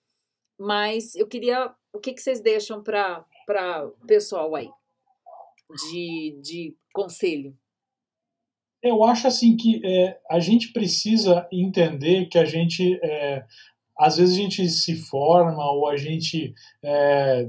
[0.59, 1.75] Mas eu queria.
[1.95, 3.25] O que, que vocês deixam para
[3.87, 4.69] o pessoal aí?
[5.75, 7.57] De, de conselho?
[8.83, 13.45] Eu acho assim que é, a gente precisa entender que a gente é,
[13.97, 17.49] às vezes a gente se forma ou a gente é,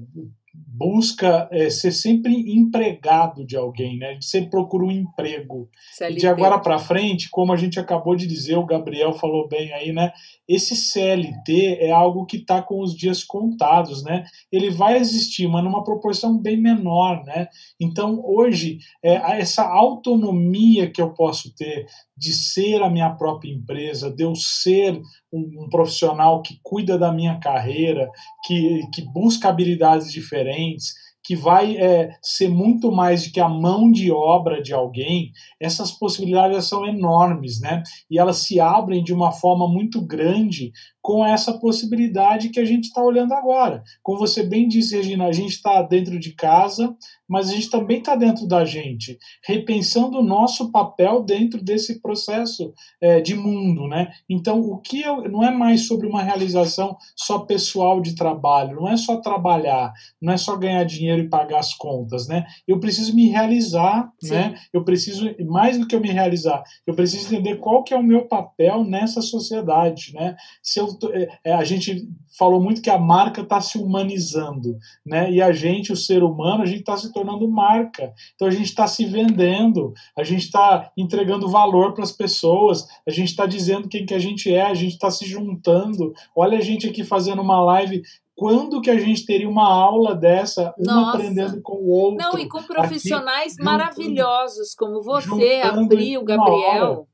[0.54, 4.18] busca é, ser sempre empregado de alguém, né?
[4.22, 5.70] Sempre procura um emprego.
[5.96, 6.14] CLT.
[6.14, 9.72] E de agora para frente, como a gente acabou de dizer, o Gabriel falou bem
[9.74, 10.12] aí, né?
[10.48, 14.26] Esse CLT é algo que está com os dias contados, né?
[14.52, 17.48] Ele vai existir, mas numa proporção bem menor, né?
[17.80, 21.86] Então hoje é, essa autonomia que eu posso ter
[22.18, 25.02] de ser a minha própria empresa, de eu ser
[25.34, 28.10] um, um profissional que cuida da minha carreira,
[28.46, 30.94] que, que busca habilidades diferentes,
[31.24, 35.92] que vai é, ser muito mais do que a mão de obra de alguém, essas
[35.92, 37.82] possibilidades são enormes, né?
[38.12, 40.72] E elas se abrem de uma forma muito grande
[41.04, 43.84] com essa possibilidade que a gente está olhando agora.
[44.02, 46.96] Como você bem disse, Regina, a gente está dentro de casa,
[47.28, 52.74] mas a gente também está dentro da gente, repensando o nosso papel dentro desse processo
[53.02, 54.14] é, de mundo, né?
[54.30, 58.88] Então, o que eu, não é mais sobre uma realização só pessoal de trabalho, não
[58.88, 59.92] é só trabalhar,
[60.22, 62.46] não é só ganhar dinheiro e pagar as contas, né?
[62.68, 64.32] Eu preciso me realizar, Sim.
[64.32, 64.56] né?
[64.72, 68.04] Eu preciso mais do que eu me realizar, eu preciso entender qual que é o
[68.04, 70.36] meu papel nessa sociedade, né?
[70.62, 72.08] Se eu é, é, a gente
[72.38, 75.32] falou muito que a marca está se humanizando, né?
[75.32, 78.14] E a gente, o ser humano, a gente está se tornando marca.
[78.36, 83.12] Então a gente está se vendendo, a gente está entregando valor para as pessoas, a
[83.12, 86.14] gente está dizendo quem que a gente é, a gente está se juntando.
[86.36, 88.02] Olha a gente aqui fazendo uma live
[88.36, 91.18] quando que a gente teria uma aula dessa, um Nossa.
[91.18, 92.18] aprendendo com o outro?
[92.18, 97.08] Não, e com profissionais aqui, maravilhosos, como você, a Pri, o Gabriel.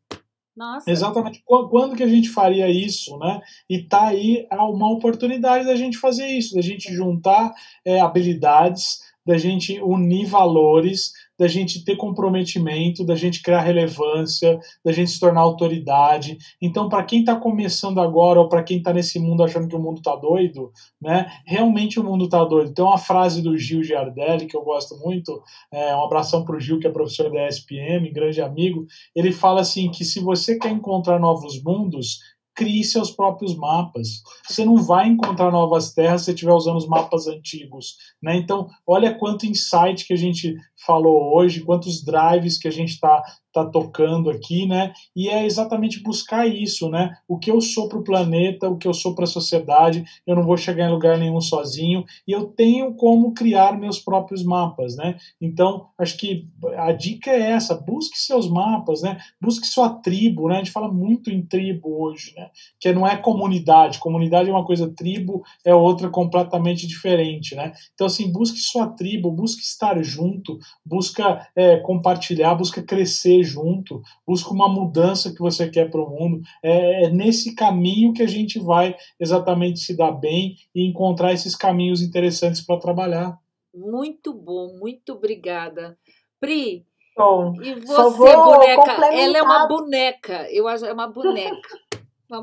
[0.55, 0.91] Nossa.
[0.91, 1.41] Exatamente.
[1.45, 3.39] Quando que a gente faria isso, né?
[3.69, 7.53] E tá aí uma oportunidade da gente fazer isso, da gente juntar
[7.85, 14.91] é, habilidades, da gente unir valores, da gente ter comprometimento, da gente criar relevância, da
[14.91, 16.37] gente se tornar autoridade.
[16.61, 19.79] Então, para quem está começando agora ou para quem está nesse mundo achando que o
[19.79, 20.69] mundo está doido,
[21.01, 21.31] né?
[21.45, 22.73] Realmente o mundo está doido.
[22.73, 25.41] Tem uma frase do Gil Giardelli que eu gosto muito.
[25.71, 28.85] É, um abração para o Gil, que é professor da ESPM, grande amigo.
[29.15, 32.19] Ele fala assim que se você quer encontrar novos mundos,
[32.59, 34.21] crie seus próprios mapas.
[34.45, 37.95] Você não vai encontrar novas terras se estiver usando os mapas antigos.
[38.21, 38.35] Né?
[38.35, 40.53] Então, olha quanto insight que a gente
[40.85, 43.23] falou hoje, quantos drives que a gente está
[43.53, 44.93] tá tocando aqui, né?
[45.15, 47.15] E é exatamente buscar isso, né?
[47.27, 50.35] O que eu sou para o planeta, o que eu sou para a sociedade, eu
[50.35, 54.95] não vou chegar em lugar nenhum sozinho e eu tenho como criar meus próprios mapas,
[54.95, 55.17] né?
[55.41, 56.47] Então, acho que
[56.77, 59.19] a dica é essa, busque seus mapas, né?
[59.41, 60.55] Busque sua tribo, né?
[60.55, 62.49] A gente fala muito em tribo hoje, né?
[62.79, 67.73] Que não é comunidade, comunidade é uma coisa, tribo é outra completamente diferente, né?
[67.93, 74.51] Então, assim, busque sua tribo, busque estar junto, busca é, compartilhar, busca crescer junto, busca
[74.51, 76.41] uma mudança que você quer para o mundo.
[76.63, 81.55] É, é nesse caminho que a gente vai exatamente se dar bem e encontrar esses
[81.55, 83.37] caminhos interessantes para trabalhar.
[83.73, 85.97] Muito bom, muito obrigada.
[86.39, 86.85] Pri,
[87.19, 89.13] Bom, e você, boneca?
[89.13, 90.47] Ela é uma boneca.
[90.49, 91.77] Eu acho é uma boneca.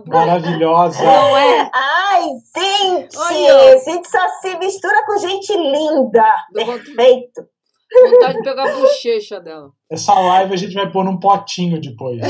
[0.06, 1.02] Maravilhosa.
[1.02, 1.70] Não é?
[1.72, 2.24] Ai,
[2.54, 3.16] gente!
[3.16, 3.78] Olha.
[3.78, 6.24] Gente só se mistura com gente linda.
[6.52, 7.46] Perfeito.
[7.92, 9.70] Vontade de pegar a bochecha dela.
[9.88, 12.20] Essa live a gente vai pôr num potinho depois.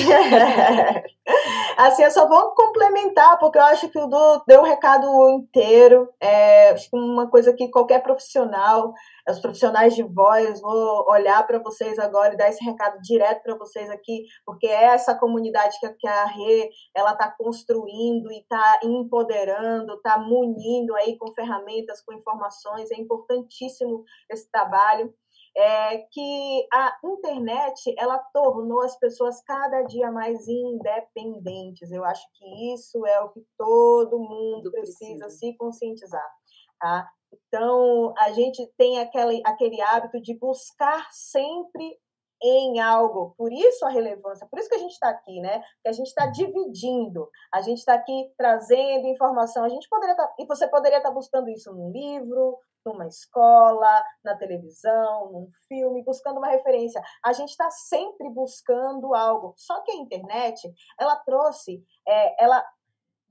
[1.78, 6.08] assim, eu só vou complementar, porque eu acho que o Du deu o recado inteiro.
[6.20, 8.92] É, acho que uma coisa que qualquer profissional,
[9.28, 13.56] os profissionais de voz, vou olhar para vocês agora e dar esse recado direto para
[13.56, 18.80] vocês aqui, porque é essa comunidade que, que a Rê ela está construindo e está
[18.84, 22.90] empoderando, está munindo aí com ferramentas, com informações.
[22.90, 25.12] É importantíssimo esse trabalho
[25.56, 31.90] é que a internet ela tornou as pessoas cada dia mais independentes.
[31.90, 36.30] Eu acho que isso é o que todo mundo precisa, precisa se conscientizar.
[36.78, 37.10] Tá?
[37.32, 41.98] Então, a gente tem aquele, aquele hábito de buscar sempre
[42.42, 43.34] em algo.
[43.38, 45.62] Por isso a relevância, por isso que a gente está aqui, né?
[45.82, 49.64] Que a gente está dividindo, a gente está aqui trazendo informação.
[49.64, 53.06] A gente poderia estar, tá, e você poderia estar tá buscando isso num livro, numa
[53.06, 57.02] escola, na televisão, num filme, buscando uma referência.
[57.24, 59.54] A gente está sempre buscando algo.
[59.56, 62.64] Só que a internet, ela trouxe, é, ela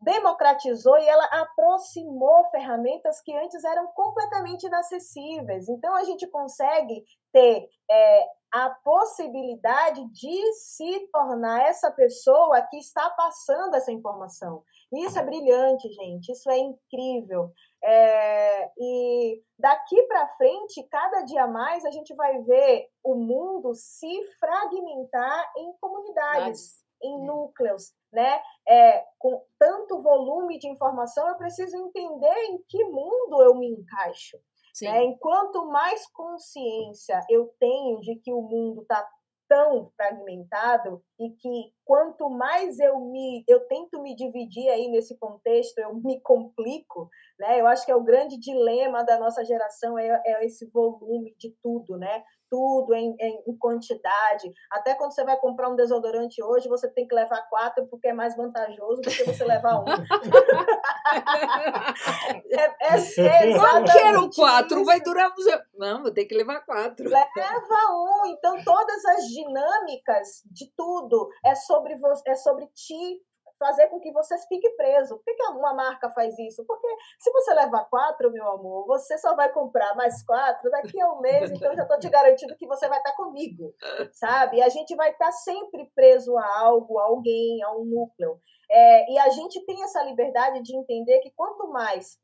[0.02, 5.68] democratizou e ela aproximou ferramentas que antes eram completamente inacessíveis.
[5.68, 13.10] Então, a gente consegue ter é, a possibilidade de se tornar essa pessoa que está
[13.10, 14.64] passando essa informação.
[14.94, 17.52] Isso é brilhante, gente, isso é incrível.
[17.88, 24.26] É, e daqui para frente, cada dia mais, a gente vai ver o mundo se
[24.40, 27.26] fragmentar em comunidades em é.
[27.26, 28.42] núcleos, né?
[28.68, 34.38] É, com tanto volume de informação, eu preciso entender em que mundo eu me encaixo.
[34.82, 35.04] Né?
[35.04, 39.08] Enquanto mais consciência eu tenho de que o mundo está
[39.48, 45.78] tão fragmentado e que quanto mais eu me eu tento me dividir aí nesse contexto
[45.80, 47.10] eu me complico
[47.40, 47.60] né?
[47.60, 51.56] Eu acho que é o grande dilema da nossa geração é, é esse volume de
[51.62, 54.54] tudo né tudo em, em, em, quantidade.
[54.72, 58.14] Até quando você vai comprar um desodorante hoje, você tem que levar quatro, porque é
[58.14, 59.86] mais vantajoso do que você levar um.
[62.52, 64.86] é, é, é Não quero quatro, isso.
[64.86, 65.32] vai durar.
[65.76, 67.10] Não, vou ter que levar quatro.
[67.10, 68.28] Leva um.
[68.28, 73.24] Então, todas as dinâmicas de tudo é sobre, você, é sobre ti
[73.58, 75.18] fazer com que você fique preso.
[75.24, 76.66] Por que, uma marca faz isso?
[76.66, 76.88] Porque
[77.20, 81.22] se você levar quatro, meu amor, você só vai comprar mais quatro daqui a um
[81.22, 83.74] mês, então eu já estou te garantindo que você vai estar comigo,
[84.14, 84.58] sabe?
[84.58, 88.40] E a gente vai estar sempre preso a algo, a alguém, a um núcleo.
[88.70, 92.18] É, e a gente tem essa liberdade de entender que quanto mais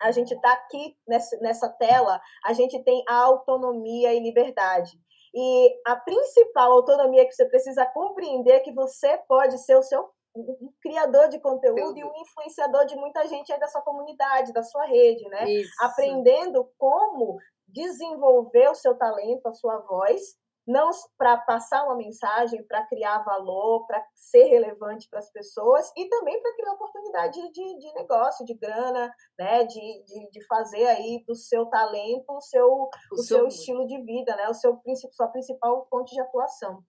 [0.00, 4.98] a gente está aqui nessa, nessa tela, a gente tem autonomia e liberdade.
[5.34, 10.10] E a principal autonomia que você precisa compreender é que você pode ser o seu
[10.34, 14.62] um criador de conteúdo e um influenciador de muita gente aí da sua comunidade, da
[14.62, 15.50] sua rede, né?
[15.50, 15.72] Isso.
[15.80, 17.38] Aprendendo como
[17.68, 20.20] desenvolver o seu talento, a sua voz,
[20.66, 26.08] não para passar uma mensagem, para criar valor, para ser relevante para as pessoas e
[26.08, 29.64] também para criar oportunidade de, de negócio, de grana, né?
[29.64, 33.86] De, de, de, fazer aí do seu talento o seu, o, o seu, seu estilo
[33.86, 34.48] de vida, né?
[34.48, 34.80] O seu
[35.12, 36.82] sua principal fonte de atuação.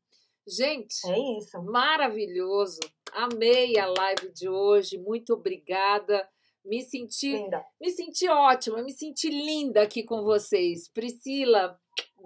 [0.48, 1.61] Gente, é isso.
[1.64, 2.80] Maravilhoso.
[3.14, 4.98] Amei a live de hoje.
[4.98, 6.28] Muito obrigada.
[6.65, 7.65] Me senti, linda.
[7.80, 10.88] me senti ótima, me senti linda aqui com vocês.
[10.88, 11.78] Priscila,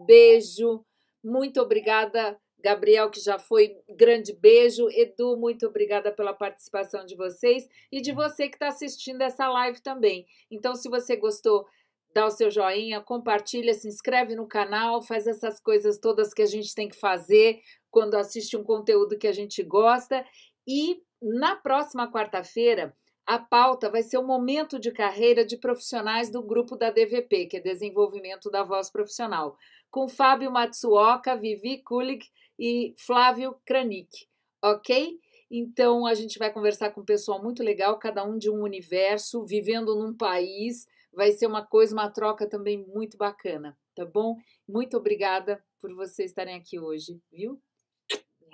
[0.06, 0.85] beijo.
[1.23, 4.88] Muito obrigada, Gabriel, que já foi grande beijo.
[4.91, 9.81] Edu, muito obrigada pela participação de vocês e de você que está assistindo essa live
[9.81, 10.27] também.
[10.52, 11.65] Então, se você gostou,
[12.14, 16.48] dá o seu joinha, compartilha, se inscreve no canal, faz essas coisas todas que a
[16.48, 17.60] gente tem que fazer
[17.98, 20.24] quando assiste um conteúdo que a gente gosta.
[20.68, 22.95] E na próxima quarta-feira,
[23.26, 27.57] a pauta vai ser o momento de carreira de profissionais do grupo da DVP, que
[27.57, 29.57] é Desenvolvimento da Voz Profissional.
[29.90, 32.24] com Fábio Matsuoka, Vivi Kulig
[32.60, 34.28] e Flávio Kranik,
[34.64, 35.19] ok?
[35.49, 39.44] Então a gente vai conversar com um pessoal muito legal, cada um de um universo,
[39.44, 40.86] vivendo num país.
[41.11, 44.36] Vai ser uma coisa, uma troca também muito bacana, tá bom?
[44.68, 47.60] Muito obrigada por vocês estarem aqui hoje, viu?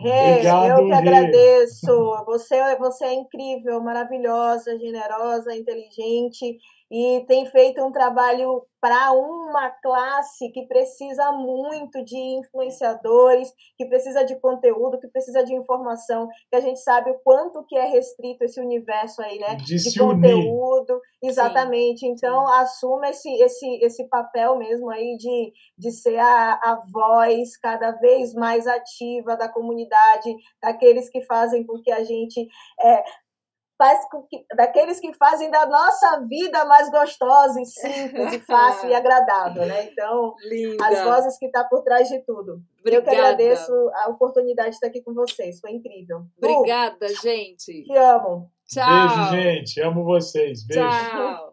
[0.10, 2.24] Obrigado, eu que agradeço.
[2.26, 6.58] Você, você é incrível, maravilhosa, generosa, inteligente
[6.94, 14.24] e tem feito um trabalho para uma classe que precisa muito de influenciadores, que precisa
[14.24, 18.44] de conteúdo, que precisa de informação, que a gente sabe o quanto que é restrito
[18.44, 19.56] esse universo aí, né?
[19.56, 20.92] De, de conteúdo.
[20.94, 21.32] Unir.
[21.32, 22.02] Exatamente.
[22.02, 22.54] Sim, então, sim.
[22.56, 28.36] assuma esse, esse, esse papel mesmo aí de, de ser a, a voz cada vez
[28.36, 32.48] mais ativa da comunidade, daqueles que fazem com que a gente
[32.80, 33.04] é,
[33.78, 38.94] faz que, daqueles que fazem da nossa vida mais gostosa e simples e fácil e
[38.96, 39.90] agradável, né?
[39.92, 40.86] Então, Linda.
[40.86, 42.62] as vozes que estão tá por trás de tudo.
[42.80, 42.96] Obrigada.
[42.96, 46.24] Eu que agradeço a oportunidade de estar aqui com vocês, foi incrível.
[46.38, 47.84] Obrigada, uh, gente.
[47.84, 48.52] Te amo.
[48.68, 49.30] Tchau.
[49.30, 49.82] Beijo, gente.
[49.82, 50.66] Amo vocês.
[50.66, 50.88] Beijo.
[50.88, 51.53] Tchau.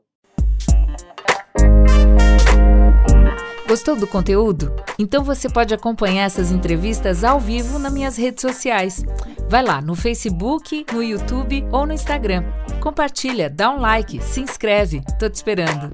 [3.71, 4.75] Gostou do conteúdo?
[4.99, 9.05] Então você pode acompanhar essas entrevistas ao vivo nas minhas redes sociais.
[9.49, 12.43] Vai lá no Facebook, no YouTube ou no Instagram.
[12.81, 15.03] Compartilha, dá um like, se inscreve.
[15.21, 15.93] Tô te esperando.